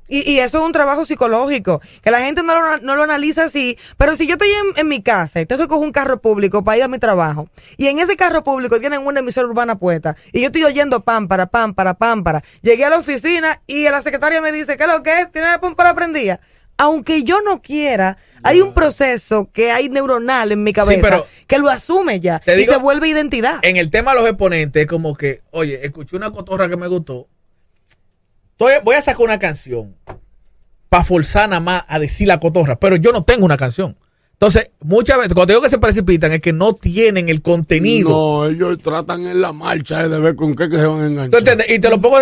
Y, 0.08 0.30
y 0.30 0.38
eso 0.40 0.58
es 0.58 0.64
un 0.64 0.72
trabajo 0.72 1.04
psicológico, 1.04 1.80
que 2.02 2.10
la 2.10 2.20
gente 2.20 2.42
no 2.42 2.54
lo, 2.58 2.78
no 2.78 2.94
lo 2.96 3.02
analiza 3.02 3.44
así. 3.44 3.76
Pero 3.96 4.14
si 4.16 4.26
yo 4.26 4.34
estoy 4.34 4.48
en, 4.50 4.80
en 4.80 4.88
mi 4.88 5.02
casa 5.02 5.40
y 5.40 5.46
que 5.46 5.56
coger 5.56 5.84
un 5.84 5.92
carro 5.92 6.20
público 6.20 6.62
para 6.62 6.78
ir 6.78 6.84
a 6.84 6.88
mi 6.88 6.98
trabajo, 6.98 7.48
y 7.76 7.88
en 7.88 7.98
ese 7.98 8.16
carro 8.16 8.44
público 8.44 8.78
tienen 8.78 9.04
una 9.06 9.20
emisora 9.20 9.48
urbana 9.48 9.78
puesta, 9.78 10.16
y 10.32 10.40
yo 10.40 10.46
estoy 10.46 10.64
oyendo 10.64 11.00
pámpara, 11.00 11.46
pámpara, 11.46 11.94
pámpara, 11.94 12.42
llegué 12.62 12.84
a 12.84 12.90
la 12.90 12.98
oficina 12.98 13.60
y 13.66 13.84
la 13.84 14.02
secretaria 14.02 14.40
me 14.40 14.52
dice, 14.52 14.76
¿qué 14.76 14.84
es 14.84 14.92
lo 14.92 15.02
que 15.02 15.20
es? 15.22 15.32
¿Tiene 15.32 15.48
la 15.48 15.60
pámpara 15.60 15.94
prendida? 15.94 16.40
Aunque 16.78 17.22
yo 17.24 17.40
no 17.40 17.62
quiera, 17.62 18.18
hay 18.42 18.60
un 18.60 18.74
proceso 18.74 19.50
que 19.50 19.72
hay 19.72 19.88
neuronal 19.88 20.52
en 20.52 20.62
mi 20.62 20.72
cabeza 20.74 21.00
pero- 21.00 21.26
que 21.46 21.58
lo 21.58 21.70
asume 21.70 22.20
ya 22.20 22.42
y 22.46 22.50
digo- 22.52 22.74
se 22.74 22.78
vuelve 22.78 23.08
identidad. 23.08 23.60
En 23.62 23.76
el 23.76 23.90
tema 23.90 24.12
de 24.14 24.20
los 24.20 24.28
exponentes, 24.28 24.82
es 24.82 24.88
como 24.88 25.16
que, 25.16 25.40
oye, 25.52 25.84
escuché 25.86 26.16
una 26.16 26.30
cotorra 26.30 26.68
que 26.68 26.76
me 26.76 26.86
gustó, 26.86 27.28
Voy 28.58 28.94
a 28.94 29.02
sacar 29.02 29.22
una 29.22 29.38
canción 29.38 29.96
para 30.88 31.04
forzar 31.04 31.48
nada 31.48 31.60
más 31.60 31.84
a 31.88 31.98
decir 31.98 32.26
la 32.26 32.40
cotorra, 32.40 32.78
pero 32.78 32.96
yo 32.96 33.12
no 33.12 33.22
tengo 33.22 33.44
una 33.44 33.56
canción. 33.56 33.98
Entonces, 34.38 34.68
muchas 34.82 35.16
veces, 35.16 35.32
cuando 35.32 35.54
digo 35.54 35.62
que 35.62 35.70
se 35.70 35.78
precipitan, 35.78 36.30
es 36.30 36.42
que 36.42 36.52
no 36.52 36.74
tienen 36.74 37.30
el 37.30 37.40
contenido. 37.40 38.10
No, 38.10 38.46
ellos 38.46 38.76
tratan 38.82 39.26
en 39.26 39.40
la 39.40 39.54
marcha 39.54 40.04
eh, 40.04 40.10
de 40.10 40.18
ver 40.20 40.36
con 40.36 40.54
qué 40.54 40.68
que 40.68 40.76
se 40.76 40.84
van 40.84 40.98
a 40.98 41.00
¿Tú 41.00 41.06
enganchar. 41.06 41.38
entiendes? 41.38 41.70
Y 41.70 41.78
te 41.78 41.88
lo 41.88 41.98
pongo, 42.02 42.18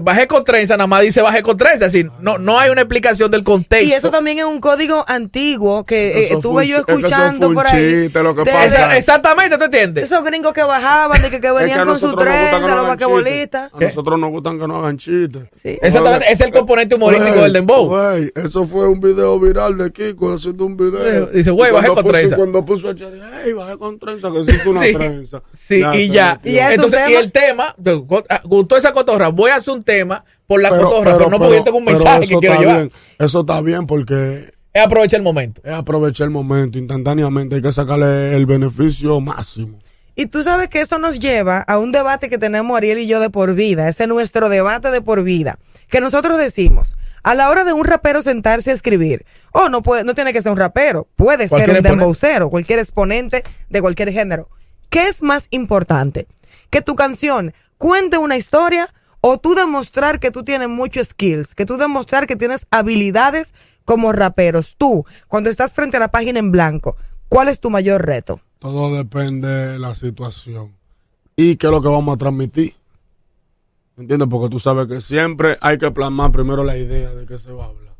bajé 0.00 0.26
con 0.26 0.44
trenza, 0.44 0.78
nada 0.78 0.86
más 0.86 1.02
dice 1.02 1.20
bajé 1.20 1.42
con 1.42 1.58
trenza, 1.58 1.84
así, 1.86 2.06
no, 2.20 2.38
no 2.38 2.58
hay 2.58 2.70
una 2.70 2.80
explicación 2.80 3.30
del 3.30 3.44
contexto. 3.44 3.86
Y 3.86 3.92
eso 3.92 4.10
también 4.10 4.38
es 4.38 4.46
un 4.46 4.60
código 4.60 5.04
antiguo 5.06 5.84
que 5.84 6.08
eh, 6.20 6.32
estuve 6.32 6.66
yo 6.66 6.76
chi- 6.76 6.80
es 6.80 6.86
que 6.86 6.92
escuchando 6.92 7.52
por 7.52 7.66
ahí. 7.66 8.02
chiste, 8.04 8.22
lo 8.22 8.34
que 8.34 8.44
de- 8.44 8.50
pasa. 8.50 8.96
Exactamente, 8.96 9.58
¿tú 9.58 9.64
entiendes? 9.64 10.04
esos 10.04 10.24
gringos 10.24 10.54
que 10.54 10.62
bajaban, 10.62 11.20
de 11.20 11.28
que, 11.28 11.38
que 11.38 11.48
Es 11.48 11.52
que 11.52 11.58
venían 11.58 11.86
con 11.86 11.98
su 12.00 12.06
nos 12.06 12.16
trenza, 12.16 12.60
no 12.60 12.76
los 12.76 12.86
vaquebolistas. 12.86 13.70
A 13.74 13.78
nosotros 13.78 14.18
nos 14.18 14.30
gustan 14.30 14.58
que 14.58 14.66
no 14.66 14.78
hagan 14.78 14.96
chistes. 14.96 15.42
Sí. 15.62 15.78
Exactamente, 15.82 16.32
es 16.32 16.40
el 16.40 16.50
componente 16.50 16.94
humorístico 16.94 17.42
del 17.42 17.52
dembow. 17.52 17.88
güey, 17.88 18.32
eso 18.36 18.64
fue 18.64 18.88
un 18.88 19.00
video 19.00 19.38
viral 19.38 19.76
de 19.76 19.92
Kiko 19.92 20.32
haciendo 20.32 20.64
un 20.64 20.78
video. 20.78 21.41
Dice, 21.42 21.50
güey, 21.50 21.70
Y 21.70 21.74
bajé 21.74 21.88
con 21.88 21.96
puso- 21.98 22.08
trenza. 22.12 22.36
Cuando 22.36 22.64
puso 22.64 22.88
a 22.88 22.94
Cherry, 22.94 23.20
hey, 23.44 23.52
bajé 23.52 23.78
con 23.78 23.98
trenza, 23.98 24.30
que 24.30 24.40
hiciste 24.40 24.68
una 24.68 24.80
Sí, 24.84 24.92
trenza. 24.94 25.42
Sí, 25.52 25.82
y 25.94 26.08
ya. 26.08 26.40
Y 26.44 26.52
ya 26.52 26.72
Entonces, 26.74 27.00
y 27.10 27.14
el 27.14 27.32
tema, 27.32 27.74
ah, 28.28 28.40
gustó 28.44 28.76
esa 28.76 28.92
cotorra, 28.92 29.28
voy 29.28 29.50
a 29.50 29.56
hacer 29.56 29.74
un 29.74 29.82
tema 29.82 30.24
por 30.46 30.60
la 30.60 30.70
cotorra, 30.70 31.16
pero, 31.18 31.30
no 31.30 31.38
porque 31.38 31.56
yo 31.56 31.64
tengo 31.64 31.78
un 31.78 31.84
mensaje 31.84 32.26
que 32.28 32.36
quiero 32.38 32.58
llevar. 32.60 32.76
bien, 32.76 32.92
eso 33.18 33.40
está 33.40 33.60
bien 33.60 33.86
porque 33.86 34.52
Es 34.72 34.82
aprovechar 34.84 35.18
el 35.20 35.24
momento. 35.24 35.60
es 35.64 35.72
aprovechar 35.72 36.24
el 36.26 36.30
momento 36.30 36.78
instantáneamente. 36.78 37.56
Hay 37.56 37.62
que 37.62 37.72
sacarle 37.72 38.34
el 38.36 38.46
beneficio 38.46 39.20
máximo. 39.20 39.78
Y 40.14 40.26
tú 40.26 40.42
sabes 40.42 40.68
que 40.68 40.82
eso 40.82 40.98
nos 40.98 41.18
lleva 41.20 41.60
a 41.60 41.78
un 41.78 41.90
debate 41.90 42.28
que 42.28 42.36
tenemos 42.36 42.76
Ariel 42.76 42.98
y 42.98 43.06
yo 43.06 43.18
de 43.18 43.30
por 43.30 43.54
vida. 43.54 43.88
Ese 43.88 44.02
es 44.02 44.08
nuestro 44.10 44.50
debate 44.50 44.90
de 44.90 45.00
por 45.00 45.22
vida. 45.22 45.58
Que 45.88 46.02
nosotros 46.02 46.36
decimos, 46.36 46.96
a 47.22 47.34
la 47.34 47.50
hora 47.50 47.64
de 47.64 47.72
un 47.72 47.84
rapero 47.84 48.22
sentarse 48.22 48.70
a 48.70 48.74
escribir, 48.74 49.24
oh, 49.52 49.68
no 49.68 49.82
puede, 49.82 50.04
no 50.04 50.14
tiene 50.14 50.32
que 50.32 50.42
ser 50.42 50.52
un 50.52 50.58
rapero, 50.58 51.08
puede 51.16 51.48
ser 51.48 51.70
un 51.70 51.82
dembowcero, 51.82 52.50
cualquier 52.50 52.78
exponente 52.78 53.44
de 53.68 53.80
cualquier 53.80 54.12
género. 54.12 54.48
¿Qué 54.90 55.08
es 55.08 55.22
más 55.22 55.46
importante? 55.50 56.26
Que 56.70 56.82
tu 56.82 56.96
canción 56.96 57.54
cuente 57.78 58.18
una 58.18 58.36
historia 58.36 58.92
o 59.20 59.38
tú 59.38 59.54
demostrar 59.54 60.20
que 60.20 60.30
tú 60.30 60.44
tienes 60.44 60.68
muchos 60.68 61.08
skills, 61.08 61.54
que 61.54 61.64
tú 61.64 61.76
demostrar 61.76 62.26
que 62.26 62.36
tienes 62.36 62.66
habilidades 62.70 63.54
como 63.84 64.12
raperos. 64.12 64.74
Tú, 64.76 65.04
cuando 65.28 65.48
estás 65.48 65.74
frente 65.74 65.96
a 65.96 66.00
la 66.00 66.10
página 66.10 66.38
en 66.38 66.50
blanco, 66.50 66.96
¿cuál 67.28 67.48
es 67.48 67.60
tu 67.60 67.70
mayor 67.70 68.04
reto? 68.04 68.40
Todo 68.58 68.94
depende 68.94 69.48
de 69.48 69.78
la 69.78 69.94
situación. 69.94 70.72
Y 71.36 71.56
qué 71.56 71.66
es 71.68 71.70
lo 71.70 71.80
que 71.80 71.88
vamos 71.88 72.14
a 72.14 72.18
transmitir. 72.18 72.74
¿Entiendes? 73.98 74.28
Porque 74.30 74.48
tú 74.50 74.58
sabes 74.58 74.86
que 74.86 75.00
siempre 75.00 75.58
hay 75.60 75.78
que 75.78 75.90
plasmar 75.90 76.32
primero 76.32 76.64
la 76.64 76.76
idea 76.78 77.10
de 77.14 77.26
qué 77.26 77.36
se 77.38 77.52
va 77.52 77.64
a 77.64 77.68
hablar. 77.68 77.92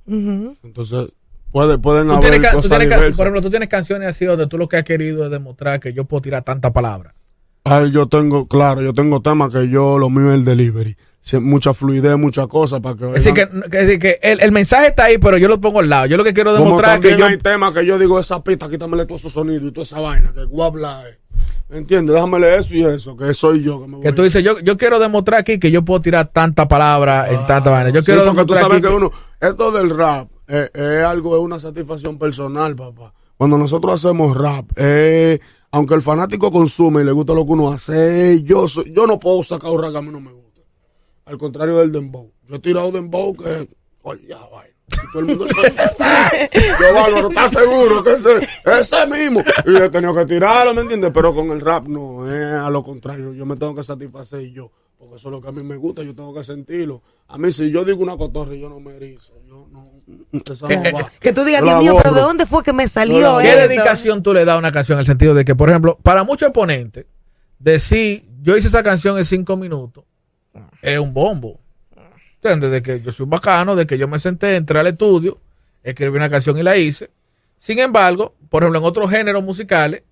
Entonces, 0.63 1.09
puede, 1.51 1.79
pueden 1.79 2.09
Tú 2.09 2.15
haber 2.15 2.31
tú 2.31 2.37
diversas. 2.39 3.17
por 3.17 3.27
ejemplo, 3.27 3.43
tú 3.43 3.51
tienes 3.51 3.69
canciones 3.69 4.09
así 4.09 4.25
donde 4.25 4.47
tú 4.47 4.59
lo 4.59 4.69
que 4.69 4.79
has 4.79 4.85
querido 4.85 5.25
es 5.25 5.31
demostrar 5.31 5.81
que 5.81 5.93
yo 5.93 6.05
puedo 6.05 6.23
tirar 6.23 6.43
tanta 6.45 6.73
palabra. 6.73 7.15
Ay, 7.65 7.93
yo 7.93 8.07
tengo, 8.09 8.49
claro, 8.49 8.83
yo 8.83 8.93
tengo 8.93 9.21
temas 9.23 9.53
que 9.53 9.69
yo, 9.69 9.99
lo 9.99 10.11
mío 10.11 10.31
es 10.33 10.35
el 10.39 10.45
delivery. 10.45 10.97
Sie- 11.25 11.39
mucha 11.41 11.73
fluidez, 11.73 12.19
muchas 12.19 12.49
cosas 12.49 12.81
para 12.81 12.97
que 12.97 13.07
Es 13.07 13.13
decir, 13.25 13.35
que, 13.35 13.45
vean. 13.45 13.71
que- 13.71 13.79
es 13.79 13.87
decir, 13.87 13.99
que 14.01 14.19
el, 14.23 14.41
el 14.41 14.51
mensaje 14.51 14.89
está 14.89 15.05
ahí, 15.05 15.19
pero 15.19 15.39
yo 15.39 15.47
lo 15.47 15.61
pongo 15.61 15.79
al 15.79 15.89
lado. 15.89 16.07
Yo 16.07 16.17
lo 16.17 16.25
que 16.25 16.33
quiero 16.33 16.51
Como 16.53 16.65
demostrar 16.65 16.97
es 16.97 17.13
que 17.13 17.17
yo... 17.17 17.27
hay 17.27 17.39
temas 17.39 17.73
que 17.73 17.87
yo 17.87 17.97
digo, 18.01 18.19
esa 18.19 18.43
pista, 18.43 18.69
quítamele 18.69 19.07
todo 19.07 19.17
esos 19.19 19.33
sonidos 19.33 19.63
y 19.63 19.71
toda 19.71 19.85
esa 19.85 20.01
vaina, 20.01 20.33
que 20.35 20.43
guabla 20.45 21.05
es. 21.09 21.19
¿Me 21.73 21.79
entiendes? 21.79 22.13
Déjamele 22.15 22.57
eso 22.59 22.75
y 22.75 22.85
eso, 22.85 23.17
que 23.17 23.33
soy 23.33 23.63
yo 23.63 23.81
que 23.81 23.87
me 23.89 23.95
voy. 23.97 24.03
Que 24.03 24.13
tú 24.13 24.23
dices, 24.23 24.45
yo, 24.45 24.61
yo 24.61 24.77
quiero 24.77 24.99
demostrar 24.99 25.41
aquí 25.41 25.59
que 25.59 25.71
yo 25.71 25.83
puedo 25.83 26.03
tirar 26.03 26.29
tanta 26.31 26.69
palabra 26.69 27.31
en 27.31 27.47
tanta 27.47 27.71
vaina. 27.71 27.89
Yo 27.89 28.01
Sí, 28.03 28.07
quiero 28.07 28.25
porque 28.27 28.45
tú 28.45 28.53
demostrar 28.53 28.63
sabes 28.71 28.77
aquí 28.79 28.89
que 28.89 28.95
uno, 28.95 29.11
esto 29.41 29.73
del 29.73 29.89
rap 29.97 30.29
eh, 30.49 30.69
es 30.75 31.03
algo, 31.05 31.35
es 31.35 31.43
una 31.43 31.59
satisfacción 31.59 32.19
personal, 32.19 32.77
papá. 32.77 33.15
Cuando 33.39 33.57
nosotros 33.57 33.95
hacemos 34.05 34.37
rap, 34.37 34.67
eh, 34.77 35.41
aunque 35.71 35.95
el 35.95 36.03
fanático 36.03 36.51
consume 36.53 37.01
y 37.01 37.05
le 37.07 37.13
gusta 37.13 37.33
lo 37.33 37.47
que 37.47 37.53
uno 37.53 37.73
hace, 37.73 38.35
eh, 38.35 38.43
yo, 38.43 38.69
soy- 38.69 38.93
yo 38.95 39.07
no 39.07 39.19
puedo 39.19 39.43
sacar 39.43 39.71
un 39.71 39.81
rap 39.81 39.93
que 39.93 39.99
a 39.99 40.03
mí 40.03 40.11
no 40.11 40.21
me 40.21 40.31
gusta. 40.31 40.61
Al 41.25 41.39
contrario 41.39 41.79
del 41.79 41.91
dembow. 41.91 42.31
Yo 42.49 42.57
he 42.57 42.59
tirado 42.59 42.93
dembow 42.93 43.35
que, 43.35 43.67
oye, 44.03 44.27
ya, 44.29 44.37
vaina. 44.53 44.72
Y 44.93 45.13
todo 45.13 45.19
el 45.21 45.25
mundo 45.27 45.45
dice, 45.47 45.67
ese, 45.67 45.83
ese. 45.85 46.61
Yo, 46.81 46.95
Bárbaro, 46.95 47.29
¿estás 47.29 47.51
seguro 47.51 48.03
que 48.05 48.13
ese, 48.13 48.49
ese 48.65 49.07
mismo? 49.07 49.43
Y 49.67 49.77
he 49.77 49.89
tenido 49.91 50.15
que 50.15 50.27
tirarlo, 50.27 50.75
¿me 50.75 50.83
entiendes? 50.83 51.11
Pero 51.15 51.35
con 51.35 51.51
el 51.51 51.61
rap 51.61 51.87
no, 51.87 52.31
es 52.31 52.55
a 52.55 52.71
lo 52.71 52.83
contrario. 52.85 53.33
Yo 53.33 53.47
me 53.47 53.57
tengo 53.57 53.75
que 53.75 53.83
satisfacer 53.85 54.41
yo. 54.51 54.71
porque 54.99 55.17
eso 55.17 55.29
es 55.29 55.33
lo 55.33 55.41
que 55.41 55.49
a 55.49 55.53
mí 55.53 55.63
me 55.65 55.77
gusta, 55.77 56.03
yo 56.03 56.15
tengo 56.15 56.33
que 56.35 56.45
sentirlo. 56.45 57.03
A 57.29 57.39
mí 57.39 57.51
si 57.51 57.71
yo 57.71 57.85
digo 57.85 58.03
una 58.03 58.17
cotorra 58.17 58.55
yo 58.55 58.69
no 58.69 58.79
me 58.79 58.95
erizo, 58.97 59.33
yo 59.49 59.67
no, 59.73 59.85
esa 60.53 60.69
no 60.69 60.75
Eh, 60.75 60.93
va. 60.93 61.11
Que 61.19 61.33
tú 61.33 61.45
digas, 61.45 61.63
Dios 61.65 61.79
mío, 61.81 61.97
pero. 62.03 62.15
¿de 62.15 62.21
dónde 62.21 62.47
fue 62.47 62.63
que 62.63 62.73
me 62.73 62.87
salió 62.87 63.21
la- 63.39 63.43
¿Qué 63.43 63.49
esto? 63.51 63.69
dedicación 63.69 64.23
tú 64.23 64.33
le 64.35 64.45
das 64.45 64.55
a 64.55 64.59
una 64.59 64.71
canción? 64.73 64.97
En 64.97 65.01
el 65.01 65.07
sentido 65.07 65.35
de 65.35 65.45
que, 65.45 65.55
por 65.57 65.71
ejemplo, 65.71 65.99
para 66.03 66.23
muchos 66.25 66.49
exponentes, 66.49 67.07
decir, 67.59 68.29
yo 68.43 68.57
hice 68.57 68.69
esa 68.69 68.83
canción 68.83 69.19
en 69.19 69.25
cinco 69.25 69.57
minutos, 69.57 70.05
es 70.83 70.99
un 70.99 71.13
bombo. 71.15 71.59
¿Entiendes? 72.43 72.73
De 72.73 72.83
que 72.83 73.01
yo 73.01 73.13
soy 73.13 73.25
un 73.25 73.31
bacano, 73.31 73.77
de 73.77 73.87
que 73.87 73.97
yo 73.97 74.09
me 74.09 74.19
senté, 74.19 74.57
entré 74.57 74.81
al 74.81 74.89
estudio, 74.89 75.39
escribí 75.85 76.17
una 76.17 76.29
canción 76.29 76.59
y 76.59 76.65
la 76.65 76.77
hice. 76.77 77.11
Sin 77.59 77.79
embargo, 77.79 78.35
por 78.51 78.65
ejemplo, 78.65 78.81
en 78.81 78.85
otros 78.85 79.09
géneros 79.09 79.45
musicales, 79.45 80.03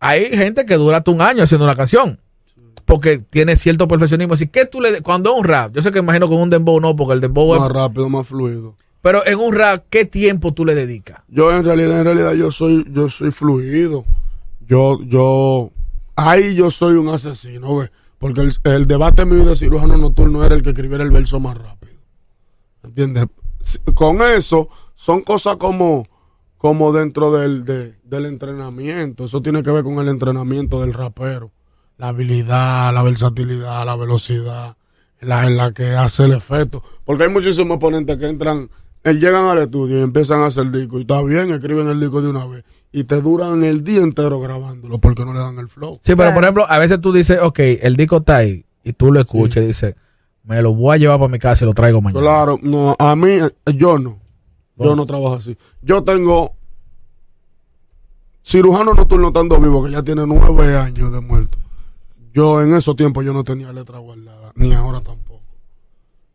hay 0.00 0.36
gente 0.36 0.66
que 0.66 0.74
dura 0.74 0.98
hasta 0.98 1.12
un 1.12 1.20
año 1.20 1.44
haciendo 1.44 1.64
una 1.64 1.76
canción. 1.76 2.18
Porque 2.84 3.18
tiene 3.18 3.54
cierto 3.54 3.86
perfeccionismo. 3.86 4.34
Así 4.34 4.48
que 4.48 4.66
tú 4.66 4.80
le, 4.80 5.00
cuando 5.00 5.32
es 5.32 5.38
un 5.38 5.44
rap, 5.44 5.72
yo 5.74 5.82
sé 5.82 5.92
que 5.92 6.00
imagino 6.00 6.28
con 6.28 6.40
un 6.40 6.50
dembow 6.50 6.80
no, 6.80 6.96
porque 6.96 7.14
el 7.14 7.20
dembow 7.20 7.54
es 7.54 7.60
Más 7.60 7.70
rápido, 7.70 8.08
más 8.08 8.26
fluido. 8.26 8.74
Pero 9.00 9.24
en 9.24 9.38
un 9.38 9.54
rap, 9.54 9.84
¿qué 9.88 10.04
tiempo 10.04 10.52
tú 10.52 10.64
le 10.64 10.74
dedicas? 10.74 11.20
Yo 11.28 11.52
en 11.52 11.64
realidad, 11.64 12.00
en 12.00 12.04
realidad 12.04 12.32
yo 12.32 12.50
soy, 12.50 12.84
yo 12.90 13.08
soy 13.08 13.30
fluido. 13.30 14.04
Yo, 14.66 14.98
yo, 15.04 15.70
ahí 16.16 16.56
yo 16.56 16.72
soy 16.72 16.96
un 16.96 17.10
asesino, 17.10 17.76
¿ves? 17.76 17.90
Porque 18.18 18.40
el, 18.40 18.52
el 18.64 18.86
debate 18.88 19.24
mío 19.24 19.44
de 19.44 19.54
cirujano 19.54 19.96
nocturno 19.96 20.44
era 20.44 20.56
el 20.56 20.62
que 20.62 20.70
escribiera 20.70 21.04
el 21.04 21.12
verso 21.12 21.38
más 21.38 21.56
rápido. 21.56 21.75
¿Entiendes? 22.86 23.26
Con 23.94 24.22
eso, 24.22 24.68
son 24.94 25.22
cosas 25.22 25.56
como, 25.56 26.06
como 26.56 26.92
dentro 26.92 27.32
del, 27.32 27.64
de- 27.64 27.94
del 28.04 28.26
entrenamiento. 28.26 29.24
Eso 29.24 29.42
tiene 29.42 29.62
que 29.62 29.70
ver 29.70 29.84
con 29.84 29.98
el 29.98 30.08
entrenamiento 30.08 30.80
del 30.80 30.92
rapero. 30.92 31.50
La 31.98 32.08
habilidad, 32.08 32.92
la 32.94 33.02
versatilidad, 33.02 33.84
la 33.86 33.96
velocidad, 33.96 34.76
la, 35.20 35.46
en 35.46 35.56
la 35.56 35.72
que 35.72 35.94
hace 35.94 36.24
el 36.24 36.32
efecto. 36.32 36.82
Porque 37.04 37.24
hay 37.24 37.30
muchísimos 37.30 37.78
ponentes 37.78 38.18
que 38.18 38.26
entran, 38.28 38.68
eh, 39.02 39.14
llegan 39.14 39.46
al 39.46 39.58
estudio 39.58 39.98
y 39.98 40.02
empiezan 40.02 40.40
a 40.40 40.46
hacer 40.46 40.70
disco. 40.70 40.98
Y 40.98 41.02
está 41.02 41.22
bien, 41.22 41.50
escriben 41.52 41.88
el 41.88 41.98
disco 41.98 42.20
de 42.22 42.28
una 42.28 42.46
vez. 42.46 42.64
Y 42.92 43.04
te 43.04 43.20
duran 43.20 43.64
el 43.64 43.82
día 43.82 44.02
entero 44.02 44.40
grabándolo 44.40 44.98
porque 44.98 45.24
no 45.24 45.32
le 45.32 45.40
dan 45.40 45.58
el 45.58 45.68
flow. 45.68 45.98
Sí, 46.02 46.14
pero 46.14 46.32
por 46.32 46.44
ejemplo, 46.44 46.66
a 46.68 46.78
veces 46.78 47.00
tú 47.00 47.12
dices, 47.12 47.38
ok, 47.42 47.58
el 47.82 47.96
disco 47.96 48.18
está 48.18 48.36
ahí, 48.36 48.64
y 48.84 48.92
tú 48.92 49.12
lo 49.12 49.20
escuchas 49.20 49.64
y 49.64 49.66
dices, 49.66 49.94
me 50.46 50.62
lo 50.62 50.72
voy 50.72 50.94
a 50.94 50.98
llevar 50.98 51.18
para 51.18 51.28
mi 51.28 51.38
casa 51.38 51.64
y 51.64 51.66
lo 51.66 51.74
traigo 51.74 52.00
mañana. 52.00 52.20
Claro, 52.20 52.58
no, 52.62 52.96
a 52.98 53.16
mí, 53.16 53.38
yo 53.74 53.98
no. 53.98 54.18
Yo 54.78 54.94
no 54.94 55.06
trabajo 55.06 55.34
así. 55.34 55.56
Yo 55.82 56.04
tengo 56.04 56.52
cirujano 58.44 58.94
nocturno 58.94 59.28
estando 59.28 59.58
vivo, 59.58 59.84
que 59.84 59.90
ya 59.90 60.02
tiene 60.02 60.26
nueve 60.26 60.76
años 60.76 61.12
de 61.12 61.20
muerto. 61.20 61.58
Yo 62.32 62.62
en 62.62 62.74
esos 62.74 62.94
tiempos 62.94 63.24
yo 63.24 63.32
no 63.32 63.42
tenía 63.42 63.72
letra 63.72 63.98
guardada, 63.98 64.52
ni 64.54 64.72
ahora 64.72 65.00
tampoco. 65.00 65.42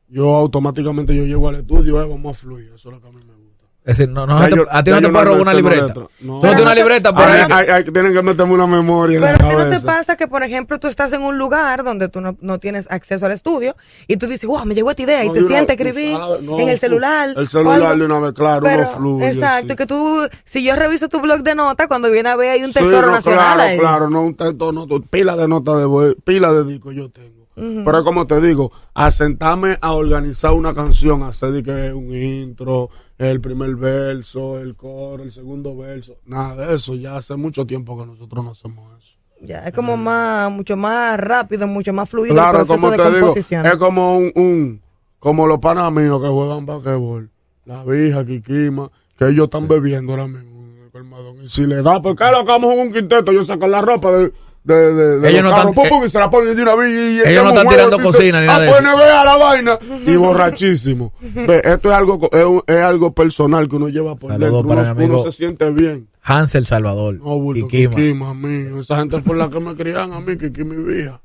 Yo 0.10 0.36
automáticamente 0.36 1.16
yo 1.16 1.26
llego 1.26 1.48
al 1.48 1.56
estudio, 1.56 2.02
eh, 2.02 2.08
vamos 2.08 2.36
a 2.36 2.40
fluir, 2.40 2.72
eso 2.74 2.90
es 2.90 2.96
lo 2.96 3.02
que 3.02 3.08
a 3.08 3.12
mí 3.12 3.18
me 3.18 3.34
gusta. 3.34 3.41
Es 3.84 3.98
decir, 3.98 4.14
no, 4.14 4.28
no 4.28 4.40
Ya 4.40 4.50
te- 4.50 4.56
yo- 4.58 4.66
a 4.70 4.84
ti 4.84 4.92
no 4.92 5.02
te 5.02 5.10
puedo 5.10 5.26
robar 5.26 5.42
una 5.42 5.54
libreta. 5.56 5.88
No. 5.96 6.08
Tú 6.20 6.32
no 6.34 6.40
tienes 6.42 6.62
una 6.62 6.76
libreta 6.76 7.16
por 7.16 7.24
ahí. 7.24 7.42
hay- 7.50 7.68
hay- 7.68 7.84
tienen 7.86 8.14
que 8.14 8.22
meterme 8.22 8.54
una 8.54 8.68
memoria 8.68 9.16
en 9.18 9.24
Pero 9.24 9.38
la 9.40 9.46
a 9.46 9.50
ti 9.50 9.56
no 9.56 9.70
te 9.80 9.84
pasa 9.84 10.16
que, 10.16 10.28
por 10.28 10.44
ejemplo, 10.44 10.80
tú 10.80 10.88
estás 10.88 11.12
en 11.14 11.24
un 11.24 11.40
lugar 11.40 11.84
donde 11.84 12.08
tú 12.08 12.22
no, 12.22 12.38
no 12.42 12.60
tienes 12.60 12.86
acceso 12.92 13.26
al 13.26 13.32
estudio 13.32 13.76
y 14.08 14.18
tú 14.18 14.28
dices, 14.28 14.46
wow, 14.48 14.64
me 14.66 14.76
llegó 14.76 14.92
esta 14.92 15.02
idea 15.02 15.26
y 15.26 15.32
te 15.34 15.40
sientes 15.48 15.70
a 15.70 15.74
escribir 15.74 16.16
en 16.16 16.70
el 16.70 16.78
celular. 16.78 17.34
El 17.36 17.48
celular 17.48 17.98
de 17.98 18.06
una 18.06 18.20
vez, 18.20 18.34
claro, 18.34 18.62
Pero, 18.62 18.84
uno 18.84 18.92
fluye. 18.98 19.30
exacto, 19.30 19.70
sí. 19.70 19.76
que 19.76 19.86
tú, 19.88 20.28
si 20.46 20.64
yo 20.64 20.76
reviso 20.76 21.10
tu 21.10 21.20
blog 21.20 21.42
de 21.42 21.56
notas, 21.56 21.88
cuando 21.88 22.12
viene 22.12 22.30
a 22.30 22.36
ver 22.36 22.52
hay 22.52 22.60
un 22.64 22.68
Sí, 22.74 22.74
tesoro 22.74 23.08
no, 23.08 23.14
nacional 23.14 23.56
Claro, 23.56 23.62
ahí. 23.64 23.80
claro, 23.80 24.10
no 24.12 24.22
un 24.22 24.36
texto, 24.36 24.72
no, 24.72 24.86
tu- 24.86 25.02
pila 25.02 25.36
de 25.36 25.48
notas 25.48 25.78
de 25.82 26.16
pila 26.24 26.52
de 26.54 26.66
discos 26.66 26.94
yo 26.94 27.10
tengo. 27.10 27.42
Pero 27.56 28.04
como 28.04 28.26
te 28.28 28.40
digo, 28.42 28.72
a 28.94 29.12
sentarme 29.12 29.78
a 29.82 29.92
organizar 29.94 30.54
una 30.54 30.74
canción, 30.74 31.22
hacer 31.24 31.52
de 31.52 31.64
que 31.64 31.94
un 31.94 32.16
intro, 32.16 32.90
el 33.30 33.42
primer 33.42 33.76
verso, 33.76 34.60
el 34.60 34.76
coro, 34.76 35.24
el 35.24 35.32
segundo 35.32 35.76
verso, 35.76 36.18
nada 36.26 36.68
de 36.68 36.76
eso, 36.76 36.96
ya 36.96 37.18
hace 37.18 37.36
mucho 37.36 37.66
tiempo 37.66 37.98
que 38.00 38.06
nosotros 38.06 38.44
no 38.44 38.52
hacemos 38.52 38.98
eso. 38.98 39.18
Ya, 39.42 39.66
es 39.66 39.74
como 39.74 39.98
más, 39.98 40.52
mucho 40.52 40.78
más 40.78 41.20
rápido, 41.20 41.68
mucho 41.68 41.94
más 41.94 42.08
fluido 42.10 42.36
Claro, 42.36 42.60
el 42.60 42.66
proceso 42.66 42.74
como 42.80 42.92
de 42.92 42.98
te 42.98 43.04
digo, 43.10 43.28
composición. 43.28 43.66
es 43.66 43.76
como 43.78 44.18
un, 44.18 44.32
un 44.36 44.82
como 45.20 45.48
los 45.48 45.60
panas 45.60 45.92
míos 45.92 46.22
que 46.22 46.28
juegan 46.28 46.66
basquetbol, 46.66 47.30
la 47.66 47.84
vieja, 47.84 48.26
Kikima, 48.26 48.90
que 49.18 49.28
ellos 49.28 49.46
están 49.46 49.68
bebiendo 49.68 50.14
ahora 50.14 50.28
mismo 50.28 50.62
en 50.62 50.84
el 50.84 50.92
colmadón. 50.92 51.44
Y 51.44 51.50
si 51.50 51.66
le 51.66 51.82
da, 51.82 52.02
porque 52.02 52.24
lo 52.32 52.40
que 52.40 52.52
vamos 52.52 52.74
en 52.74 52.80
un 52.80 52.92
quinteto, 52.94 53.32
ellos 53.32 53.48
sacan 53.48 53.72
la 53.72 53.82
ropa 53.82 54.12
de, 54.12 54.32
de, 54.64 54.94
de, 54.94 55.20
de 55.20 55.30
Ellos 55.30 55.44
los 55.44 55.52
no 55.52 55.58
están- 55.58 55.74
pum, 55.74 55.90
pum, 55.90 56.06
y 56.06 56.10
se 56.10 56.20
la 56.20 56.30
ponen 56.30 56.56
de 56.56 56.62
una 56.62 56.76
vez 56.76 56.90
y- 56.92 56.94
y 56.94 57.20
Ellos 57.20 57.26
no 57.26 57.30
echamos 57.32 57.50
están 57.54 57.68
un 57.68 57.74
tirando 57.74 58.00
cocina 58.00 58.42
ni 58.42 58.48
nada 58.48 58.58
ah, 58.58 58.62
de 58.62 58.70
pues 58.70 58.84
la 59.26 59.38
vaina 59.38 59.80
y 60.06 60.16
borrachísimo. 60.16 61.14
Ve, 61.22 61.62
esto 61.64 61.90
es 61.90 61.96
algo, 61.96 62.30
es, 62.68 62.76
algo 62.78 63.14
personal 63.14 63.68
que 63.68 63.76
uno 63.76 63.88
lleva 63.90 64.16
por 64.16 64.32
dentro. 64.32 64.64
para 64.68 64.82
Uno, 64.82 64.96
mi 64.96 65.02
amigo 65.04 65.22
uno 65.22 65.32
se 65.32 65.38
siente 65.38 65.70
bien. 65.72 66.08
Hansel 66.24 66.66
Salvador. 66.68 67.16
No, 67.16 67.40
bulto. 67.40 67.68
Kikima. 67.68 68.36
Esa 68.80 68.98
gente 68.98 69.22
fue 69.22 69.36
la 69.36 69.50
que 69.50 69.60
me 69.60 69.76
criaban 69.76 70.14
a 70.14 70.20
mí, 70.20 70.38
Kiki 70.38 70.64
mi 70.64 70.76
vieja. 70.84 71.20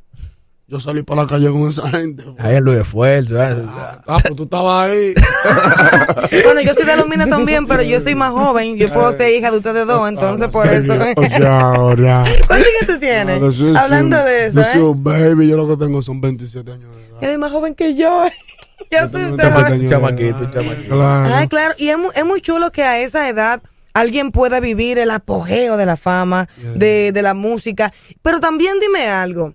Yo 0.68 0.80
salí 0.80 1.04
para 1.04 1.22
la 1.22 1.28
calle 1.28 1.48
con 1.48 1.68
esa 1.68 1.88
gente. 1.90 2.24
Ahí 2.38 2.56
en 2.56 2.64
Luis 2.64 2.78
Esfuerzo. 2.80 3.40
Ah, 3.40 4.02
ah, 4.04 4.18
pues 4.20 4.34
tú 4.34 4.42
estabas 4.44 4.90
ahí. 4.90 5.14
Bueno, 6.44 6.60
yo 6.60 6.74
soy 6.74 6.84
de 6.84 6.96
los 6.96 7.06
Minas 7.06 7.28
también, 7.28 7.66
pero 7.68 7.82
yo 7.82 8.00
soy 8.00 8.16
más 8.16 8.32
joven. 8.32 8.76
Yo 8.76 8.92
puedo 8.92 9.12
ser 9.12 9.32
hija 9.32 9.52
de 9.52 9.58
ustedes 9.58 9.86
dos, 9.86 10.08
entonces 10.08 10.48
por 10.48 10.66
eso. 10.66 10.92
O 11.16 11.22
sea, 11.22 11.58
ahora. 11.70 12.24
¿Cuántos 12.48 12.68
años 12.68 12.86
tú 12.86 12.98
tienes? 12.98 13.40
Hablando 13.76 14.16
de 14.24 14.46
eso, 14.46 14.58
Yo 14.58 14.64
soy 14.64 14.80
¿eh? 14.80 14.84
un 14.84 15.04
baby, 15.04 15.48
yo 15.48 15.56
lo 15.56 15.68
que 15.68 15.76
tengo 15.84 16.02
son 16.02 16.20
27 16.20 16.72
años 16.72 16.96
de 16.96 17.06
edad. 17.06 17.22
Eres 17.22 17.38
más 17.38 17.52
joven 17.52 17.74
que 17.76 17.94
yo. 17.94 18.24
ya 18.90 19.08
tú 19.08 19.18
Yo 19.18 19.36
tengo 19.36 19.38
sabes. 19.38 19.70
27 19.70 19.72
años 19.72 19.82
de 19.82 19.88
Chamaquito, 19.88 20.50
chamaquito. 20.52 20.94
Claro. 20.96 21.34
Ay, 21.34 21.46
claro. 21.48 21.74
Y 21.78 21.88
es 21.90 21.98
muy, 21.98 22.10
es 22.12 22.24
muy 22.24 22.40
chulo 22.40 22.72
que 22.72 22.82
a 22.82 22.98
esa 23.00 23.28
edad 23.28 23.62
alguien 23.94 24.32
pueda 24.32 24.58
vivir 24.58 24.98
el 24.98 25.12
apogeo 25.12 25.76
de 25.76 25.86
la 25.86 25.96
fama, 25.96 26.48
de, 26.74 27.12
de 27.12 27.22
la 27.22 27.34
música. 27.34 27.92
Pero 28.22 28.40
también 28.40 28.80
dime 28.80 29.06
algo. 29.06 29.54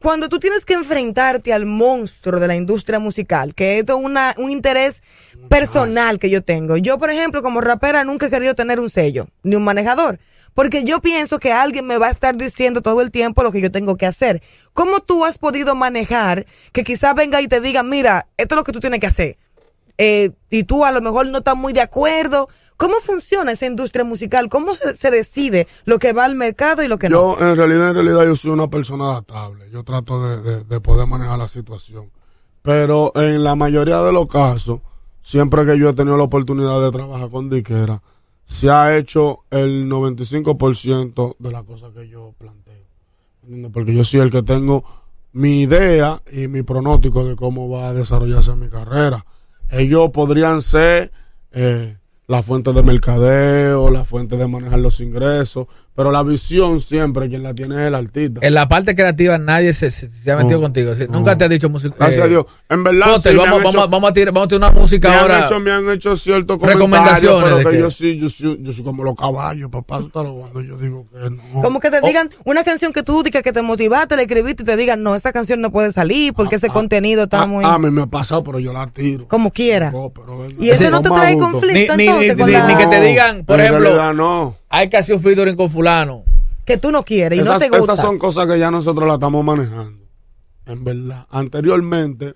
Cuando 0.00 0.28
tú 0.28 0.38
tienes 0.40 0.64
que 0.64 0.74
enfrentarte 0.74 1.52
al 1.52 1.66
monstruo 1.66 2.40
de 2.40 2.46
la 2.46 2.56
industria 2.56 2.98
musical, 2.98 3.54
que 3.54 3.78
esto 3.78 3.98
es 3.98 4.04
una, 4.04 4.34
un 4.38 4.50
interés 4.50 5.02
personal 5.48 6.18
que 6.18 6.30
yo 6.30 6.42
tengo. 6.42 6.76
Yo, 6.76 6.98
por 6.98 7.10
ejemplo, 7.10 7.42
como 7.42 7.60
rapera 7.60 8.02
nunca 8.04 8.26
he 8.26 8.30
querido 8.30 8.54
tener 8.54 8.80
un 8.80 8.90
sello, 8.90 9.28
ni 9.42 9.56
un 9.56 9.62
manejador. 9.62 10.18
Porque 10.54 10.84
yo 10.84 11.00
pienso 11.00 11.38
que 11.38 11.52
alguien 11.52 11.86
me 11.86 11.98
va 11.98 12.08
a 12.08 12.10
estar 12.10 12.36
diciendo 12.36 12.80
todo 12.80 13.02
el 13.02 13.10
tiempo 13.10 13.42
lo 13.42 13.52
que 13.52 13.60
yo 13.60 13.70
tengo 13.70 13.96
que 13.96 14.06
hacer. 14.06 14.42
¿Cómo 14.72 15.00
tú 15.00 15.24
has 15.24 15.38
podido 15.38 15.74
manejar 15.74 16.46
que 16.72 16.82
quizás 16.82 17.14
venga 17.14 17.40
y 17.40 17.46
te 17.46 17.60
diga, 17.60 17.82
mira, 17.82 18.26
esto 18.36 18.54
es 18.54 18.56
lo 18.56 18.64
que 18.64 18.72
tú 18.72 18.80
tienes 18.80 19.00
que 19.00 19.06
hacer? 19.06 19.38
eh, 20.02 20.30
y 20.48 20.64
tú 20.64 20.86
a 20.86 20.92
lo 20.92 21.02
mejor 21.02 21.26
no 21.26 21.38
estás 21.38 21.56
muy 21.56 21.74
de 21.74 21.82
acuerdo. 21.82 22.48
¿Cómo 22.80 22.94
funciona 23.02 23.52
esa 23.52 23.66
industria 23.66 24.04
musical? 24.04 24.48
¿Cómo 24.48 24.74
se, 24.74 25.10
decide 25.10 25.68
lo 25.84 25.98
que 25.98 26.14
va 26.14 26.24
al 26.24 26.34
mercado 26.34 26.82
y 26.82 26.88
lo 26.88 26.98
que 26.98 27.10
no? 27.10 27.38
Yo, 27.38 27.50
en 27.50 27.54
realidad, 27.54 27.90
en 27.90 27.94
realidad, 27.94 28.24
yo 28.24 28.34
soy 28.34 28.52
una 28.52 28.68
persona 28.68 29.10
adaptable. 29.10 29.68
Yo 29.70 29.84
trato 29.84 30.38
de 30.64 30.80
poder 30.80 31.06
manejar 31.06 31.38
la 31.38 31.46
situación. 31.46 32.10
Pero 32.62 33.12
en 33.16 33.44
la 33.44 33.54
mayoría 33.54 34.00
de 34.02 34.12
los 34.12 34.28
casos, 34.28 34.80
siempre 35.20 35.66
que 35.66 35.78
yo 35.78 35.90
he 35.90 35.92
tenido 35.92 36.16
la 36.16 36.24
oportunidad 36.24 36.80
de 36.80 36.90
trabajar 36.90 37.28
con 37.28 37.50
Diquera, 37.50 38.00
se 38.46 38.70
ha 38.70 38.96
hecho 38.96 39.40
el 39.50 39.86
95% 39.86 41.36
de 41.38 41.52
las 41.52 41.64
cosas 41.64 41.92
que 41.92 42.08
yo 42.08 42.34
planteo. 42.38 42.86
¿Entiendes? 43.42 43.72
Porque 43.72 43.94
yo 43.94 44.04
soy 44.04 44.20
el 44.20 44.30
que 44.30 44.42
tengo 44.42 44.84
mi 45.32 45.60
idea 45.60 46.22
y 46.32 46.48
mi 46.48 46.62
pronóstico 46.62 47.24
de 47.24 47.36
cómo 47.36 47.68
va 47.68 47.88
a 47.88 47.92
desarrollarse 47.92 48.54
mi 48.56 48.68
carrera. 48.68 49.24
Ellos 49.70 50.10
podrían 50.10 50.62
ser 50.62 51.12
eh, 51.52 51.96
la 52.30 52.44
fuente 52.44 52.72
de 52.72 52.84
mercadeo, 52.84 53.90
la 53.90 54.04
fuente 54.04 54.36
de 54.36 54.46
manejar 54.46 54.78
los 54.78 55.00
ingresos, 55.00 55.66
pero 55.94 56.10
la 56.12 56.22
visión 56.22 56.80
siempre 56.80 57.28
quien 57.28 57.42
la 57.42 57.52
tiene 57.54 57.74
es 57.82 57.88
el 57.88 57.94
artista. 57.94 58.40
En 58.42 58.54
la 58.54 58.68
parte 58.68 58.94
creativa 58.94 59.36
nadie 59.38 59.74
se, 59.74 59.90
se- 59.90 60.08
se 60.08 60.30
ha 60.30 60.36
metido 60.36 60.58
No, 60.58 60.62
contigo. 60.62 60.94
¿sí? 60.94 61.04
no. 61.08 61.18
Nunca 61.18 61.36
te 61.36 61.44
ha 61.44 61.48
dicho 61.48 61.68
música. 61.68 61.94
Gracias 61.98 62.20
eh, 62.20 62.22
a 62.22 62.28
Dios. 62.28 62.46
En 62.70 62.84
verdad, 62.84 63.16
sí, 63.20 63.28
vamos, 63.34 63.44
han 63.44 63.50
vamos, 63.64 63.74
hecho- 63.74 63.88
vamos 63.88 64.10
a 64.10 64.12
tirar, 64.14 64.32
vamos 64.34 64.46
a 64.46 64.48
tirar 64.48 64.70
una 64.72 64.80
música 64.80 65.08
me 65.08 65.14
han, 65.14 65.20
ahora. 65.22 65.46
hecho, 65.46 65.60
me 65.60 65.70
han 65.72 65.90
hecho 65.90 66.16
ciertos 66.16 66.60
Recomendaciones 66.60 67.20
comentarios, 67.20 67.42
pero 67.44 67.56
de 67.56 67.64
que 67.76 67.82
yo 67.82 67.90
sí, 67.90 68.18
yo 68.18 68.28
sí, 68.28 68.56
yo 68.60 68.72
soy 68.72 68.84
como 68.84 69.04
los 69.04 69.14
caballos, 69.16 69.70
papá, 69.70 69.98
tú 69.98 70.06
estás 70.06 70.24
cuando 70.26 70.60
yo 70.62 70.76
digo 70.78 71.06
que 71.12 71.28
no. 71.30 71.60
Como 71.62 71.80
que 71.80 71.90
te 71.90 71.98
Oh. 72.02 72.06
digan 72.06 72.30
una 72.44 72.64
canción 72.64 72.92
que 72.92 73.02
tú 73.02 73.22
digas 73.22 73.42
que 73.42 73.52
te 73.52 73.60
motivaste, 73.60 74.16
la 74.16 74.22
escribiste 74.22 74.62
y 74.62 74.66
te 74.66 74.76
digan, 74.76 75.02
no, 75.02 75.14
esa 75.16 75.32
canción 75.32 75.60
no 75.60 75.70
puede 75.70 75.92
salir 75.92 76.32
porque 76.32 76.56
ese 76.56 76.68
Ah, 76.68 76.72
contenido 76.72 77.24
está 77.24 77.42
a, 77.42 77.46
muy... 77.46 77.64
a 77.64 77.76
mí 77.78 77.90
me 77.90 78.02
ha 78.02 78.06
pasado, 78.06 78.42
pero 78.44 78.58
yo 78.58 78.72
la 78.72 78.86
tiro. 78.86 79.26
como 79.28 79.50
quiera. 79.50 79.90
No, 79.90 80.10
pero 80.14 80.46
Y 80.58 80.70
eso 80.70 80.88
no 80.90 81.02
te 81.02 81.10
trae 81.10 81.36
conflicto 81.36 81.96
Ni- 81.96 82.06
entonces 82.06 82.36
ni- 82.36 82.36
con 82.40 82.46
ni- 82.46 82.52
la- 82.52 82.66
ni 82.68 82.76
que 82.76 82.86
te 82.86 83.00
digan, 83.02 83.44
por 83.44 83.58
en 83.60 83.66
ejemplo, 83.66 83.84
realidad 83.90 84.14
no. 84.14 84.56
Hay 84.70 84.88
que 84.88 84.96
hacer 84.96 85.16
un 85.16 85.20
featuring 85.22 85.56
con 85.56 85.68
fulano. 85.68 86.22
que 86.64 86.76
tú 86.78 86.90
no 86.92 87.02
quieres 87.04 87.38
y 87.38 87.42
no 87.42 87.58
te 87.58 87.68
gusta. 87.68 87.92
esas 87.94 88.00
son 88.06 88.18
cosas 88.18 88.46
que 88.48 88.58
ya 88.58 88.70
nosotros 88.70 89.06
la 89.08 89.14
estamos 89.14 89.44
manejando. 89.44 89.98
En 90.66 90.84
verdad. 90.84 91.26
Anteriormente 91.30 92.32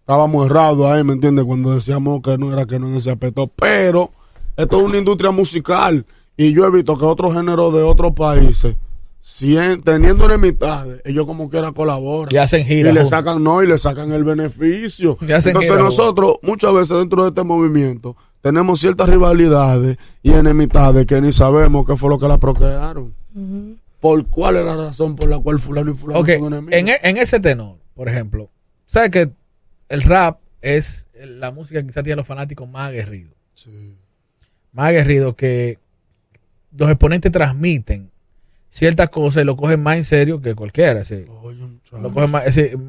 estábamos 0.00 0.46
errados 0.46 0.86
ahí, 0.90 1.02
¿me 1.04 1.14
entiendes? 1.14 1.44
Cuando 1.44 1.74
decíamos 1.74 2.20
que 2.22 2.36
no 2.36 2.52
era 2.52 2.66
que 2.66 2.78
no 2.78 2.88
en 2.88 2.96
ese 2.96 3.10
aspecto. 3.10 3.46
Pero 3.46 4.10
esto 4.56 4.78
es 4.78 4.84
una 4.84 4.98
industria 4.98 5.30
musical. 5.30 6.04
Y 6.36 6.52
yo 6.52 6.66
he 6.66 6.70
visto 6.70 6.96
que 6.96 7.04
otros 7.04 7.32
géneros 7.34 7.72
de 7.72 7.82
otros 7.82 8.12
países 8.14 8.76
cien- 9.22 9.82
teniendo 9.84 10.24
enemistades, 10.26 11.00
ellos 11.04 11.24
como 11.26 11.48
quiera 11.48 11.72
colaboran. 11.72 12.28
Y 12.34 12.36
hacen 12.38 12.66
gira 12.66 12.90
Y 12.90 12.92
le 12.92 13.04
sacan, 13.04 13.42
no, 13.42 13.62
y 13.62 13.66
le 13.66 13.78
sacan 13.78 14.12
el 14.12 14.24
beneficio. 14.24 15.16
Y 15.20 15.32
hacen 15.32 15.50
Entonces 15.50 15.70
gira 15.70 15.82
nosotros, 15.82 16.36
muchas 16.42 16.74
veces 16.74 16.96
dentro 16.98 17.22
de 17.22 17.28
este 17.30 17.44
movimiento, 17.44 18.16
tenemos 18.42 18.80
ciertas 18.80 19.08
rivalidades 19.08 19.96
y 20.22 20.32
enemistades 20.32 21.06
que 21.06 21.20
ni 21.20 21.32
sabemos 21.32 21.86
qué 21.86 21.96
fue 21.96 22.10
lo 22.10 22.18
que 22.18 22.28
la 22.28 22.38
procrearon. 22.38 23.14
¿Por 24.00 24.26
cuál 24.26 24.56
es 24.56 24.64
la 24.66 24.76
razón 24.76 25.16
por 25.16 25.28
la 25.28 25.38
cual 25.38 25.58
fulano 25.58 25.92
y 25.92 25.94
fulano 25.94 26.26
son 26.26 26.52
enemigos? 26.52 26.74
en, 26.74 26.88
e- 26.88 27.00
en 27.04 27.16
ese 27.16 27.40
tenor, 27.40 27.76
por 27.94 28.08
ejemplo, 28.08 28.50
¿sabes 28.86 29.10
que 29.10 29.30
el 29.88 30.02
rap 30.02 30.40
es 30.60 31.06
la 31.14 31.50
música 31.52 31.80
que 31.80 31.86
quizás 31.86 32.02
tiene 32.04 32.16
los 32.16 32.26
fanáticos 32.26 32.68
más 32.68 32.88
aguerridos? 32.88 33.32
Sí. 33.54 33.96
Más 34.72 34.88
aguerridos 34.88 35.34
que 35.36 35.78
los 36.76 36.90
exponentes 36.90 37.30
transmiten 37.30 38.10
ciertas 38.72 39.10
cosas 39.10 39.42
y 39.42 39.44
lo 39.44 39.54
cogen 39.54 39.82
más 39.82 39.96
en 39.98 40.04
serio 40.04 40.40
que 40.40 40.54
cualquiera. 40.56 41.04
sí. 41.04 41.24
Lo 41.92 42.10
cogen 42.10 42.30
más, 42.30 42.44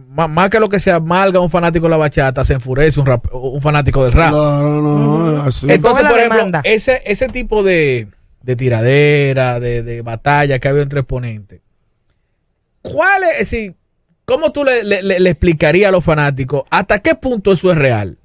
más, 0.10 0.30
más 0.30 0.50
que 0.50 0.60
lo 0.62 0.70
que 0.70 0.80
se 0.80 0.90
amalga 0.92 1.42
un 1.42 1.50
fanático 1.52 1.86
de 1.88 1.90
la 1.90 1.98
bachata, 1.98 2.46
se 2.46 2.54
enfurece 2.54 3.02
un, 3.02 3.06
rap- 3.06 3.28
un 3.34 3.62
fanático 3.62 4.02
del 4.06 4.14
rap. 4.14 4.32
Claro, 4.32 4.82
no, 4.82 5.42
así. 5.44 5.70
Entonces, 5.70 6.10
por 6.10 6.18
ejemplo, 6.18 6.62
ese, 6.64 7.02
ese 7.06 7.28
tipo 7.28 7.64
de, 7.64 8.08
de 8.42 8.56
tiradera, 8.56 9.60
de, 9.60 9.84
de 9.84 10.02
batalla 10.02 10.58
que 10.58 10.68
ha 10.70 10.72
habido 10.72 10.84
entre 10.84 11.02
exponentes, 11.02 11.60
¿cuál 12.82 13.24
es, 13.24 13.32
es 13.34 13.38
decir, 13.52 13.76
cómo 14.24 14.54
tú 14.54 14.64
le, 14.64 14.84
le, 14.86 15.04
le- 15.04 15.20
le 15.20 15.30
explicarías 15.30 15.90
a 15.90 15.92
los 15.92 16.04
fanáticos 16.06 16.64
hasta 16.70 17.00
qué 17.00 17.16
punto 17.16 17.52
eso 17.52 17.72
es 17.72 17.78
real? 17.78 18.18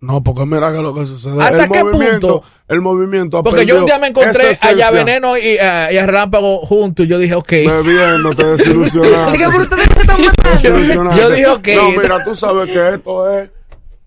No, 0.00 0.22
porque 0.22 0.46
mira 0.46 0.72
que 0.72 0.80
lo 0.80 0.94
que 0.94 1.06
sucede. 1.06 1.42
¿Hasta 1.42 1.64
el 1.64 1.70
qué 1.70 1.82
movimiento, 1.82 2.40
punto? 2.40 2.44
El 2.68 2.80
movimiento 2.80 3.42
Porque 3.42 3.66
yo 3.66 3.80
un 3.80 3.86
día 3.86 3.98
me 3.98 4.06
encontré 4.08 4.50
esa 4.52 4.68
allá 4.68 4.88
esencia. 4.88 5.04
Veneno 5.04 5.36
y, 5.36 5.58
a- 5.58 5.92
y 5.92 5.96
a 5.98 6.06
Relámpago 6.06 6.58
juntos 6.60 7.06
y 7.06 7.08
yo 7.08 7.18
dije, 7.18 7.34
ok, 7.34 7.52
están 10.00 10.20
matando. 10.20 10.60
Desilusionante. 10.62 11.20
Yo 11.20 11.30
dije, 11.30 11.46
ok. 11.48 11.68
No, 11.74 11.90
mira, 12.00 12.24
tú 12.24 12.34
sabes 12.34 12.70
que 12.70 12.94
esto 12.94 13.38
es 13.38 13.50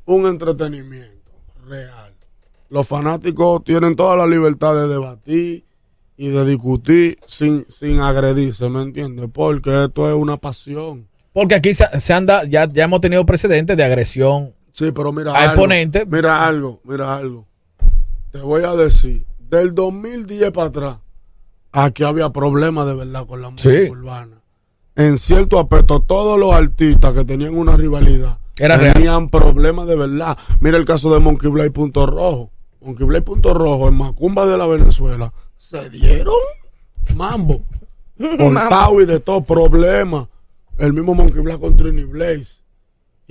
un 0.05 0.27
entretenimiento 0.27 1.31
real. 1.67 2.13
Los 2.69 2.87
fanáticos 2.87 3.63
tienen 3.65 3.95
toda 3.97 4.15
la 4.15 4.25
libertad 4.27 4.73
de 4.75 4.87
debatir 4.87 5.65
y 6.15 6.27
de 6.29 6.45
discutir 6.45 7.17
sin, 7.27 7.65
sin 7.67 7.99
agredirse, 7.99 8.69
¿me 8.69 8.81
entiendes? 8.81 9.27
Porque 9.33 9.85
esto 9.85 10.07
es 10.07 10.15
una 10.15 10.37
pasión. 10.37 11.05
porque 11.33 11.55
aquí 11.55 11.73
se, 11.73 11.85
se 11.99 12.13
anda, 12.13 12.43
ya, 12.45 12.69
ya 12.71 12.85
hemos 12.85 13.01
tenido 13.01 13.25
precedentes 13.25 13.75
de 13.75 13.83
agresión. 13.83 14.53
Sí, 14.71 14.91
pero 14.91 15.11
mira 15.11 15.31
algo. 15.33 15.45
exponente. 15.47 16.05
Mira 16.05 16.45
algo, 16.45 16.79
mira 16.83 17.13
algo. 17.15 17.45
Te 18.31 18.39
voy 18.39 18.63
a 18.63 18.71
decir, 18.75 19.25
del 19.49 19.75
2010 19.75 20.51
para 20.51 20.67
atrás, 20.67 20.97
aquí 21.71 22.03
había 22.03 22.29
problemas 22.29 22.85
de 22.87 22.93
verdad 22.95 23.25
con 23.25 23.41
la 23.41 23.49
música 23.49 23.73
Sí. 23.73 23.89
urbana. 23.89 24.37
En 24.95 25.17
cierto 25.17 25.59
aspecto, 25.59 26.01
todos 26.01 26.39
los 26.39 26.53
artistas 26.53 27.13
que 27.13 27.23
tenían 27.25 27.55
una 27.57 27.75
rivalidad 27.77 28.37
Era 28.59 28.77
real. 28.77 28.93
tenían 28.93 29.29
problemas 29.29 29.87
de 29.87 29.95
verdad. 29.95 30.37
Mira 30.59 30.77
el 30.77 30.85
caso 30.85 31.13
de 31.13 31.19
Monkey 31.19 31.49
Blade 31.49 31.71
Punto 31.71 32.05
Rojo. 32.05 32.51
Monkey 32.81 33.05
Blade 33.05 33.21
Punto 33.23 33.53
Rojo 33.53 33.87
en 33.87 33.95
Macumba 33.95 34.45
de 34.45 34.57
la 34.57 34.67
Venezuela 34.67 35.31
se 35.57 35.89
dieron 35.89 36.33
mambo. 37.15 37.63
Cortado 38.37 39.01
y 39.01 39.05
de 39.05 39.19
todo 39.19 39.41
problemas. 39.41 40.27
El 40.77 40.93
mismo 40.93 41.13
Monkey 41.15 41.41
Black 41.41 41.59
con 41.59 41.75
Trini 41.75 42.03
Blaze. 42.03 42.59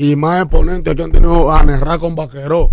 Y 0.03 0.17
más 0.17 0.45
exponentes 0.45 0.95
que 0.95 1.03
han 1.03 1.13
tenido 1.13 1.53
a 1.53 1.63
Nerra 1.63 1.99
con 1.99 2.15
Vaqueró. 2.15 2.73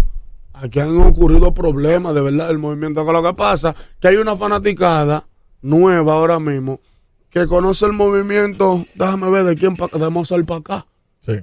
Aquí 0.54 0.80
han 0.80 0.98
ocurrido 1.02 1.54
problemas 1.54 2.16
de 2.16 2.22
verdad 2.22 2.48
del 2.48 2.58
movimiento. 2.58 3.04
Lo 3.04 3.22
que 3.22 3.34
pasa 3.34 3.76
que 4.00 4.08
hay 4.08 4.16
una 4.16 4.38
fanaticada 4.38 5.28
nueva 5.62 6.14
ahora 6.14 6.40
mismo 6.40 6.80
que 7.30 7.46
conoce 7.46 7.86
el 7.86 7.92
movimiento. 7.92 8.86
Déjame 8.96 9.30
ver 9.30 9.44
de 9.44 9.58
quién 9.58 9.76
de 9.76 10.10
Mozart 10.10 10.46
para 10.46 10.60
acá. 10.62 10.88
Sí. 11.20 11.34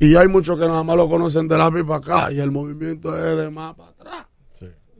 Y 0.00 0.16
hay 0.16 0.26
muchos 0.26 0.58
que 0.58 0.66
nada 0.66 0.82
más 0.82 0.96
lo 0.96 1.08
conocen 1.08 1.46
de 1.46 1.56
la 1.56 1.70
para 1.70 1.94
acá. 1.94 2.32
Y 2.32 2.40
el 2.40 2.50
movimiento 2.50 3.16
es 3.16 3.38
de 3.38 3.50
más 3.50 3.76
para 3.76 3.90
atrás. 3.90 4.26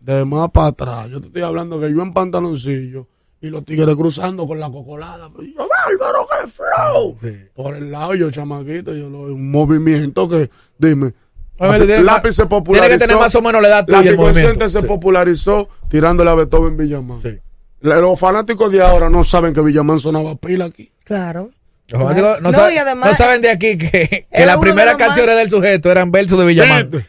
De 0.00 0.24
más 0.24 0.48
para 0.52 0.66
atrás. 0.68 1.08
Yo 1.10 1.20
te 1.20 1.26
estoy 1.26 1.42
hablando 1.42 1.80
que 1.80 1.92
yo 1.92 2.02
en 2.02 2.12
pantaloncillo 2.12 3.08
y 3.40 3.48
los 3.50 3.64
tigres 3.64 3.94
cruzando 3.96 4.46
con 4.46 4.58
la 4.58 4.68
cocolada. 4.70 5.28
Yo, 5.56 5.68
bárbaro, 5.68 6.26
qué 6.28 6.50
flow. 6.50 7.16
Sí. 7.20 7.48
Por 7.54 7.76
el 7.76 7.90
lado, 7.92 8.14
yo 8.14 8.30
chamaquito, 8.30 8.94
yo 8.94 9.08
lo, 9.08 9.20
un 9.22 9.50
movimiento 9.50 10.28
que, 10.28 10.50
dime, 10.78 11.12
Obviamente 11.60 11.86
tiene 11.86 12.02
lápiz 12.04 12.32
se 12.32 12.46
popularizó. 12.46 12.86
Tiene 12.88 12.94
que 12.98 13.06
tener 13.06 13.20
más 13.20 13.34
o 13.34 13.42
menos 13.42 13.60
la 13.62 13.68
edad 13.68 13.84
tuya 13.86 13.98
Lápiz 13.98 14.10
el 14.10 14.16
movimiento. 14.16 14.68
Se 14.68 14.80
Sí. 14.80 14.86
popularizó 14.86 15.68
tirándole 15.88 16.30
a 16.30 16.34
Beethoven 16.34 16.76
Villamán. 16.76 17.20
Sí. 17.20 17.38
Los 17.80 18.18
fanáticos 18.18 18.70
de 18.72 18.80
ahora 18.82 19.08
no 19.10 19.22
saben 19.24 19.54
que 19.54 19.60
Villamán 19.60 19.98
sonaba 20.00 20.34
pila 20.36 20.66
aquí. 20.66 20.90
Claro. 21.04 21.50
Los 21.88 22.02
fanáticos 22.02 22.40
no, 22.42 22.50
No, 22.50 22.56
saben, 22.56 22.74
y 22.74 22.78
además- 22.78 23.10
no 23.10 23.14
saben 23.16 23.40
de 23.42 23.50
aquí 23.50 23.76
que, 23.78 24.26
que 24.32 24.46
las 24.46 24.58
primeras 24.58 24.96
canciones 24.96 25.36
del 25.36 25.48
sujeto 25.50 25.90
eran 25.90 26.10
versos 26.12 26.38
de 26.38 26.44
Villamán. 26.44 26.90
¿Viste? 26.90 27.06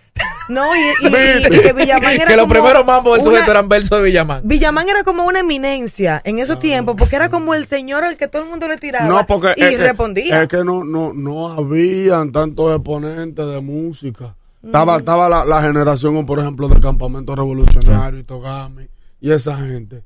No, 0.49 0.75
y, 0.75 0.79
y- 0.79 1.07
y- 1.07 1.55
y 1.57 1.61
que 1.61 1.73
Villamán 1.73 2.13
era 2.15 2.25
que 2.25 2.35
los 2.35 2.47
primeros 2.47 2.85
mambos 2.85 3.15
del 3.17 3.25
sujeto 3.25 3.51
eran 3.51 3.69
versos 3.69 3.99
de 3.99 4.03
Villamán. 4.03 4.41
Villamán 4.43 4.89
era 4.89 5.03
como 5.03 5.25
una 5.25 5.39
eminencia 5.39 6.21
en 6.25 6.39
esos 6.39 6.59
tiempos, 6.59 6.95
porque 6.97 7.15
era 7.15 7.29
como 7.29 7.53
el 7.53 7.65
señor 7.67 8.03
al 8.03 8.17
que 8.17 8.27
todo 8.27 8.41
el 8.43 8.49
mundo 8.49 8.67
le 8.67 8.77
tiraba 8.77 9.05
No, 9.07 9.25
porque 9.27 9.53
y 9.55 9.63
es 9.63 9.69
que- 9.69 9.77
respondía. 9.77 10.41
es 10.41 10.47
que 10.49 10.63
no, 10.63 10.83
no, 10.83 11.13
no 11.13 11.51
habían 11.51 12.31
tantos 12.31 12.75
exponentes 12.75 13.45
de 13.45 13.61
música. 13.61 14.35
Estaba, 14.61 14.97
estaba 14.97 15.29
la, 15.29 15.45
la 15.45 15.61
generación, 15.61 16.25
por 16.25 16.39
ejemplo, 16.39 16.67
de 16.67 16.79
Campamento 16.81 17.33
Revolucionario 17.35 18.19
y 18.19 18.23
Togami 18.23 18.87
y 19.21 19.31
esa 19.31 19.55
gente. 19.57 20.03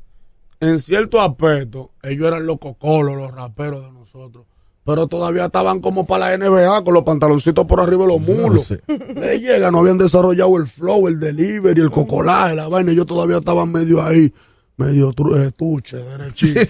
En 0.59 0.77
cierto 0.79 1.19
aspecto, 1.21 1.91
ellos 2.03 2.27
eran 2.27 2.45
los 2.45 2.59
cocolos, 2.59 3.15
los 3.17 3.31
raperos 3.33 3.83
de 3.83 3.91
nosotros. 3.91 4.45
Pero 4.85 5.07
todavía 5.07 5.45
estaban 5.45 5.79
como 5.79 6.05
para 6.05 6.35
la 6.35 6.37
NBA 6.37 6.83
con 6.83 6.93
los 6.93 7.03
pantaloncitos 7.03 7.65
por 7.65 7.79
arriba 7.79 8.05
de 8.05 8.07
los 8.07 8.21
mulos. 8.21 8.73
Le 9.15 9.39
llega, 9.39 9.71
no 9.71 9.79
habían 9.79 9.97
desarrollado 9.97 10.57
el 10.57 10.67
flow, 10.67 11.07
el 11.07 11.19
delivery, 11.19 11.79
el 11.79 11.89
cocolaje, 11.89 12.55
la 12.55 12.67
vaina. 12.67 12.91
Ellos 12.91 13.05
todavía 13.05 13.37
estaban 13.37 13.71
medio 13.71 14.01
ahí, 14.03 14.33
medio 14.77 15.11
eh, 15.35 15.51
tuche, 15.55 15.97
derechito. 15.97 16.61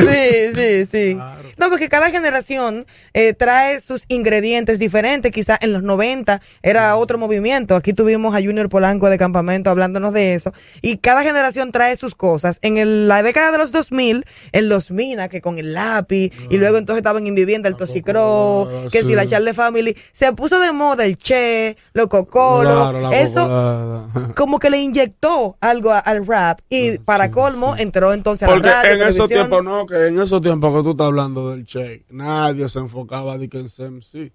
Sí, 0.00 0.54
sí, 0.54 0.86
sí. 0.86 1.14
Claro. 1.14 1.48
No, 1.56 1.68
porque 1.68 1.88
cada 1.88 2.10
generación 2.10 2.86
eh, 3.12 3.32
trae 3.34 3.80
sus 3.80 4.04
ingredientes 4.08 4.78
diferentes. 4.78 5.32
Quizás 5.32 5.58
en 5.62 5.72
los 5.72 5.82
90 5.82 6.40
era 6.62 6.96
otro 6.96 7.18
movimiento. 7.18 7.74
Aquí 7.76 7.92
tuvimos 7.92 8.34
a 8.34 8.38
Junior 8.42 8.68
Polanco 8.68 9.10
de 9.10 9.18
Campamento 9.18 9.68
hablándonos 9.70 10.12
de 10.12 10.34
eso. 10.34 10.52
Y 10.80 10.98
cada 10.98 11.22
generación 11.22 11.72
trae 11.72 11.96
sus 11.96 12.14
cosas. 12.14 12.58
En 12.62 12.78
el- 12.78 13.08
la 13.08 13.22
década 13.22 13.50
de 13.52 13.58
los 13.58 13.72
2000, 13.72 14.24
en 14.52 14.68
los 14.68 14.90
Mina, 14.90 15.28
que 15.28 15.40
con 15.40 15.58
el 15.58 15.74
lápiz, 15.74 16.32
y 16.50 16.56
luego 16.56 16.78
entonces 16.78 16.98
estaban 16.98 17.26
en 17.26 17.34
vivienda 17.34 17.68
el 17.68 17.76
Toxicro, 17.76 18.64
Coca-Cola, 18.68 18.90
que 18.90 19.02
si 19.02 19.14
la 19.14 19.22
sí. 19.22 19.28
Charlie 19.30 19.52
Family, 19.54 19.96
se 20.12 20.32
puso 20.32 20.60
de 20.60 20.72
moda 20.72 21.04
el 21.04 21.16
Che, 21.18 21.76
los 21.92 22.06
Cocolo. 22.08 22.90
Claro, 22.90 23.12
eso 23.12 24.08
como 24.36 24.58
que 24.58 24.70
le 24.70 24.78
inyectó 24.78 25.56
algo 25.60 25.90
a- 25.92 25.98
al 25.98 26.26
rap. 26.26 26.60
Y 26.68 26.98
para 26.98 27.24
sí, 27.24 27.30
colmo, 27.40 27.74
entró 27.78 28.12
entonces 28.12 28.46
a 28.46 28.50
la 28.50 28.54
Porque 28.54 28.70
radio, 28.70 28.92
en 28.92 29.02
esos 29.08 29.28
tiempos, 29.28 29.64
no, 29.64 29.86
que 29.86 30.06
en 30.08 30.18
esos 30.20 30.40
tiempos 30.42 30.76
que 30.76 30.82
tú 30.82 30.90
estás 30.92 31.06
hablando 31.06 31.50
del 31.50 31.64
Che, 31.66 32.04
nadie 32.10 32.68
se 32.68 32.78
enfocaba 32.78 33.38
de 33.38 33.48
que 33.48 33.58
en 33.58 33.68
CMC. 33.68 34.32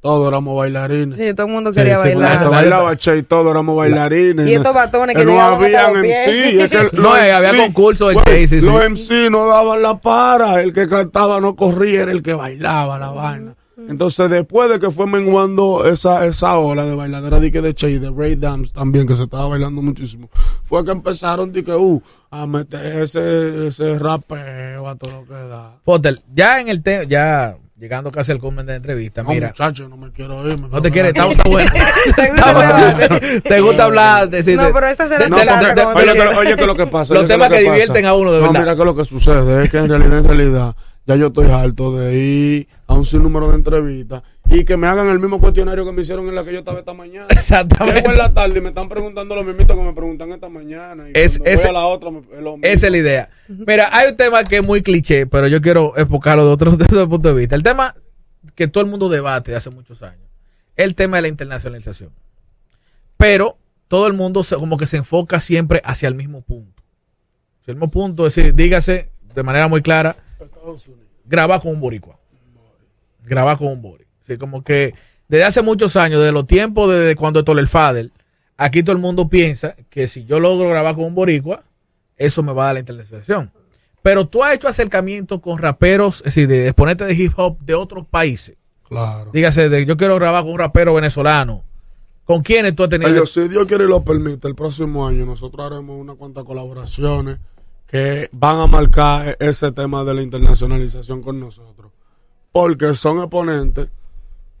Todos 0.00 0.28
éramos 0.28 0.54
bailarines. 0.58 1.16
Sí, 1.16 1.32
todo 1.32 1.46
el 1.46 1.52
mundo 1.54 1.72
quería 1.72 1.94
Sí, 2.02 2.10
bailar. 2.10 2.38
Se 2.38 2.44
bailaba 2.44 2.94
Che 2.98 3.16
y 3.16 3.22
todos 3.22 3.50
éramos 3.50 3.74
bailarines. 3.74 4.46
y 4.46 4.52
estos 4.54 4.74
batones 4.74 5.16
que 5.16 5.24
no 5.24 5.30
llegaban 5.30 5.64
hasta 5.74 5.86
habían. 5.86 6.04
MC. 6.04 6.60
es 6.62 6.70
que 6.70 6.76
No, 6.96 7.02
los 7.04 7.18
eh, 7.20 7.32
había 7.32 7.52
MC, 7.54 7.62
concursos 7.64 8.08
de 8.14 8.20
Che, 8.22 8.48
sí, 8.48 8.60
sí. 8.60 8.66
Los 8.66 8.90
MC 8.90 9.30
no 9.30 9.46
daban 9.46 9.80
la 9.80 9.96
para. 9.98 10.60
El 10.60 10.74
que 10.74 10.86
cantaba 10.88 11.40
no 11.40 11.56
corría, 11.56 12.02
era 12.02 12.12
el 12.12 12.22
que 12.22 12.34
bailaba 12.34 12.98
la 12.98 13.10
vaina. 13.12 13.54
Entonces, 13.88 14.30
después 14.30 14.70
de 14.70 14.78
que 14.78 14.90
fue 14.90 15.06
menguando 15.06 15.84
esa, 15.84 16.26
esa 16.26 16.58
ola 16.58 16.84
de 16.84 16.94
bailadera 16.94 17.40
de, 17.40 17.50
que 17.50 17.60
de 17.60 17.74
Che 17.74 17.90
y 17.90 17.98
de 17.98 18.10
Ray 18.10 18.36
Dams 18.36 18.72
también, 18.72 19.06
que 19.06 19.14
se 19.16 19.24
estaba 19.24 19.48
bailando 19.48 19.82
muchísimo, 19.82 20.30
fue 20.64 20.84
que 20.84 20.92
empezaron 20.92 21.52
de 21.52 21.64
que, 21.64 21.72
uh, 21.74 22.00
a 22.30 22.46
meter 22.46 23.02
ese, 23.02 23.66
ese 23.68 23.98
rapeo 23.98 24.88
a 24.88 24.96
todo 24.96 25.10
lo 25.10 25.24
que 25.24 25.32
da. 25.34 25.72
Potter, 25.84 26.20
ya 26.34 26.60
en 26.60 26.68
el 26.68 26.82
tema, 26.82 27.04
ya 27.04 27.56
llegando 27.78 28.10
casi 28.12 28.30
al 28.32 28.38
culmen 28.38 28.64
de 28.64 28.72
la 28.72 28.76
entrevista, 28.76 29.22
No, 29.24 29.30
mira, 29.30 29.48
muchacho, 29.48 29.88
no 29.88 29.96
me 29.96 30.10
quiero 30.12 30.48
ir. 30.48 30.58
me 30.58 30.68
no 30.68 30.80
te 30.80 30.90
quieres, 30.90 31.12
está, 31.14 31.28
está 31.30 31.42
bueno. 31.50 31.70
¿Te 32.16 32.30
gusta? 32.30 33.40
Te 33.42 33.60
gusta 33.60 33.84
hablar, 33.84 34.30
decir, 34.30 34.56
No, 34.56 34.68
pero 34.72 34.86
esta 34.86 35.08
será 35.08 35.24
de- 35.24 35.30
No, 35.30 35.36
porque- 35.36 36.10
oye, 36.10 36.12
que, 36.14 36.38
oye, 36.38 36.56
que 36.56 36.66
lo 36.66 36.76
que 36.76 36.86
pasa. 36.86 37.12
Los 37.14 37.24
que 37.24 37.28
temas 37.30 37.50
lo 37.50 37.56
que 37.56 37.62
pasa. 37.64 37.72
divierten 37.74 38.06
a 38.06 38.14
uno, 38.14 38.32
de 38.32 38.40
no, 38.40 38.46
verdad. 38.46 38.60
mira 38.60 38.76
que 38.76 38.84
lo 38.84 38.94
que 38.96 39.04
sucede 39.04 39.64
es 39.64 39.70
que 39.70 39.78
en 39.78 39.88
realidad, 39.88 40.18
en 40.18 40.24
realidad, 40.24 40.74
ya 41.06 41.16
yo 41.16 41.26
estoy 41.28 41.50
harto 41.50 41.96
de 41.96 42.16
ir 42.16 42.68
a 42.86 42.94
un 42.94 43.04
sinnúmero 43.04 43.48
de 43.50 43.56
entrevistas 43.56 44.22
y 44.50 44.64
que 44.64 44.76
me 44.76 44.86
hagan 44.86 45.08
el 45.08 45.18
mismo 45.18 45.40
cuestionario 45.40 45.84
que 45.84 45.92
me 45.92 46.02
hicieron 46.02 46.28
en 46.28 46.34
la 46.34 46.44
que 46.44 46.52
yo 46.52 46.58
estaba 46.60 46.78
esta 46.78 46.94
mañana. 46.94 47.26
Exactamente. 47.30 48.00
Llego 48.00 48.12
en 48.12 48.18
la 48.18 48.32
tarde 48.32 48.58
y 48.58 48.60
me 48.62 48.68
están 48.68 48.88
preguntando 48.88 49.34
lo 49.34 49.42
mismito 49.44 49.74
que 49.74 49.82
me 49.82 49.92
preguntan 49.92 50.30
esta 50.32 50.48
mañana. 50.48 51.08
Y 51.08 51.12
Es- 51.14 51.38
voy 51.38 51.48
a 51.48 51.72
la 51.72 51.86
otra, 51.86 52.10
me- 52.10 52.20
mismo. 52.20 52.58
Esa 52.62 52.86
es 52.86 52.92
la 52.92 52.98
idea. 52.98 53.30
Mira, 53.48 53.88
hay 53.92 54.10
un 54.10 54.16
tema 54.16 54.44
que 54.44 54.58
es 54.58 54.66
muy 54.66 54.82
cliché, 54.82 55.26
pero 55.26 55.46
yo 55.48 55.60
quiero 55.60 55.96
enfocarlo 55.96 56.46
de 56.46 56.52
otro, 56.52 56.70
otro 56.74 57.08
punto 57.08 57.28
de 57.28 57.40
vista. 57.40 57.54
El 57.56 57.62
tema 57.62 57.94
que 58.54 58.68
todo 58.68 58.84
el 58.84 58.90
mundo 58.90 59.08
debate 59.08 59.54
hace 59.56 59.70
muchos 59.70 60.02
años, 60.02 60.28
el 60.76 60.94
tema 60.94 61.16
de 61.16 61.22
la 61.22 61.28
internacionalización. 61.28 62.10
Pero 63.16 63.56
todo 63.88 64.06
el 64.06 64.12
mundo 64.12 64.42
se- 64.42 64.56
como 64.56 64.76
que 64.76 64.86
se 64.86 64.96
enfoca 64.98 65.40
siempre 65.40 65.80
hacia 65.84 66.08
el 66.08 66.14
mismo 66.14 66.42
punto. 66.42 66.82
El 67.66 67.76
mismo 67.76 67.90
punto, 67.90 68.26
es 68.26 68.34
decir, 68.34 68.54
dígase, 68.54 69.10
de 69.34 69.42
manera 69.42 69.68
muy 69.68 69.80
clara, 69.82 70.16
Estados 70.76 70.88
Unidos. 70.88 71.12
grabar 71.24 71.60
con 71.60 71.72
un 71.72 71.80
boricua. 71.80 72.18
Grabar 73.24 73.56
con 73.56 73.68
un 73.68 73.82
bori. 73.82 74.04
Sí, 74.26 74.36
como 74.36 74.62
que 74.62 74.94
desde 75.28 75.44
hace 75.44 75.62
muchos 75.62 75.96
años, 75.96 76.20
desde 76.20 76.32
los 76.32 76.46
tiempos 76.46 76.90
de 76.90 77.16
cuando 77.16 77.40
esto 77.40 77.52
el 77.52 77.68
Fader, 77.68 78.10
aquí 78.56 78.82
todo 78.82 78.92
el 78.92 79.00
mundo 79.00 79.28
piensa 79.28 79.74
que 79.90 80.08
si 80.08 80.24
yo 80.24 80.40
logro 80.40 80.68
grabar 80.68 80.94
con 80.94 81.04
un 81.04 81.14
boricua, 81.14 81.62
eso 82.16 82.42
me 82.42 82.52
va 82.52 82.64
a 82.64 82.66
dar 82.66 82.74
la 82.74 82.80
internacionalización. 82.80 83.50
Pero 84.02 84.26
tú 84.26 84.44
has 84.44 84.54
hecho 84.54 84.68
acercamiento 84.68 85.40
con 85.40 85.58
raperos, 85.58 86.18
es 86.18 86.24
decir, 86.24 86.46
de 86.46 86.66
exponentes 86.66 87.06
de 87.06 87.14
hip 87.14 87.32
hop 87.36 87.58
de 87.60 87.74
otros 87.74 88.06
países. 88.06 88.56
Claro. 88.86 89.30
Dígase, 89.32 89.70
de, 89.70 89.86
yo 89.86 89.96
quiero 89.96 90.16
grabar 90.16 90.42
con 90.42 90.52
un 90.52 90.58
rapero 90.58 90.94
venezolano. 90.94 91.64
¿Con 92.24 92.42
quiénes 92.42 92.74
tú 92.74 92.84
has 92.84 92.90
tenido? 92.90 93.10
Ellos, 93.10 93.32
si 93.32 93.48
Dios 93.48 93.64
quiere 93.66 93.84
y 93.84 93.88
lo 93.88 94.04
permite, 94.04 94.46
el 94.46 94.54
próximo 94.54 95.06
año 95.06 95.26
nosotros 95.26 95.66
haremos 95.66 95.98
unas 95.98 96.16
cuantas 96.16 96.44
colaboraciones 96.44 97.38
que 97.94 98.28
van 98.32 98.58
a 98.58 98.66
marcar 98.66 99.36
ese 99.38 99.70
tema 99.70 100.02
de 100.02 100.14
la 100.14 100.20
internacionalización 100.20 101.22
con 101.22 101.38
nosotros. 101.38 101.92
Porque 102.50 102.96
son 102.96 103.18
exponentes 103.18 103.88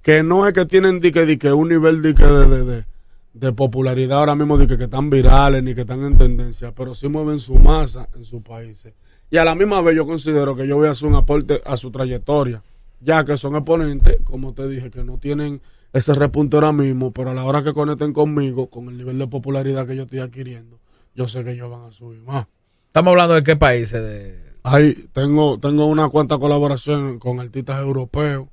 que 0.02 0.22
no 0.22 0.46
es 0.46 0.54
que 0.54 0.66
tienen 0.66 1.00
dique, 1.00 1.26
dique, 1.26 1.52
un 1.52 1.68
nivel 1.68 2.00
dique 2.00 2.22
de, 2.22 2.48
de, 2.48 2.64
de, 2.64 2.84
de 3.32 3.52
popularidad 3.52 4.20
ahora 4.20 4.36
mismo, 4.36 4.56
dique, 4.56 4.78
que 4.78 4.84
están 4.84 5.10
virales 5.10 5.64
ni 5.64 5.74
que 5.74 5.80
están 5.80 6.04
en 6.04 6.16
tendencia, 6.16 6.70
pero 6.76 6.94
sí 6.94 7.08
mueven 7.08 7.40
su 7.40 7.56
masa 7.56 8.08
en 8.14 8.22
sus 8.22 8.40
países. 8.40 8.94
Y 9.32 9.36
a 9.36 9.44
la 9.44 9.56
misma 9.56 9.80
vez 9.80 9.96
yo 9.96 10.06
considero 10.06 10.54
que 10.54 10.68
yo 10.68 10.76
voy 10.76 10.86
a 10.86 10.92
hacer 10.92 11.08
un 11.08 11.16
aporte 11.16 11.60
a 11.64 11.76
su 11.76 11.90
trayectoria, 11.90 12.62
ya 13.00 13.24
que 13.24 13.36
son 13.36 13.56
exponentes, 13.56 14.18
como 14.22 14.54
te 14.54 14.68
dije, 14.68 14.92
que 14.92 15.02
no 15.02 15.18
tienen 15.18 15.60
ese 15.92 16.14
repunte 16.14 16.56
ahora 16.56 16.70
mismo, 16.70 17.10
pero 17.10 17.30
a 17.30 17.34
la 17.34 17.42
hora 17.42 17.64
que 17.64 17.74
conecten 17.74 18.12
conmigo, 18.12 18.68
con 18.68 18.90
el 18.90 18.96
nivel 18.96 19.18
de 19.18 19.26
popularidad 19.26 19.88
que 19.88 19.96
yo 19.96 20.04
estoy 20.04 20.20
adquiriendo, 20.20 20.78
yo 21.16 21.26
sé 21.26 21.42
que 21.42 21.50
ellos 21.50 21.68
van 21.68 21.86
a 21.86 21.90
subir 21.90 22.22
más. 22.22 22.46
Estamos 22.94 23.10
hablando 23.10 23.34
de 23.34 23.42
qué 23.42 23.56
países. 23.56 24.00
De... 24.00 24.40
Ahí 24.62 25.08
tengo, 25.12 25.58
tengo 25.58 25.86
una 25.86 26.08
cuanta 26.10 26.38
colaboración 26.38 27.18
con 27.18 27.40
artistas 27.40 27.80
europeos 27.80 28.46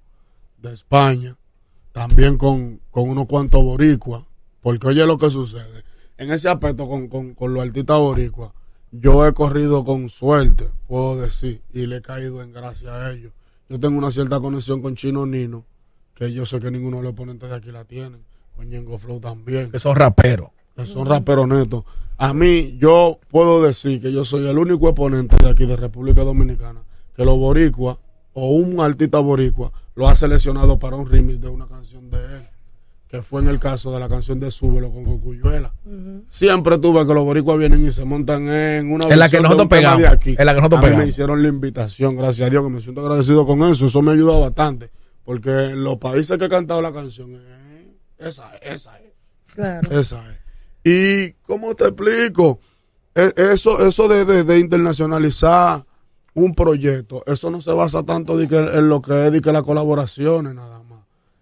de 0.57 0.73
España, 0.73 1.37
también 1.91 2.39
con, 2.39 2.79
con 2.89 3.07
unos 3.07 3.27
cuantos 3.27 3.61
boricuas, 3.61 4.23
porque 4.61 4.87
oye 4.87 5.05
lo 5.05 5.19
que 5.19 5.29
sucede. 5.29 5.83
En 6.17 6.31
ese 6.31 6.49
aspecto 6.49 6.89
con, 6.89 7.07
con, 7.07 7.35
con 7.35 7.53
los 7.53 7.61
artistas 7.61 7.99
boricuas, 7.99 8.51
yo 8.89 9.27
he 9.27 9.33
corrido 9.35 9.85
con 9.85 10.09
suerte, 10.09 10.71
puedo 10.87 11.21
decir, 11.21 11.61
y 11.71 11.85
le 11.85 11.97
he 11.97 12.01
caído 12.01 12.41
en 12.41 12.51
gracia 12.51 12.95
a 12.95 13.11
ellos. 13.11 13.33
Yo 13.69 13.79
tengo 13.79 13.99
una 13.99 14.09
cierta 14.09 14.39
conexión 14.39 14.81
con 14.81 14.95
Chino 14.95 15.27
Nino, 15.27 15.65
que 16.15 16.33
yo 16.33 16.47
sé 16.47 16.59
que 16.59 16.71
ninguno 16.71 16.97
de 16.97 17.03
los 17.03 17.11
oponentes 17.11 17.47
de 17.47 17.55
aquí 17.57 17.71
la 17.71 17.85
tienen, 17.85 18.23
con 18.55 18.67
Ñengo 18.67 18.97
Flow 18.97 19.19
también 19.19 19.69
que 19.69 19.77
son 19.77 19.95
raperos. 19.95 20.49
Son 20.85 21.05
raperos 21.05 21.47
netos. 21.47 21.83
A 22.17 22.33
mí, 22.33 22.77
yo 22.77 23.19
puedo 23.29 23.63
decir 23.63 23.99
que 24.01 24.11
yo 24.11 24.23
soy 24.23 24.47
el 24.47 24.57
único 24.57 24.87
exponente 24.87 25.35
de 25.43 25.49
aquí, 25.49 25.65
de 25.65 25.75
República 25.75 26.21
Dominicana, 26.21 26.81
que 27.15 27.25
los 27.25 27.37
boricuas 27.37 27.97
o 28.33 28.49
un 28.51 28.79
artista 28.79 29.19
boricua 29.19 29.71
lo 29.95 30.07
ha 30.07 30.15
seleccionado 30.15 30.79
para 30.79 30.95
un 30.95 31.09
remix 31.09 31.41
de 31.41 31.49
una 31.49 31.67
canción 31.67 32.09
de 32.09 32.17
él, 32.17 32.47
que 33.07 33.21
fue 33.21 33.41
en 33.41 33.47
el 33.47 33.59
caso 33.59 33.91
de 33.91 33.99
la 33.99 34.07
canción 34.07 34.39
de 34.39 34.51
Súbelo 34.51 34.91
con 34.91 35.03
Cocuyuela. 35.03 35.73
Siempre 36.27 36.77
tuve 36.77 37.05
que 37.05 37.13
los 37.13 37.23
boricuas 37.23 37.57
vienen 37.57 37.85
y 37.85 37.91
se 37.91 38.05
montan 38.05 38.47
en 38.47 38.91
una 38.91 39.07
En 39.07 39.19
la 39.19 39.27
que 39.27 39.41
nosotros 39.41 39.67
pegamos, 39.67 40.01
de 40.01 40.07
aquí. 40.07 40.35
en 40.37 40.45
la 40.45 40.53
que 40.53 40.61
nosotros 40.61 40.79
a 40.79 40.81
mí 40.81 40.85
pegamos. 40.85 41.05
me 41.05 41.09
hicieron 41.09 41.41
la 41.41 41.49
invitación, 41.49 42.15
gracias 42.15 42.47
a 42.47 42.49
Dios, 42.49 42.63
que 42.63 42.69
me 42.69 42.81
siento 42.81 43.01
agradecido 43.01 43.45
con 43.45 43.63
eso. 43.63 43.87
Eso 43.87 44.01
me 44.01 44.11
ha 44.11 44.13
ayudado 44.13 44.41
bastante, 44.41 44.91
porque 45.25 45.49
en 45.49 45.83
los 45.83 45.97
países 45.97 46.37
que 46.37 46.45
he 46.45 46.49
cantado 46.49 46.81
la 46.81 46.93
canción, 46.93 47.35
eh, 47.35 47.97
esa 48.19 48.55
es, 48.55 48.73
esa 48.73 48.99
es. 48.99 49.11
Claro. 49.53 49.99
Esa 49.99 50.23
es. 50.31 50.40
Y, 50.83 51.31
¿cómo 51.45 51.75
te 51.75 51.85
explico? 51.85 52.59
E- 53.13 53.33
Eso, 53.35 53.85
eso 53.85 54.07
de, 54.07 54.43
de- 54.43 54.59
internacionalizar 54.59 55.85
un 56.33 56.53
proyecto, 56.55 57.23
eso 57.25 57.51
no 57.51 57.59
se 57.59 57.71
basa 57.73 58.03
tanto 58.03 58.39
en 58.39 58.89
lo 58.89 59.01
que 59.01 59.27
es 59.27 59.31
de 59.33 59.41
que 59.41 59.51
las 59.51 59.63
colaboraciones 59.63 60.55
nada 60.55 60.79
más. 60.83 60.99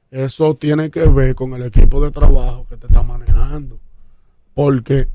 Eso 0.09 0.55
tiene 0.55 0.89
que 0.89 1.05
ver 1.05 1.35
con 1.35 1.53
el 1.53 1.63
equipo 1.63 2.03
de 2.03 2.09
trabajo 2.11 2.65
que 2.67 2.75
te 2.77 2.87
está 2.87 3.03
manejando. 3.03 3.79
Porque 4.55 5.07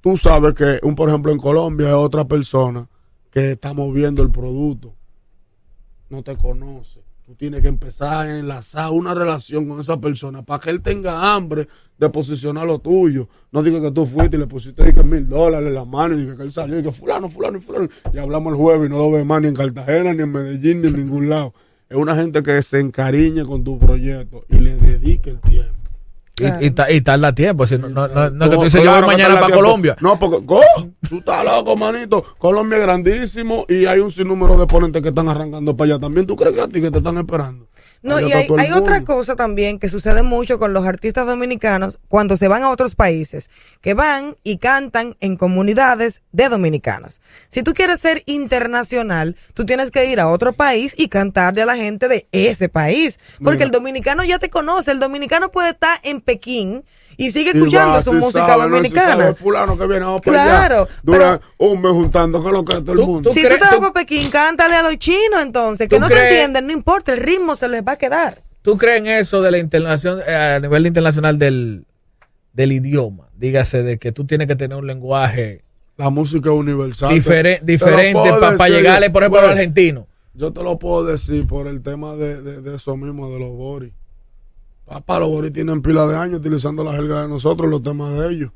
tú 0.00 0.16
sabes 0.16 0.54
que, 0.54 0.80
un, 0.82 0.96
por 0.96 1.08
ejemplo, 1.08 1.30
en 1.30 1.38
Colombia 1.38 1.86
hay 1.88 1.92
otra 1.94 2.24
persona 2.24 2.88
que 3.30 3.52
está 3.52 3.72
moviendo 3.72 4.22
el 4.24 4.30
producto. 4.32 4.92
No 6.10 6.22
te 6.22 6.36
conoce. 6.36 7.00
Tú 7.26 7.34
tienes 7.34 7.60
que 7.60 7.66
empezar 7.66 8.24
a 8.24 8.38
enlazar 8.38 8.92
una 8.92 9.12
relación 9.12 9.68
con 9.68 9.80
esa 9.80 10.00
persona 10.00 10.42
para 10.42 10.62
que 10.62 10.70
él 10.70 10.80
tenga 10.80 11.34
hambre 11.34 11.66
de 11.98 12.08
posicionar 12.08 12.64
lo 12.68 12.78
tuyo. 12.78 13.28
No 13.50 13.64
diga 13.64 13.80
que 13.80 13.90
tú 13.90 14.06
fuiste 14.06 14.36
y 14.36 14.38
le 14.38 14.46
pusiste 14.46 14.92
mil 15.02 15.28
dólares 15.28 15.66
en 15.66 15.74
la 15.74 15.84
mano 15.84 16.16
y 16.16 16.36
que 16.36 16.40
él 16.40 16.52
salió 16.52 16.78
y 16.78 16.84
que 16.84 16.92
fulano, 16.92 17.28
fulano 17.28 17.60
fulano. 17.60 17.88
Y 18.14 18.18
hablamos 18.18 18.52
el 18.52 18.58
jueves 18.60 18.86
y 18.86 18.90
no 18.92 18.98
lo 18.98 19.10
ve 19.10 19.24
más 19.24 19.42
ni 19.42 19.48
en 19.48 19.56
Cartagena, 19.56 20.14
ni 20.14 20.22
en 20.22 20.30
Medellín, 20.30 20.82
ni 20.82 20.86
en 20.86 20.96
ningún 20.98 21.28
lado. 21.28 21.52
Es 21.88 21.96
una 21.96 22.14
gente 22.14 22.44
que 22.44 22.62
se 22.62 22.78
encariñe 22.78 23.44
con 23.44 23.64
tu 23.64 23.76
proyecto 23.76 24.44
y 24.48 24.58
le 24.58 24.76
dedique 24.76 25.30
el 25.30 25.40
tiempo. 25.40 25.75
Y- 26.38 26.42
Claro. 26.42 26.64
Y, 26.66 26.70
ta- 26.70 26.90
y 26.92 27.00
tarda 27.00 27.34
tiempo. 27.34 27.66
si 27.66 27.78
no, 27.78 27.88
no, 27.88 28.08
no, 28.08 28.28
no 28.30 28.44
es 28.44 28.50
que 28.50 28.56
tú 28.58 28.64
dices, 28.64 28.82
yo 28.82 28.90
voy 28.90 28.98
claro 28.98 29.06
mañana 29.06 29.34
para 29.36 29.46
tiempo. 29.46 29.62
Colombia. 29.64 29.96
No, 30.00 30.18
porque, 30.18 30.44
¿cómo? 30.44 30.62
Tú 31.08 31.18
estás 31.18 31.42
loco, 31.44 31.76
manito. 31.76 32.24
Colombia 32.36 32.76
es 32.76 32.82
grandísimo 32.82 33.64
y 33.68 33.86
hay 33.86 34.00
un 34.00 34.10
sinnúmero 34.10 34.58
de 34.58 34.66
ponentes 34.66 35.02
que 35.02 35.08
están 35.08 35.28
arrancando 35.30 35.74
para 35.74 35.92
allá. 35.94 36.00
También 36.00 36.26
tú 36.26 36.36
crees 36.36 36.54
que 36.54 36.60
a 36.60 36.68
ti 36.68 36.80
que 36.82 36.90
te 36.90 36.98
están 36.98 37.16
esperando. 37.16 37.66
No, 38.02 38.20
y 38.20 38.32
hay, 38.32 38.72
otra 38.72 39.02
cosa 39.02 39.36
también 39.36 39.78
que 39.78 39.88
sucede 39.88 40.22
mucho 40.22 40.58
con 40.58 40.72
los 40.72 40.86
artistas 40.86 41.26
dominicanos 41.26 41.98
cuando 42.08 42.36
se 42.36 42.48
van 42.48 42.62
a 42.62 42.70
otros 42.70 42.94
países, 42.94 43.50
que 43.80 43.94
van 43.94 44.36
y 44.44 44.58
cantan 44.58 45.16
en 45.20 45.36
comunidades 45.36 46.22
de 46.32 46.48
dominicanos. 46.48 47.20
Si 47.48 47.62
tú 47.62 47.74
quieres 47.74 48.00
ser 48.00 48.22
internacional, 48.26 49.36
tú 49.54 49.66
tienes 49.66 49.90
que 49.90 50.06
ir 50.06 50.20
a 50.20 50.28
otro 50.28 50.52
país 50.52 50.94
y 50.96 51.08
cantarle 51.08 51.62
a 51.62 51.66
la 51.66 51.76
gente 51.76 52.08
de 52.08 52.28
ese 52.32 52.68
país, 52.68 53.18
porque 53.42 53.58
Mira. 53.58 53.66
el 53.66 53.70
dominicano 53.72 54.24
ya 54.24 54.38
te 54.38 54.50
conoce, 54.50 54.92
el 54.92 55.00
dominicano 55.00 55.50
puede 55.50 55.70
estar 55.70 55.98
en 56.04 56.20
Pekín 56.20 56.84
y 57.16 57.30
sigue 57.30 57.52
Y 57.54 57.56
escuchando 57.58 57.94
va, 57.98 58.02
su 58.02 58.10
si 58.10 58.16
música 58.16 58.46
sabe, 58.46 58.64
no, 58.64 58.76
dominicana. 58.76 59.16
sabe 59.16 59.34
fulano 59.34 59.78
que 59.78 59.86
viene 59.86 60.04
vamos 60.04 60.20
para 60.22 60.42
Claro, 60.44 60.76
allá. 60.82 60.88
Dura 61.02 61.40
un 61.58 61.80
mes 61.82 61.92
juntando 61.92 62.42
con 62.42 62.52
lo 62.52 62.64
que 62.64 62.80
todo 62.82 62.92
el 62.92 62.98
mundo. 63.06 63.32
si 63.32 63.42
tú 63.42 63.48
te 63.48 63.58
vas 63.58 63.78
para 63.78 63.92
Pekín, 63.92 64.30
cántale 64.30 64.74
a 64.76 64.82
los 64.82 64.96
chinos 64.98 65.40
entonces, 65.42 65.88
que 65.88 65.96
¿Tú 65.96 66.00
no 66.00 66.08
te 66.08 66.22
entienden, 66.22 66.66
no 66.66 66.72
importa, 66.72 67.12
el 67.12 67.20
ritmo 67.20 67.56
se 67.56 67.68
les 67.68 67.82
va 67.82 67.92
a 67.92 67.96
quedar. 67.96 68.42
¿Tú 68.62 68.76
crees 68.76 68.98
en 69.00 69.06
eso 69.06 69.40
de 69.42 69.50
la 69.52 69.58
internación, 69.58 70.20
eh, 70.26 70.34
a 70.34 70.60
nivel 70.60 70.86
internacional 70.86 71.38
del, 71.38 71.84
del 72.52 72.72
idioma? 72.72 73.28
Dígase, 73.36 73.82
de 73.82 73.98
que 73.98 74.12
tú 74.12 74.26
tienes 74.26 74.46
que 74.48 74.56
tener 74.56 74.76
un 74.76 74.86
lenguaje 74.86 75.62
La 75.96 76.10
música 76.10 76.50
universal. 76.50 77.10
difere- 77.10 77.60
diferente 77.62 78.30
para 78.40 78.68
llegarle, 78.68 79.10
por 79.10 79.22
ejemplo, 79.22 79.38
a 79.38 79.42
los 79.42 79.48
bueno, 79.50 79.60
argentinos. 79.60 80.04
Yo 80.34 80.52
te 80.52 80.62
lo 80.62 80.78
puedo 80.78 81.04
decir 81.04 81.46
por 81.46 81.66
el 81.66 81.82
tema 81.82 82.14
de, 82.14 82.42
de, 82.42 82.60
de 82.60 82.76
eso 82.76 82.94
mismo, 82.96 83.30
de 83.30 83.38
los 83.38 83.50
boris. 83.56 83.92
Papá, 84.86 85.18
los 85.18 85.28
boris 85.28 85.52
tienen 85.52 85.82
pila 85.82 86.06
de 86.06 86.16
años 86.16 86.38
utilizando 86.38 86.84
la 86.84 86.92
jerga 86.92 87.22
de 87.22 87.28
nosotros, 87.28 87.68
los 87.68 87.82
temas 87.82 88.16
de 88.18 88.28
ellos. 88.28 88.52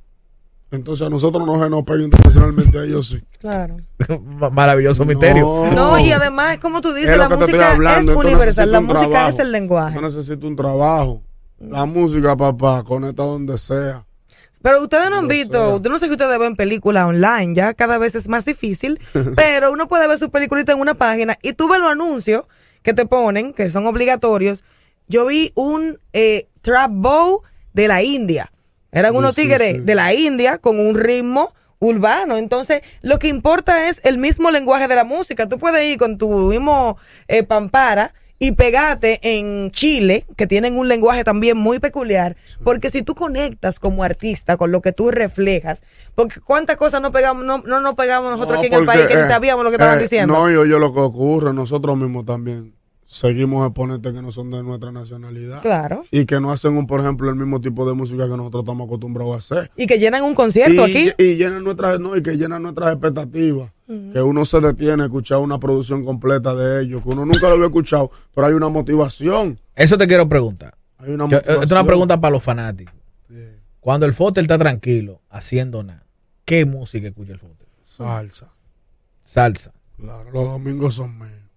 Entonces 0.71 1.05
a 1.05 1.11
nosotros 1.11 1.45
no 1.45 1.61
se 1.61 1.69
nos 1.69 1.83
pega 1.83 2.05
internacionalmente, 2.05 2.79
a 2.79 2.85
ellos 2.85 3.09
sí. 3.09 3.21
Claro. 3.41 3.79
Maravilloso 4.53 5.05
misterio. 5.05 5.65
No, 5.75 5.99
y 5.99 6.13
además, 6.13 6.59
como 6.59 6.81
tú 6.81 6.95
dices, 6.95 7.19
la 7.19 7.29
música 7.29 7.73
hablando, 7.73 8.13
es 8.13 8.19
esto 8.19 8.29
universal, 8.29 8.71
la 8.71 8.81
música 8.81 9.09
trabajo. 9.09 9.29
es 9.31 9.39
el 9.41 9.53
lenguaje. 9.53 9.95
Yo 9.97 10.01
necesito 10.01 10.47
un 10.47 10.55
trabajo. 10.55 11.23
La 11.59 11.85
música, 11.85 12.37
papá, 12.37 12.85
conecta 12.85 13.25
donde 13.25 13.59
sea. 13.59 14.05
Pero 14.63 14.83
ustedes 14.83 15.11
no 15.11 15.17
han 15.17 15.29
visto, 15.29 15.71
sea. 15.71 15.83
yo 15.83 15.91
no 15.91 15.99
sé 15.99 16.07
que 16.07 16.13
ustedes 16.13 16.39
ven 16.39 16.55
películas 16.55 17.07
online, 17.07 17.55
ya 17.55 17.75
cada 17.75 17.99
vez 17.99 18.15
es 18.15 18.29
más 18.29 18.45
difícil, 18.45 19.01
pero 19.37 19.73
uno 19.73 19.89
puede 19.89 20.07
ver 20.07 20.19
su 20.19 20.31
peliculita 20.31 20.73
en 20.73 20.81
una 20.81 20.95
página 20.95 21.37
y 21.43 21.55
tú 21.55 21.69
ves 21.69 21.81
los 21.81 21.91
anuncios 21.91 22.45
que 22.83 22.95
te 22.95 23.07
ponen, 23.07 23.53
que 23.53 23.71
son 23.71 23.87
obligatorios. 23.87 24.63
Yo 25.11 25.27
vi 25.27 25.51
un 25.57 25.99
eh, 26.13 26.47
trap 26.63 26.93
bow 26.95 27.43
de 27.73 27.89
la 27.89 28.05
India. 28.05 28.53
Eran 28.93 29.17
unos 29.17 29.31
sí, 29.31 29.43
tigres 29.43 29.73
sí. 29.73 29.81
de 29.81 29.95
la 29.97 30.15
India 30.15 30.59
con 30.59 30.79
un 30.79 30.95
ritmo 30.95 31.53
urbano. 31.81 32.37
Entonces, 32.37 32.83
lo 33.03 33.19
que 33.19 33.27
importa 33.27 33.89
es 33.89 34.01
el 34.05 34.19
mismo 34.19 34.53
lenguaje 34.53 34.87
de 34.87 34.95
la 34.95 35.03
música. 35.03 35.49
Tú 35.49 35.59
puedes 35.59 35.85
ir 35.85 35.99
con 35.99 36.17
tu 36.17 36.29
mismo 36.29 36.97
eh, 37.27 37.43
pampara 37.43 38.15
y 38.39 38.53
pegarte 38.53 39.19
en 39.23 39.73
Chile, 39.73 40.27
que 40.37 40.47
tienen 40.47 40.79
un 40.79 40.87
lenguaje 40.87 41.25
también 41.25 41.59
muy 41.59 41.81
peculiar, 41.81 42.37
porque 42.63 42.91
si 42.91 43.03
tú 43.03 43.17
conectas 43.17 43.81
como 43.81 44.05
artista 44.05 44.57
con 44.57 44.71
lo 44.71 44.81
que 44.81 44.93
tú 44.93 45.11
reflejas, 45.11 45.83
porque 46.15 46.41
cuántas 46.41 46.77
cosas 46.77 47.03
no 47.03 47.11
pegamos, 47.11 47.45
no, 47.45 47.59
no 47.59 47.81
nos 47.81 47.95
pegamos 47.95 48.31
nosotros 48.31 48.59
No, 48.59 48.61
aquí 48.61 48.73
en 48.73 48.81
el 48.81 48.87
país 48.87 49.07
que 49.09 49.17
ni 49.17 49.23
eh, 49.23 49.29
sabíamos 49.29 49.65
lo 49.65 49.71
que 49.71 49.75
estaban 49.75 49.99
eh, 49.99 50.03
diciendo. 50.03 50.33
No, 50.33 50.49
yo, 50.49 50.65
yo 50.65 50.79
lo 50.79 50.95
que 50.95 51.01
ocurre, 51.01 51.53
nosotros 51.53 51.99
mismos 51.99 52.25
también 52.25 52.80
seguimos 53.11 53.67
exponentes 53.67 54.13
que 54.13 54.23
no 54.23 54.31
son 54.31 54.53
de 54.53 54.63
nuestra 54.63 54.93
nacionalidad. 54.93 55.63
Claro. 55.63 56.05
Y 56.13 56.27
que 56.27 56.39
no 56.39 56.53
hacen, 56.53 56.77
un, 56.77 56.87
por 56.87 57.01
ejemplo, 57.01 57.29
el 57.29 57.35
mismo 57.35 57.61
tipo 57.61 57.87
de 57.87 57.93
música 57.93 58.29
que 58.29 58.37
nosotros 58.37 58.63
estamos 58.63 58.87
acostumbrados 58.87 59.35
a 59.35 59.39
hacer. 59.39 59.71
Y 59.77 59.89
que 59.89 59.99
llenan 59.99 60.23
un 60.23 60.35
concierto 60.37 60.87
y, 60.87 60.91
aquí. 60.91 61.13
y 61.19 61.35
llenan 61.35 61.65
nuestras, 61.65 61.99
no, 61.99 62.17
y 62.17 62.23
que 62.23 62.37
llenan 62.37 62.63
nuestras 62.63 62.93
expectativas. 62.93 63.73
Que 64.13 64.23
uno 64.23 64.45
se 64.45 64.61
detiene 64.61 65.03
a 65.03 65.07
escuchar 65.07 65.39
una 65.39 65.59
producción 65.59 66.05
completa 66.05 66.55
de 66.55 66.83
ellos, 66.83 67.03
que 67.03 67.09
uno 67.09 67.27
nunca 67.27 67.49
lo 67.49 67.55
había 67.55 67.67
escuchado, 67.67 68.13
pero 68.33 68.47
hay 68.47 68.53
una 68.53 68.69
motivación. 68.69 69.59
Eso 69.75 69.99
te 69.99 70.07
quiero 70.07 70.29
preguntar. 70.29 70.77
Hay 70.99 71.11
una 71.11 71.25
eh, 71.25 71.27
motivación. 71.27 71.55
Esta 71.55 71.65
es 71.65 71.73
una 71.73 71.85
pregunta 71.85 72.21
para 72.21 72.31
los 72.31 72.43
fanáticos. 72.45 72.95
Cuando 73.81 74.07
el 74.07 74.15
Fotel 74.15 74.45
está 74.45 74.59
tranquilo, 74.59 75.21
haciendo 75.31 75.83
nada, 75.83 76.07
¿qué 76.45 76.65
música 76.65 77.09
escucha 77.09 77.33
el 77.33 77.41
Fotel? 77.41 77.67
Salsa. 77.83 78.53
Salsa. 79.25 79.73
Claro, 79.97 80.31
los 80.31 80.45
domingos 80.45 80.95
son 80.95 81.19
míos. 81.19 81.50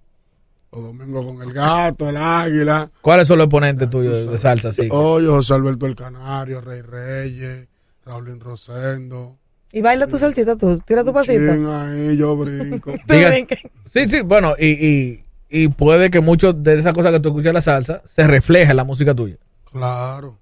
Los 0.73 0.83
domingos 0.85 1.23
con 1.23 1.41
el 1.43 1.53
gato, 1.53 2.09
el 2.09 2.17
águila. 2.17 2.89
¿Cuáles 3.01 3.27
son 3.27 3.37
los 3.37 3.45
exponentes 3.45 3.87
tuyos 3.89 4.29
de, 4.29 4.37
salsa? 4.39 4.69
Así? 4.69 4.87
Oye, 4.89 5.27
José 5.27 5.53
Alberto 5.53 5.85
el 5.85 5.95
Canario, 5.95 6.61
Rey 6.61 6.81
Reyes, 6.81 7.67
Raulín 8.03 8.39
Rosendo. 8.39 9.37
Y 9.71 9.81
baila 9.81 10.07
tu 10.07 10.17
salsita 10.17 10.55
tú, 10.55 10.79
tira 10.79 11.03
tu 11.03 11.13
pasito. 11.13 11.53
Chin, 11.53 11.67
ahí 11.67 12.17
yo 12.17 12.35
brinco. 12.35 12.91
Diga-. 13.07 13.45
Sí, 13.85 14.09
sí, 14.09 14.21
bueno, 14.21 14.55
y, 14.57 14.67
y, 14.67 15.23
y 15.49 15.67
puede 15.67 16.09
que 16.09 16.21
mucho 16.21 16.53
de 16.53 16.79
esas 16.79 16.93
cosas 16.93 17.11
que 17.11 17.19
tú 17.19 17.29
escuchas 17.29 17.49
en 17.49 17.53
la 17.53 17.61
salsa 17.61 18.01
se 18.05 18.25
refleje 18.25 18.71
en 18.71 18.77
la 18.77 18.83
música 18.83 19.13
tuya. 19.13 19.37
Claro. 19.71 20.39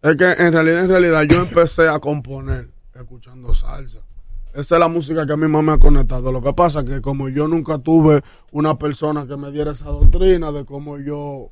Es 0.00 0.16
que 0.16 0.30
en 0.30 0.52
realidad, 0.54 0.84
en 0.84 0.90
realidad, 0.90 1.22
yo 1.24 1.42
empecé 1.42 1.88
a 1.88 1.98
componer 1.98 2.68
escuchando 2.94 3.52
salsa. 3.52 3.98
Esa 4.56 4.76
es 4.76 4.80
la 4.80 4.88
música 4.88 5.26
que 5.26 5.34
a 5.34 5.36
mí 5.36 5.46
más 5.48 5.62
me 5.62 5.72
ha 5.72 5.78
conectado. 5.78 6.32
Lo 6.32 6.40
que 6.40 6.54
pasa 6.54 6.80
es 6.80 6.86
que 6.86 7.00
como 7.02 7.28
yo 7.28 7.46
nunca 7.46 7.78
tuve 7.78 8.22
una 8.52 8.78
persona 8.78 9.26
que 9.26 9.36
me 9.36 9.52
diera 9.52 9.72
esa 9.72 9.90
doctrina 9.90 10.50
de 10.50 10.64
cómo 10.64 10.96
yo 10.96 11.50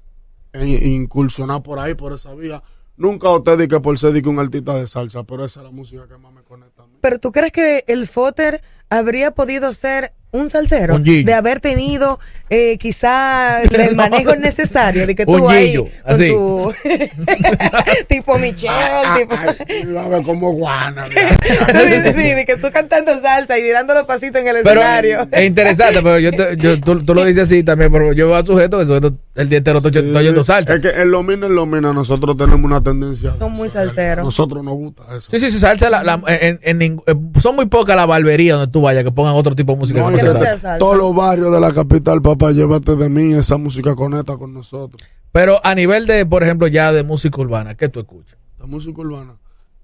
incursionar 0.55 1.63
por 1.63 1.79
ahí, 1.79 1.95
por 1.95 2.15
esa 2.15 2.33
vía, 2.35 2.63
nunca 2.97 3.29
usted 3.31 3.59
di 3.59 3.69
que 3.69 3.79
por 3.79 3.99
ser 3.99 4.15
di 4.15 4.23
que 4.23 4.31
un 4.31 4.39
artista 4.39 4.73
de 4.73 4.87
salsa, 4.87 5.23
pero 5.25 5.45
esa 5.45 5.61
es 5.61 5.65
la 5.65 5.71
música 5.71 6.09
que 6.09 6.17
más 6.17 6.33
me 6.33 6.43
conecta 6.43 6.85
a 6.85 6.87
mí. 6.87 6.95
Pero 7.03 7.19
tú 7.19 7.31
crees 7.31 7.53
que 7.53 7.85
el 7.89 8.07
Foter 8.07 8.63
habría 8.89 9.33
podido 9.33 9.75
ser 9.75 10.13
un 10.31 10.49
salsero 10.49 10.97
Un 10.97 11.03
de 11.03 11.35
haber 11.35 11.61
tenido 11.61 12.19
eh, 12.55 12.79
quizá 12.79 13.63
el 13.63 13.97
manejo 13.97 14.37
necesario 14.37 15.07
de 15.07 15.15
que 15.15 15.27
tú 15.27 15.49
ahí 15.49 15.69
Gillo, 15.71 15.85
con 15.85 16.15
así. 16.15 16.29
tu 16.29 16.73
tipo 18.09 18.39
Michelle, 18.39 18.69
Ah, 18.75 19.15
tipo 19.19 19.35
ay, 19.37 19.83
iba 19.89 20.05
a 20.05 20.09
ver 20.09 20.23
como 20.23 20.53
guana. 20.53 21.07
Sí, 21.45 21.81
sí, 21.81 22.13
sí, 22.17 22.35
de 22.35 22.45
que 22.47 22.57
tú 22.57 22.69
cantando 22.73 23.21
salsa 23.21 23.59
y 23.59 23.63
tirando 23.63 23.95
los 23.95 24.05
pasitos 24.05 24.41
en 24.41 24.49
el 24.49 24.57
Pero 24.63 24.81
escenario. 24.81 25.29
es 25.31 25.45
interesante, 25.45 26.01
pero 26.03 26.19
yo, 26.19 26.31
te- 26.33 26.57
yo 26.57 26.81
tú, 26.81 27.05
tú 27.05 27.15
lo 27.15 27.25
dices 27.25 27.45
así 27.45 27.63
también, 27.63 27.91
pero 27.93 28.13
yo 28.13 28.27
veo 28.29 28.37
a 28.37 28.45
sujetos 28.45 28.81
que 28.81 28.87
sujeto 28.87 29.15
el 29.35 29.49
día 29.49 29.59
entero 29.59 29.79
estoy 29.79 29.91
estoy 29.95 30.17
oyendo 30.17 30.45
salsa. 30.45 30.75
Es 30.75 30.81
que 30.81 30.89
en 30.91 31.11
Lomina, 31.11 31.47
en 31.47 31.55
Lomina, 31.55 31.93
nosotros 31.93 32.37
tenemos 32.37 32.63
una 32.65 32.83
tendencia. 32.83 33.31
de 33.33 33.39
Son 33.39 33.53
muy 33.53 33.69
salseros. 33.69 34.25
Nosotros 34.25 34.63
nos 34.65 34.75
gusta 34.75 35.03
eso. 35.17 35.31
Sí, 35.31 35.39
sí, 35.41 35.51
sí, 35.51 35.59
salsa, 35.59 35.91
la, 35.91 36.03
la- 36.03 36.23
en, 36.27 36.61
en 36.63 36.79
ning- 36.81 37.03
eh, 37.07 37.15
son 37.41 37.57
muy 37.57 37.67
pocas 37.67 37.97
las 37.97 38.07
barberías 38.07 38.59
donde 38.59 38.73
tú 38.73 38.81
vayas 38.81 39.05
que 39.05 39.11
pongan 39.11 39.35
otro 39.35 39.55
tipo 39.55 39.73
de 39.73 39.79
música. 39.79 40.01
No, 40.01 40.17
que 40.17 40.23
no 40.23 40.33
sea 40.33 40.59
salsa. 40.59 40.79
Todos 40.79 40.97
los 40.97 41.15
barrios 41.15 41.53
de 41.53 41.61
la 41.61 41.73
capital, 41.73 42.23
papá, 42.23 42.44
llévate 42.53 42.97
de 42.97 43.09
mí, 43.09 43.33
esa 43.35 43.57
música 43.57 43.95
conecta 43.95 44.37
con 44.37 44.53
nosotros. 44.55 45.01
Pero 45.33 45.61
a 45.65 45.75
nivel 45.75 46.07
de, 46.07 46.25
por 46.27 46.43
ejemplo, 46.43 46.67
ya 46.69 46.93
de 46.93 47.03
música 47.03 47.41
urbana, 47.41 47.75
¿qué 47.77 47.89
tú 47.89 48.01
escuchas? 48.01 48.39
La 48.59 48.67
música 48.67 49.01
urbana. 49.01 49.35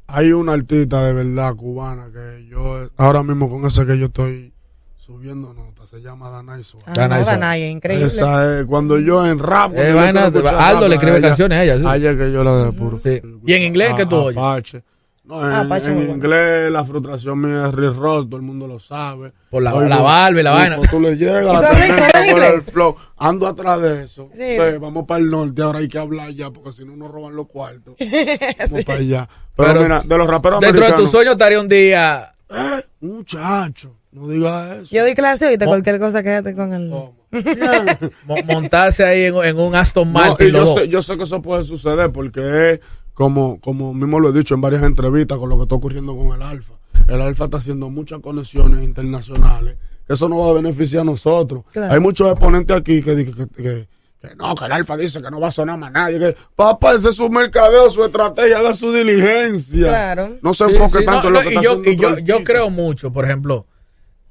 Hay 0.07 0.33
una 0.33 0.53
artista 0.55 1.05
de 1.05 1.13
verdad 1.13 1.55
cubana 1.55 2.07
que 2.13 2.47
yo, 2.49 2.89
ahora 2.97 3.23
mismo 3.23 3.49
con 3.49 3.65
esa 3.67 3.85
que 3.87 3.97
yo 3.99 4.07
estoy 4.07 4.53
subiendo 4.97 5.53
notas, 5.55 5.89
se 5.89 6.01
llama 6.01 6.31
Danay 6.31 6.63
Suárez. 6.63 6.89
Ah, 6.89 6.93
Danay 6.95 7.19
no, 7.19 7.25
Suárez. 7.25 7.41
Danay, 7.41 7.65
increíble. 7.71 8.07
Esa 8.07 8.61
es, 8.61 8.67
cuando 8.67 8.99
yo 8.99 9.27
en 9.27 9.39
rap. 9.39 9.73
Eh, 9.75 9.89
yo 9.91 9.97
vaina, 9.97 10.25
Aldo 10.27 10.41
rap, 10.43 10.83
le 10.89 10.95
escribe 10.95 11.15
a 11.17 11.19
ella- 11.19 11.29
canciones 11.29 11.59
a 11.59 11.65
ella, 11.65 11.79
sí. 11.79 11.85
a 11.87 11.97
ella 11.97 12.17
que 12.17 12.33
yo 12.33 12.45
la 12.45 12.65
de 12.65 12.73
puro. 12.73 13.01
Sí. 13.03 13.21
¿Y 13.47 13.53
en 13.55 13.63
inglés 13.63 13.95
qué 13.97 14.07
tú 14.07 14.17
oyes? 14.17 14.37
Apache. 14.39 14.83
No, 15.31 15.47
en, 15.47 15.53
Ah, 15.53 15.61
en 15.63 15.69
bueno. 15.69 16.01
inglés 16.13 16.73
la 16.73 16.85
frustración 16.85 17.41
mía 17.41 17.69
es 17.69 17.75
Rick 17.75 17.95
Ross, 17.97 18.27
todo 18.27 18.37
el 18.37 18.43
mundo 18.43 18.67
lo 18.67 18.81
sabe. 18.81 19.33
Por 19.49 19.63
la- 19.63 19.73
la 19.73 19.99
barba 20.01 20.41
y 20.41 20.43
la 20.43 20.51
vaina. 20.51 20.81
Tú 20.91 21.01
le 21.01 21.17
llegas, 21.17 21.41
¿Y 21.43 21.45
la 21.45 21.53
hablas 21.59 22.33
con 22.35 22.43
el 22.43 22.63
flow. 22.63 22.97
Ando 23.17 23.47
atrás 23.47 23.81
de 23.81 24.03
eso. 24.03 24.29
Sí. 24.33 24.55
Pues, 24.57 24.81
vamos 24.81 25.05
para 25.07 25.21
el 25.21 25.29
norte, 25.29 25.63
ahora 25.63 25.79
hay 25.79 25.87
que 25.89 25.99
hablar 25.99 26.31
ya, 26.31 26.51
porque 26.51 26.73
si 26.73 26.85
no 26.85 26.97
nos 26.97 27.11
roban 27.13 27.37
los 27.37 27.47
cuartos. 27.47 27.95
Vamos 28.71 28.85
para 28.85 28.99
allá. 28.99 29.29
Pero, 29.57 29.69
Pero 29.69 29.83
mira, 29.83 30.03
de 30.05 30.19
los 30.19 30.27
raperos 30.27 30.61
Dentro 30.61 30.85
de 30.87 30.93
tu 30.95 31.07
sueño 31.07 31.33
estaría 31.33 31.61
un 31.61 31.69
día. 31.69 32.35
Eh, 32.49 32.85
muchacho, 33.01 33.95
no 34.11 34.27
digas 34.29 34.79
eso. 34.79 34.95
Yo 34.95 35.03
doy 35.05 35.15
clase 35.15 35.45
ahorita, 35.45 35.67
cualquier 35.67 36.01
cosa 36.01 36.23
quédate 36.25 36.55
con 36.57 36.73
el... 36.73 36.93
Montarse 38.47 39.05
ahí 39.05 39.25
en, 39.27 39.37
en 39.45 39.59
un 39.59 39.75
Aston 39.77 40.13
No, 40.13 40.19
Martin. 40.19 40.49
y 40.49 40.53
yo, 40.53 40.67
sé, 40.75 40.89
yo 40.89 41.01
sé 41.03 41.17
que 41.17 41.23
eso 41.25 41.41
puede 41.41 41.63
suceder 41.63 42.11
porque 42.11 42.73
es 42.73 42.81
como, 43.21 43.61
como 43.61 43.93
mismo 43.93 44.19
lo 44.19 44.31
he 44.31 44.33
dicho 44.33 44.55
en 44.55 44.63
varias 44.63 44.83
entrevistas 44.83 45.37
con 45.37 45.51
lo 45.51 45.59
que 45.59 45.65
está 45.65 45.75
ocurriendo 45.75 46.17
con 46.17 46.29
el 46.35 46.41
Alfa. 46.41 46.73
El 47.07 47.21
Alfa 47.21 47.45
está 47.45 47.59
haciendo 47.59 47.91
muchas 47.91 48.21
conexiones 48.21 48.83
internacionales. 48.83 49.77
Eso 50.09 50.27
nos 50.27 50.39
va 50.41 50.49
a 50.49 50.53
beneficiar 50.55 51.03
a 51.03 51.05
nosotros. 51.05 51.65
Claro. 51.71 51.93
Hay 51.93 52.01
muchos 52.01 52.31
exponentes 52.31 52.75
aquí 52.75 53.03
que, 53.03 53.15
dicen 53.15 53.35
que, 53.35 53.63
que- 53.63 53.89
que 54.23 54.35
no, 54.37 54.55
que 54.55 54.65
el 54.65 54.73
Alfa 54.73 54.97
dice 54.97 55.21
que 55.21 55.31
no 55.31 55.39
va 55.39 55.49
a 55.49 55.51
sonar 55.51 55.79
más 55.79 55.93
nadie. 55.93 56.19
Que, 56.19 56.35
papá, 56.57 56.95
ese 56.95 57.11
es 57.11 57.17
su 57.17 57.29
mercadeo, 57.29 57.91
su 57.91 58.03
estrategia, 58.05 58.59
haga 58.59 58.73
su 58.73 58.91
diligencia. 58.91 59.89
Claro. 59.89 60.37
No 60.41 60.55
se 60.55 60.65
enfoque 60.65 61.01
sí, 61.01 61.05
tanto 61.05 61.29
no, 61.29 61.29
en 61.29 61.33
lo 61.35 61.41
no, 61.43 61.49
que 61.49 61.55
y 61.55 61.57
está 61.59 61.63
yo, 61.63 61.71
haciendo 61.81 61.91
y 61.91 61.97
yo, 61.97 62.39
yo 62.39 62.43
creo 62.45 62.71
mucho, 62.71 63.13
por 63.13 63.27
ejemplo, 63.27 63.67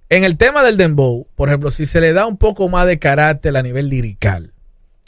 en 0.10 0.24
el 0.24 0.36
tema 0.38 0.64
del 0.64 0.78
dembow, 0.78 1.28
por 1.36 1.50
ejemplo, 1.50 1.70
si 1.70 1.86
se 1.86 2.02
le 2.02 2.14
da 2.14 2.26
un 2.26 2.38
poco 2.38 2.68
más 2.70 2.88
de 2.88 2.98
carácter 2.98 3.56
a 3.56 3.62
nivel 3.62 3.90
lirical, 3.90 4.54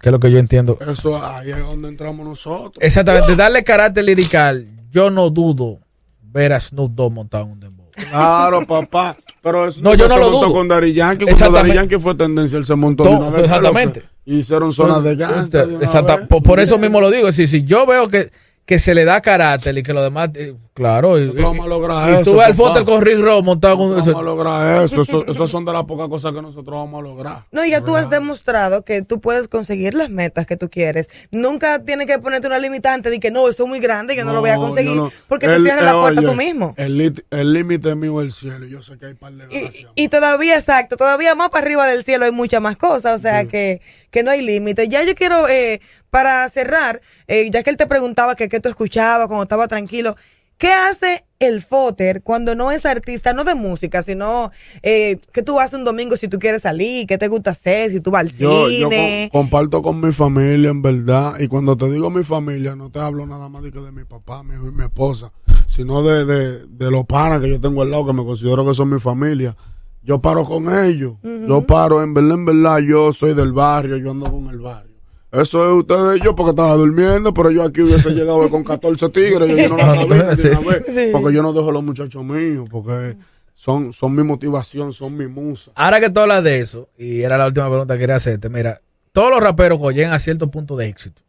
que 0.01 0.09
es 0.09 0.11
lo 0.11 0.19
que 0.19 0.31
yo 0.31 0.39
entiendo. 0.39 0.77
Eso 0.87 1.23
ahí 1.23 1.51
es 1.51 1.59
donde 1.59 1.87
entramos 1.89 2.25
nosotros. 2.25 2.77
Exactamente, 2.79 3.35
darle 3.35 3.63
carácter 3.63 4.03
lirical, 4.03 4.67
yo 4.89 5.09
no 5.09 5.29
dudo 5.29 5.79
ver 6.21 6.53
a 6.53 6.59
Snoop 6.59 6.91
Dogg 6.93 7.11
montado 7.13 7.45
en 7.45 7.51
un 7.51 7.59
dembow. 7.59 7.87
Claro, 8.09 8.65
papá. 8.65 9.17
Pero 9.41 9.67
eso 9.67 9.79
No, 9.81 9.93
yo 9.95 10.07
no 10.07 10.13
se 10.13 10.19
lo 10.19 10.29
montó 10.31 10.45
dudo. 10.47 10.53
con 10.55 10.67
Daddy 10.67 10.93
Yankee. 10.93 11.25
Cuando. 11.25 11.51
Daddy 11.51 11.73
Yankee 11.73 11.97
fue 11.99 12.15
tendencia, 12.15 12.57
él 12.57 12.65
se 12.65 12.75
montó 12.75 13.03
de 13.03 13.09
una 13.09 13.25
vez. 13.27 13.37
exactamente. 13.43 14.03
Hicieron 14.25 14.71
zonas 14.71 15.03
de 15.03 15.13
Exacta- 15.13 16.15
vez. 16.17 16.27
por, 16.27 16.43
por 16.43 16.59
eso 16.59 16.77
mismo 16.77 17.01
lo 17.01 17.09
digo, 17.11 17.25
decir, 17.27 17.47
si 17.47 17.63
yo 17.63 17.85
veo 17.85 18.07
que, 18.07 18.31
que 18.71 18.79
se 18.79 18.95
le 18.95 19.03
da 19.03 19.19
carácter 19.19 19.77
y 19.77 19.83
que 19.83 19.91
lo 19.91 20.01
demás, 20.01 20.29
eh, 20.33 20.53
claro, 20.73 21.19
y, 21.19 21.27
vamos 21.27 21.65
a 21.65 21.67
lograr 21.67 22.09
y 22.09 22.13
eso, 22.13 22.31
tú 22.31 22.37
ves 22.37 22.45
al. 22.47 22.55
Foster 22.55 22.85
con 22.85 23.01
Rick 23.01 23.19
Ross 23.19 23.43
montado 23.43 23.77
con 23.77 23.99
eso. 23.99 24.13
vamos 24.13 24.21
a 24.21 24.23
lograr 24.23 24.85
eso. 24.85 25.01
Eso, 25.01 25.25
Esas 25.27 25.49
son 25.49 25.65
de 25.65 25.73
las 25.73 25.83
pocas 25.83 26.07
cosas 26.07 26.31
que 26.33 26.41
nosotros 26.41 26.73
vamos 26.73 26.99
a 26.99 27.03
lograr. 27.03 27.43
No, 27.51 27.65
ya 27.65 27.81
tú 27.81 27.97
has 27.97 28.09
demostrado 28.09 28.85
que 28.85 29.01
tú 29.01 29.19
puedes 29.19 29.49
conseguir 29.49 29.93
las 29.93 30.09
metas 30.09 30.45
que 30.45 30.55
tú 30.55 30.69
quieres. 30.69 31.09
Nunca 31.31 31.83
tienes 31.83 32.07
que 32.07 32.17
ponerte 32.19 32.47
una 32.47 32.59
limitante 32.59 33.09
de 33.09 33.19
que 33.19 33.29
no, 33.29 33.49
eso 33.49 33.63
es 33.63 33.69
muy 33.69 33.81
grande 33.81 34.13
y 34.13 34.15
que 34.15 34.23
no, 34.23 34.31
lo 34.31 34.39
voy 34.39 34.51
a 34.51 34.55
conseguir. 34.55 34.95
no. 34.95 35.11
Porque 35.27 35.47
te 35.47 35.55
El- 35.55 35.63
cierras 35.63 35.83
la 35.83 35.91
eh, 35.91 35.99
puerta 35.99 36.21
oye, 36.21 36.29
tú 36.29 36.35
mismo. 36.35 36.73
El 36.77 37.53
límite 37.53 37.93
mío 37.95 38.21
es 38.21 38.27
el 38.27 38.31
cielo. 38.31 38.65
y 38.65 38.69
Yo 38.69 38.81
sé 38.83 38.97
que 38.97 39.07
hay 39.07 39.15
par 39.15 39.33
de 39.33 39.53
Y, 39.53 39.63
gracias. 39.63 39.91
y 39.95 40.07
todavía, 40.07 40.55
exacto, 40.55 40.95
todavía 40.95 41.35
más 41.35 41.49
para 41.49 41.65
arriba 41.65 41.87
del 41.87 42.05
cielo 42.05 42.23
hay 42.23 42.31
muchas 42.31 42.61
más 42.61 42.77
cosas, 42.77 43.17
o 43.17 43.19
sea 43.19 43.43
que, 43.43 43.81
que 44.11 44.23
no 44.23 44.31
hay 44.31 44.41
límite. 44.41 44.87
Ya 44.87 45.03
yo 45.03 45.13
quiero, 45.13 45.49
eh, 45.49 45.81
para 46.11 46.47
cerrar, 46.49 47.01
eh, 47.27 47.49
ya 47.51 47.63
que 47.63 47.69
él 47.71 47.77
te 47.77 47.87
preguntaba 47.87 48.35
que 48.35 48.49
qué 48.49 48.59
tú 48.59 48.69
escuchabas 48.69 49.27
cuando 49.27 49.43
estaba 49.43 49.67
tranquilo, 49.67 50.15
¿qué 50.57 50.67
hace 50.71 51.25
el 51.39 51.63
Foter 51.63 52.21
cuando 52.21 52.53
no 52.53 52.71
es 52.71 52.85
artista, 52.85 53.33
no 53.33 53.43
de 53.45 53.55
música, 53.55 54.03
sino 54.03 54.51
eh, 54.83 55.17
que 55.31 55.41
tú 55.41 55.59
haces 55.59 55.79
un 55.79 55.85
domingo 55.85 56.15
si 56.17 56.27
tú 56.27 56.37
quieres 56.37 56.61
salir, 56.61 57.07
qué 57.07 57.17
te 57.17 57.27
gusta 57.29 57.51
hacer, 57.51 57.91
si 57.91 57.99
tú 58.01 58.11
vas 58.11 58.21
al 58.21 58.31
Yo, 58.31 58.69
yo 58.69 58.89
cine? 58.89 59.29
com- 59.31 59.41
comparto 59.41 59.81
con 59.81 59.99
mi 60.01 60.11
familia, 60.11 60.69
en 60.69 60.81
verdad. 60.83 61.39
Y 61.39 61.47
cuando 61.47 61.75
te 61.77 61.89
digo 61.89 62.11
mi 62.11 62.23
familia, 62.23 62.75
no 62.75 62.91
te 62.91 62.99
hablo 62.99 63.25
nada 63.25 63.49
más 63.49 63.63
de 63.63 63.71
que 63.71 63.79
de 63.79 63.91
mi 63.91 64.03
papá, 64.03 64.43
mi 64.43 64.53
hijo 64.53 64.67
y 64.67 64.71
mi 64.71 64.83
esposa, 64.83 65.31
sino 65.65 66.03
de, 66.03 66.25
de, 66.25 66.65
de 66.67 66.91
los 66.91 67.05
panas 67.07 67.41
que 67.41 67.49
yo 67.49 67.59
tengo 67.59 67.81
al 67.81 67.89
lado, 67.89 68.05
que 68.05 68.13
me 68.13 68.23
considero 68.23 68.63
que 68.67 68.75
son 68.75 68.89
mi 68.93 68.99
familia. 68.99 69.55
Yo 70.03 70.19
paro 70.19 70.43
con 70.45 70.71
ellos. 70.85 71.13
Yo 71.23 71.65
paro, 71.65 72.03
en 72.03 72.13
verdad, 72.13 72.33
en 72.33 72.45
verdad, 72.45 72.77
yo 72.79 73.13
soy 73.13 73.33
del 73.33 73.53
barrio, 73.53 73.97
yo 73.97 74.11
ando 74.11 74.29
con 74.31 74.47
el 74.49 74.59
barrio. 74.59 74.90
Eso 75.31 75.65
es 75.69 75.79
ustedes 75.79 76.19
y 76.19 76.25
yo 76.25 76.35
porque 76.35 76.49
estaba 76.49 76.73
durmiendo, 76.75 77.33
pero 77.33 77.51
yo 77.51 77.63
aquí 77.63 77.81
hubiese 77.81 78.09
llegado 78.13 78.49
con 78.49 78.63
14 78.63 79.09
tigres, 79.09 79.49
yo 79.49 79.55
lleno 79.55 79.77
la 79.77 80.05
vez, 80.25 80.41
Sí. 80.41 81.09
porque 81.11 81.33
yo 81.33 81.41
no 81.41 81.53
dejo 81.53 81.69
a 81.69 81.73
los 81.73 81.83
muchachos 81.83 82.23
míos, 82.23 82.67
porque 82.69 83.15
son, 83.53 83.93
son 83.93 84.13
mi 84.13 84.23
motivación, 84.23 84.91
son 84.91 85.15
mi 85.15 85.27
musa. 85.27 85.71
Ahora 85.75 85.99
que 86.01 86.09
tú 86.09 86.19
hablas 86.19 86.43
de 86.43 86.59
eso, 86.59 86.89
y 86.97 87.21
era 87.21 87.37
la 87.37 87.47
última 87.47 87.69
pregunta 87.69 87.93
que 87.93 87.99
quería 88.01 88.15
hacerte, 88.17 88.49
mira, 88.49 88.81
todos 89.13 89.29
los 89.29 89.39
raperos 89.41 89.79
que 89.79 89.93
llegan 89.93 90.11
a 90.13 90.19
cierto 90.19 90.51
punto 90.51 90.75
de 90.75 90.87
éxito, 90.87 91.21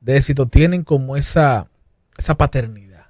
de 0.00 0.16
éxito, 0.16 0.46
tienen 0.46 0.84
como 0.84 1.16
esa, 1.16 1.66
esa 2.16 2.36
paternidad. 2.36 3.06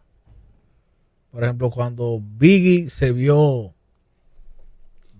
Por 1.30 1.44
ejemplo, 1.44 1.68
cuando 1.70 2.20
Biggie 2.22 2.88
se 2.88 3.10
vio 3.12 3.74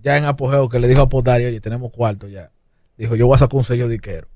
ya 0.01 0.17
en 0.17 0.25
apogeo, 0.25 0.69
que 0.69 0.79
le 0.79 0.87
dijo 0.89 1.03
a 1.03 1.09
Potario, 1.09 1.49
oye, 1.49 1.61
tenemos 1.61 1.91
cuarto 1.93 2.29
ya, 2.29 2.51
dijo, 2.97 3.15
yo 3.17 3.27
voy 3.27 3.35
a 3.35 3.39
sacar 3.39 3.57
un 3.59 3.65
sello 3.65 3.89
diquero. 3.89 4.29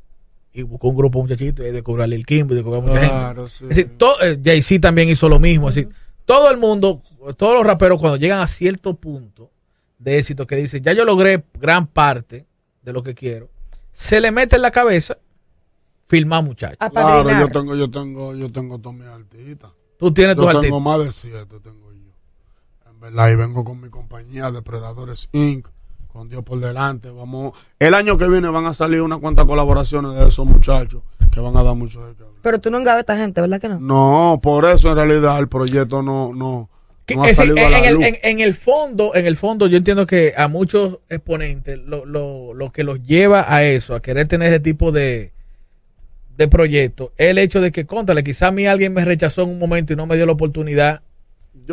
Y 0.53 0.63
buscó 0.63 0.89
un 0.89 0.97
grupo 0.97 1.19
de 1.19 1.23
muchachitos 1.25 1.67
y 1.67 1.71
descubrió 1.71 2.05
a 2.05 2.07
Lil 2.07 2.25
Kim 2.27 2.47
y 2.51 2.55
descubrió 2.55 2.81
a 2.81 2.83
mucha 2.85 2.99
gente. 3.01 3.09
Claro, 3.15 3.47
sí. 3.49 3.65
Es 3.65 3.69
decir, 3.69 3.99
to- 3.99 4.21
eh, 4.23 4.41
Jay-Z 4.43 4.81
también 4.81 5.09
hizo 5.09 5.29
lo 5.29 5.39
mismo. 5.39 5.69
Decir, 5.69 5.89
todo 6.25 6.51
el 6.51 6.57
mundo, 6.59 7.03
todos 7.37 7.55
los 7.55 7.65
raperos, 7.67 8.01
cuando 8.01 8.17
llegan 8.17 8.41
a 8.41 8.47
cierto 8.47 8.95
punto 8.95 9.51
de 9.99 10.19
éxito, 10.19 10.47
que 10.47 10.57
dicen, 10.57 10.83
ya 10.83 10.93
yo 10.93 11.05
logré 11.05 11.45
gran 11.61 11.87
parte 11.87 12.47
de 12.83 12.93
lo 12.93 13.03
que 13.03 13.15
quiero, 13.15 13.49
se 13.93 14.21
le 14.21 14.31
mete 14.31 14.57
en 14.57 14.63
la 14.63 14.71
cabeza 14.71 15.19
filmar 16.09 16.43
muchachos. 16.43 16.79
Claro, 16.91 17.29
yo 17.29 17.49
tengo, 17.49 17.75
yo 17.77 17.91
tengo, 17.91 18.35
yo 18.35 18.51
tengo 18.51 18.79
todos 18.79 18.97
mis 18.97 19.07
artistas. 19.07 19.71
Tú 19.99 20.13
tienes 20.13 20.37
tus 20.37 20.45
Yo 20.45 20.61
tengo 20.61 20.77
artistas. 20.79 20.83
más 20.83 21.05
de 21.05 21.13
siete, 21.13 21.61
tengo 21.63 21.93
yo. 21.93 22.91
En 22.91 23.01
verdad, 23.01 23.31
y 23.31 23.37
vengo 23.37 23.65
con 23.65 23.81
mi 23.81 23.91
compañía 23.91 24.51
Depredadores 24.51 25.29
Inc., 25.33 25.69
con 26.13 26.29
Dios 26.29 26.43
por 26.45 26.59
delante. 26.61 27.11
Vamos, 27.11 27.53
el 27.79 27.95
año 27.95 28.17
que 28.19 28.29
viene 28.29 28.49
van 28.49 28.67
a 28.67 28.73
salir 28.75 29.03
unas 29.03 29.19
cuantas 29.19 29.47
colaboraciones 29.47 30.15
de 30.19 30.29
esos 30.29 30.47
muchachos 30.47 31.03
que 31.31 31.41
van 31.41 31.57
a 31.57 31.63
dar 31.63 31.75
mucho 31.75 32.05
de. 32.07 32.15
Pero 32.43 32.59
tú 32.61 32.71
no 32.71 32.79
engabas 32.79 32.99
a 32.99 33.01
esta 33.01 33.17
gente, 33.17 33.41
¿verdad 33.41 33.61
que 33.61 33.69
no? 33.69 33.79
No, 33.81 34.41
por 34.43 34.65
eso 34.67 34.89
en 34.91 34.97
realidad 34.97 35.39
el 35.39 35.49
proyecto 35.49 36.03
no, 36.03 36.33
no, 36.33 36.69
ha 37.17 37.23
decir, 37.23 37.35
salido 37.37 37.59
a 37.59 37.63
en, 37.67 37.71
la 37.73 37.79
el, 37.81 37.95
luz. 37.95 38.07
en- 38.07 38.19
en 38.23 38.41
el 38.41 38.55
fondo, 38.55 39.15
en 39.15 39.27
el 39.27 39.37
fondo, 39.37 39.67
yo 39.67 39.77
entiendo 39.77 40.07
que 40.07 40.35
a 40.37 40.49
muchos 40.49 40.99
exponentes 41.09 41.79
lo, 41.79 42.05
lo, 42.07 42.55
lo 42.55 42.71
que 42.73 42.85
los 42.85 43.03
lleva 43.03 43.53
a 43.53 43.65
eso, 43.65 43.95
a 43.95 44.01
querer 44.03 44.29
tener 44.29 44.49
ese 44.49 44.61
tipo 44.61 44.93
de, 44.93 45.33
de 46.37 46.49
proyectos, 46.49 47.11
es 47.17 47.31
el 47.31 47.39
hecho 47.39 47.61
de 47.61 47.73
que, 47.73 47.85
contale, 47.87 48.23
quizá 48.25 48.49
a 48.49 48.53
mí 48.53 48.67
alguien 48.67 48.95
me 48.95 49.05
rechazó 49.05 49.43
en 49.43 49.51
un 49.51 49.59
momento 49.59 49.93
y 49.93 49.97
no 49.97 50.07
me 50.07 50.17
dio 50.17 50.25
la 50.27 50.33
oportunidad, 50.33 51.03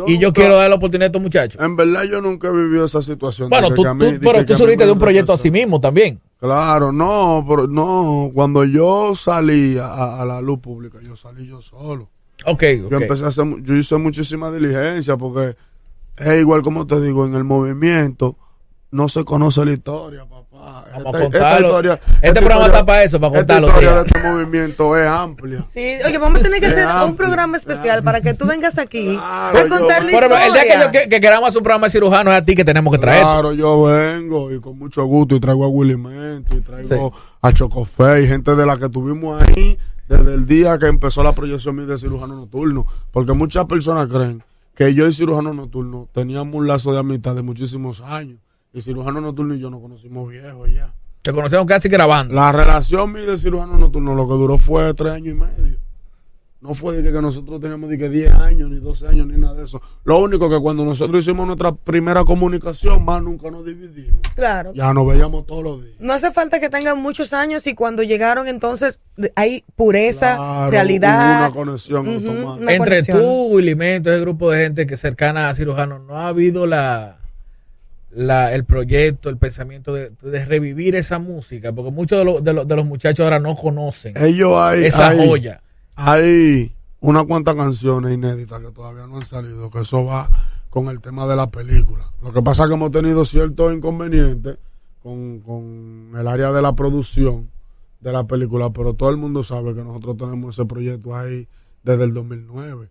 y 0.06 0.18
yo 0.18 0.28
nunca- 0.28 0.40
quiero 0.40 0.56
dar 0.56 0.68
la 0.70 0.76
oportunidad 0.76 1.04
a 1.04 1.06
estos 1.06 1.22
muchachos. 1.22 1.62
En 1.62 1.76
verdad 1.76 2.04
yo 2.04 2.20
nunca 2.20 2.48
he 2.48 2.52
vivido 2.52 2.84
esa 2.84 3.02
situación. 3.02 3.48
Bueno, 3.50 3.72
tú, 3.74 3.86
a 3.86 3.94
mí- 3.94 4.00
tú- 4.00 4.06
pero 4.20 4.44
tú 4.44 4.54
a 4.54 4.56
me 4.58 4.86
de 4.86 4.92
un 4.92 4.98
proyecto 4.98 5.32
rechazó. 5.32 5.42
así 5.42 5.50
mismo 5.50 5.80
también. 5.80 6.20
Claro, 6.38 6.92
no, 6.92 7.44
pero 7.48 7.66
no, 7.66 8.30
cuando 8.34 8.64
yo 8.64 9.14
salí 9.14 9.78
a, 9.78 10.20
a 10.20 10.24
la 10.24 10.40
luz 10.40 10.58
pública, 10.60 10.98
yo 11.02 11.16
salí 11.16 11.46
yo 11.46 11.62
solo. 11.62 12.08
Ok, 12.44 12.62
ok. 12.84 12.90
Yo 12.90 12.96
empecé 12.98 13.24
a 13.24 13.28
hacer, 13.28 13.44
yo 13.62 13.74
hice 13.74 13.96
muchísima 13.96 14.50
diligencia 14.52 15.16
porque 15.16 15.56
es 16.18 16.40
igual 16.40 16.62
como 16.62 16.86
te 16.86 17.00
digo, 17.00 17.24
en 17.26 17.34
el 17.34 17.44
movimiento 17.44 18.36
no 18.90 19.08
se 19.08 19.24
conoce 19.24 19.64
la 19.64 19.72
historia, 19.72 20.24
papá. 20.26 20.45
Vamos 20.56 21.14
a 21.14 21.18
contarlo. 21.20 21.80
Este 22.22 22.32
programa 22.40 22.62
historia- 22.62 22.66
está 22.66 22.86
para 22.86 23.02
eso, 23.04 23.20
para 23.20 23.32
contarlo, 23.34 23.68
historia 23.68 23.90
tía. 23.90 23.98
de 24.02 24.06
este 24.06 24.22
movimiento 24.28 24.96
es 24.96 25.06
amplia. 25.08 25.64
Sí, 25.68 25.96
oye, 26.06 26.18
vamos 26.18 26.40
a 26.40 26.42
tener 26.42 26.60
que 26.60 26.66
Es 26.66 26.72
hacer 26.76 27.08
un 27.08 27.16
programa 27.16 27.56
es 27.56 27.62
especial 27.62 28.02
para 28.02 28.20
que 28.20 28.34
tú 28.34 28.46
vengas 28.46 28.78
aquí 28.78 29.14
Claro, 29.16 29.58
a 29.58 29.62
yo- 29.62 29.68
contar 29.68 30.04
la 30.04 30.12
historia. 30.12 30.46
el 30.46 30.52
día 30.52 30.62
que, 30.62 30.84
yo- 30.84 30.90
que- 30.92 31.08
que 31.08 31.20
queramos 31.20 31.48
hacer 31.48 31.58
un 31.58 31.64
programa 31.64 31.86
de 31.86 31.90
cirujano 31.90 32.32
es 32.32 32.38
a 32.38 32.44
ti 32.44 32.54
que 32.54 32.64
tenemos 32.64 32.92
que 32.92 32.98
traer. 32.98 33.22
Claro, 33.22 33.52
yo 33.52 33.82
vengo 33.84 34.50
y 34.52 34.60
con 34.60 34.78
mucho 34.78 35.04
gusto 35.04 35.36
y 35.36 35.40
traigo 35.40 35.64
a 35.64 35.68
Willy 35.68 35.96
Mento 35.96 36.54
y 36.56 36.60
traigo 36.60 37.12
a 37.42 37.52
Chocofé 37.52 38.22
y 38.22 38.26
gente 38.28 38.54
de 38.54 38.66
la 38.66 38.76
que 38.78 38.88
tuvimos 38.88 39.42
ahí 39.42 39.78
desde 40.08 40.34
el 40.34 40.46
día 40.46 40.78
que 40.78 40.86
empezó 40.86 41.22
la 41.22 41.32
proyección 41.34 41.76
mía 41.76 41.86
de 41.86 41.98
cirujano 41.98 42.34
nocturno. 42.36 42.86
Porque 43.12 43.32
muchas 43.32 43.64
personas 43.66 44.08
creen 44.08 44.42
que 44.74 44.92
yo 44.94 45.06
y 45.06 45.12
cirujano 45.12 45.52
nocturno 45.54 46.08
teníamos 46.12 46.54
un 46.54 46.66
lazo 46.66 46.92
de 46.92 46.98
amistad 47.00 47.34
de 47.34 47.42
muchísimos 47.42 48.00
años. 48.02 48.38
Y 48.76 48.82
cirujano 48.82 49.22
nocturno 49.22 49.54
y 49.54 49.58
yo 49.58 49.70
nos 49.70 49.80
conocimos 49.80 50.28
viejos 50.28 50.70
ya. 50.70 50.92
Te 51.22 51.32
conocemos 51.32 51.64
casi 51.64 51.88
grabando. 51.88 52.34
La 52.34 52.52
relación 52.52 53.10
mía 53.10 53.22
de 53.22 53.38
cirujano 53.38 53.78
nocturno 53.78 54.14
lo 54.14 54.28
que 54.28 54.34
duró 54.34 54.58
fue 54.58 54.92
tres 54.92 55.12
años 55.12 55.28
y 55.28 55.34
medio. 55.34 55.78
No 56.60 56.74
fue 56.74 56.96
de 56.96 57.02
que, 57.02 57.10
que 57.10 57.22
nosotros 57.22 57.58
teníamos 57.58 57.88
de 57.88 57.96
que 57.96 58.08
10 58.10 58.32
años, 58.32 58.70
ni 58.70 58.78
12 58.78 59.08
años, 59.08 59.26
ni 59.28 59.38
nada 59.38 59.54
de 59.54 59.64
eso. 59.64 59.80
Lo 60.04 60.18
único 60.18 60.50
que 60.50 60.58
cuando 60.60 60.84
nosotros 60.84 61.22
hicimos 61.24 61.46
nuestra 61.46 61.72
primera 61.72 62.24
comunicación, 62.24 63.02
más 63.04 63.22
nunca 63.22 63.50
nos 63.50 63.64
dividimos. 63.64 64.20
Claro. 64.34 64.72
Ya 64.74 64.92
nos 64.92 65.06
veíamos 65.06 65.46
todos 65.46 65.62
los 65.64 65.82
días. 65.82 65.94
No 65.98 66.12
hace 66.12 66.30
falta 66.32 66.60
que 66.60 66.68
tengan 66.68 67.00
muchos 67.00 67.32
años 67.32 67.66
y 67.66 67.74
cuando 67.74 68.02
llegaron 68.02 68.46
entonces 68.46 69.00
hay 69.36 69.64
pureza, 69.76 70.34
Claro, 70.36 70.70
realidad. 70.70 71.46
una 71.46 71.54
conexión 71.54 72.06
automática. 72.08 72.62
una 72.62 72.72
Entre 72.72 72.78
conexión. 73.02 73.18
tú, 73.20 73.46
Willy 73.54 73.74
Mento, 73.74 74.10
ese 74.10 74.20
grupo 74.20 74.50
de 74.50 74.64
gente 74.64 74.86
que 74.86 74.94
es 74.94 75.00
cercana 75.00 75.48
a 75.48 75.54
cirujano, 75.54 75.98
no 76.00 76.16
ha 76.16 76.28
habido 76.28 76.66
la, 76.66 77.18
la 78.16 78.54
el 78.54 78.64
proyecto, 78.64 79.28
el 79.28 79.36
pensamiento 79.36 79.92
de, 79.92 80.10
de 80.10 80.44
revivir 80.46 80.96
esa 80.96 81.18
música, 81.18 81.72
porque 81.72 81.90
muchos 81.90 82.18
de, 82.18 82.24
los- 82.24 82.42
de, 82.42 82.52
los- 82.54 82.66
de 82.66 82.74
los 82.76 82.86
muchachos 82.86 83.24
ahora 83.24 83.38
no 83.38 83.54
conocen 83.54 84.14
Ellos 84.16 84.54
hay, 84.58 84.84
esa 84.84 85.08
hay, 85.10 85.28
joya. 85.28 85.60
hay 85.96 86.72
unas 87.00 87.24
cuantas 87.26 87.54
canciones 87.56 88.14
inéditas 88.14 88.60
que 88.62 88.70
todavía 88.72 89.06
no 89.06 89.18
han 89.18 89.24
salido, 89.26 89.70
que 89.70 89.80
eso 89.80 90.04
va 90.04 90.30
con 90.70 90.88
el 90.88 91.00
tema 91.00 91.26
de 91.26 91.36
la 91.36 91.50
película. 91.50 92.10
Lo 92.22 92.32
que 92.32 92.40
pasa 92.42 92.62
es 92.64 92.68
que 92.70 92.74
hemos 92.74 92.90
tenido 92.90 93.24
ciertos 93.24 93.72
inconvenientes 93.74 94.56
con, 95.02 95.40
con 95.40 96.12
el 96.18 96.26
área 96.26 96.52
de 96.52 96.62
la 96.62 96.74
producción 96.74 97.50
de 98.00 98.12
la 98.12 98.24
película, 98.24 98.70
pero 98.70 98.94
todo 98.94 99.10
el 99.10 99.16
mundo 99.18 99.42
sabe 99.42 99.74
que 99.74 99.82
nosotros 99.84 100.16
tenemos 100.16 100.54
ese 100.58 100.66
proyecto 100.66 101.14
ahí 101.16 101.46
desde 101.82 102.04
el 102.04 102.14
2009, 102.14 102.88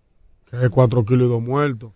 que 0.50 0.64
es 0.66 0.70
Cuatro 0.70 1.04
kilos 1.04 1.28
y 1.28 1.30
dos 1.30 1.42
muertos. 1.42 1.92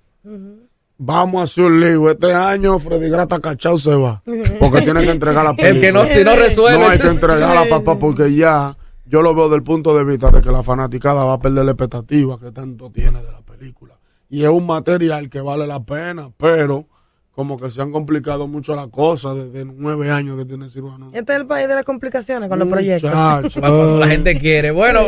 Vamos 1.02 1.40
a 1.40 1.44
hacer 1.46 1.64
un 1.64 1.80
lío. 1.80 2.12
Este 2.12 2.34
año 2.34 2.78
Freddy 2.78 3.10
Grata 3.10 3.40
Cachao 3.40 3.78
se 3.78 3.96
va. 3.96 4.22
Porque 4.60 4.82
tiene 4.82 5.02
que 5.02 5.12
entregar 5.12 5.46
la 5.46 5.54
película. 5.56 5.70
El 5.70 5.80
que 5.80 5.92
no, 5.94 6.06
si 6.14 6.24
no 6.26 6.36
resuelve. 6.36 6.80
No 6.80 6.90
hay 6.90 7.00
que 7.00 7.08
entregarla, 7.08 7.66
papá, 7.70 7.96
porque 8.00 8.36
ya 8.36 8.76
yo 9.06 9.22
lo 9.22 9.34
veo 9.34 9.48
del 9.48 9.64
punto 9.64 9.98
de 9.98 10.04
vista 10.04 10.30
de 10.30 10.42
que 10.42 10.52
la 10.52 10.62
fanaticada 10.62 11.24
va 11.24 11.34
a 11.34 11.40
perder 11.40 11.64
la 11.64 11.72
expectativa 11.72 12.38
que 12.38 12.52
tanto 12.52 12.92
tiene 12.92 13.24
de 13.24 13.32
la 13.32 13.40
película. 13.40 13.96
Y 14.30 14.44
es 14.44 14.50
un 14.50 14.68
material 14.68 15.30
que 15.30 15.40
vale 15.40 15.66
la 15.66 15.80
pena, 15.80 16.32
pero 16.36 16.86
como 17.32 17.58
que 17.58 17.72
se 17.72 17.82
han 17.82 17.94
complicado 17.94 18.48
mucho 18.48 18.76
las 18.76 18.90
cosas 18.90 19.38
desde 19.38 19.64
nueve 19.64 20.12
años 20.12 20.38
que 20.38 20.44
tiene 20.44 20.68
cirujano. 20.68 21.12
Este 21.14 21.32
es 21.32 21.40
el 21.40 21.48
país 21.48 21.70
de 21.70 21.76
las 21.76 21.86
complicaciones 21.86 22.50
con 22.50 22.60
los 22.60 22.68
proyectos. 22.68 23.10
Cuando 23.58 24.00
la 24.00 24.08
gente 24.10 24.38
quiere. 24.38 24.72
Bueno, 24.72 25.06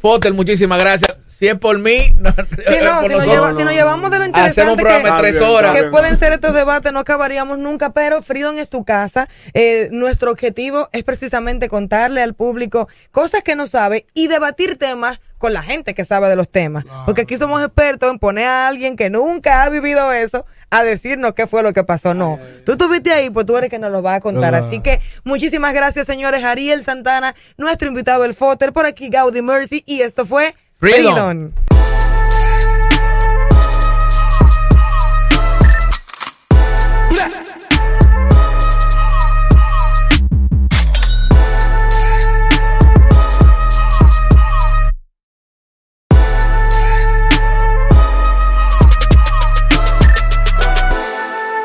Fotel, 0.00 0.34
muchísimas 0.34 0.80
gracias. 0.80 1.23
Si 1.38 1.48
es 1.48 1.56
por 1.56 1.78
mí, 1.78 2.14
no, 2.18 2.30
Sí, 2.30 2.76
no, 2.82 3.00
por 3.00 3.10
si, 3.10 3.16
nos 3.16 3.26
lleva- 3.26 3.54
si 3.56 3.64
nos 3.64 3.72
llevamos 3.72 4.10
de 4.10 4.18
lo 4.18 4.24
Hacemos 4.24 4.74
un 4.74 4.80
interesante 4.80 4.82
programa 4.82 5.02
que, 5.20 5.26
de 5.26 5.32
tres 5.32 5.40
horas. 5.42 5.74
que 5.76 5.84
pueden 5.84 6.18
ser 6.18 6.32
estos 6.32 6.54
debates, 6.54 6.92
no 6.92 7.00
acabaríamos 7.00 7.58
nunca, 7.58 7.90
pero 7.92 8.22
Freedom 8.22 8.56
es 8.58 8.68
tu 8.68 8.84
casa. 8.84 9.28
Eh, 9.52 9.88
nuestro 9.90 10.30
objetivo 10.30 10.88
es 10.92 11.02
precisamente 11.04 11.68
contarle 11.68 12.22
al 12.22 12.34
público 12.34 12.88
cosas 13.10 13.42
que 13.42 13.56
no 13.56 13.66
sabe 13.66 14.06
y 14.14 14.28
debatir 14.28 14.78
temas 14.78 15.18
con 15.38 15.52
la 15.52 15.62
gente 15.62 15.94
que 15.94 16.04
sabe 16.04 16.28
de 16.28 16.36
los 16.36 16.48
temas. 16.48 16.84
Claro. 16.84 17.02
Porque 17.04 17.22
aquí 17.22 17.36
somos 17.36 17.62
expertos 17.62 18.10
en 18.10 18.18
poner 18.18 18.46
a 18.46 18.68
alguien 18.68 18.96
que 18.96 19.10
nunca 19.10 19.62
ha 19.64 19.68
vivido 19.68 20.12
eso 20.12 20.46
a 20.70 20.82
decirnos 20.82 21.34
qué 21.34 21.46
fue 21.46 21.62
lo 21.62 21.72
que 21.72 21.84
pasó. 21.84 22.14
No, 22.14 22.38
tú 22.64 22.72
estuviste 22.72 23.12
ahí, 23.12 23.28
pues 23.30 23.44
tú 23.46 23.56
eres 23.56 23.70
que 23.70 23.78
nos 23.78 23.92
lo 23.92 24.02
vas 24.02 24.16
a 24.16 24.20
contar. 24.20 24.50
Claro. 24.52 24.66
Así 24.66 24.80
que 24.80 25.00
muchísimas 25.24 25.74
gracias, 25.74 26.06
señores. 26.06 26.42
Ariel 26.44 26.84
Santana, 26.84 27.34
nuestro 27.58 27.88
invitado, 27.88 28.24
el 28.24 28.34
Foter, 28.34 28.72
por 28.72 28.86
aquí 28.86 29.08
Gaudi 29.10 29.42
Mercy, 29.42 29.82
y 29.86 30.00
esto 30.00 30.24
fue 30.26 30.54
Freedom. 30.84 31.14
Freedom. 31.14 32.03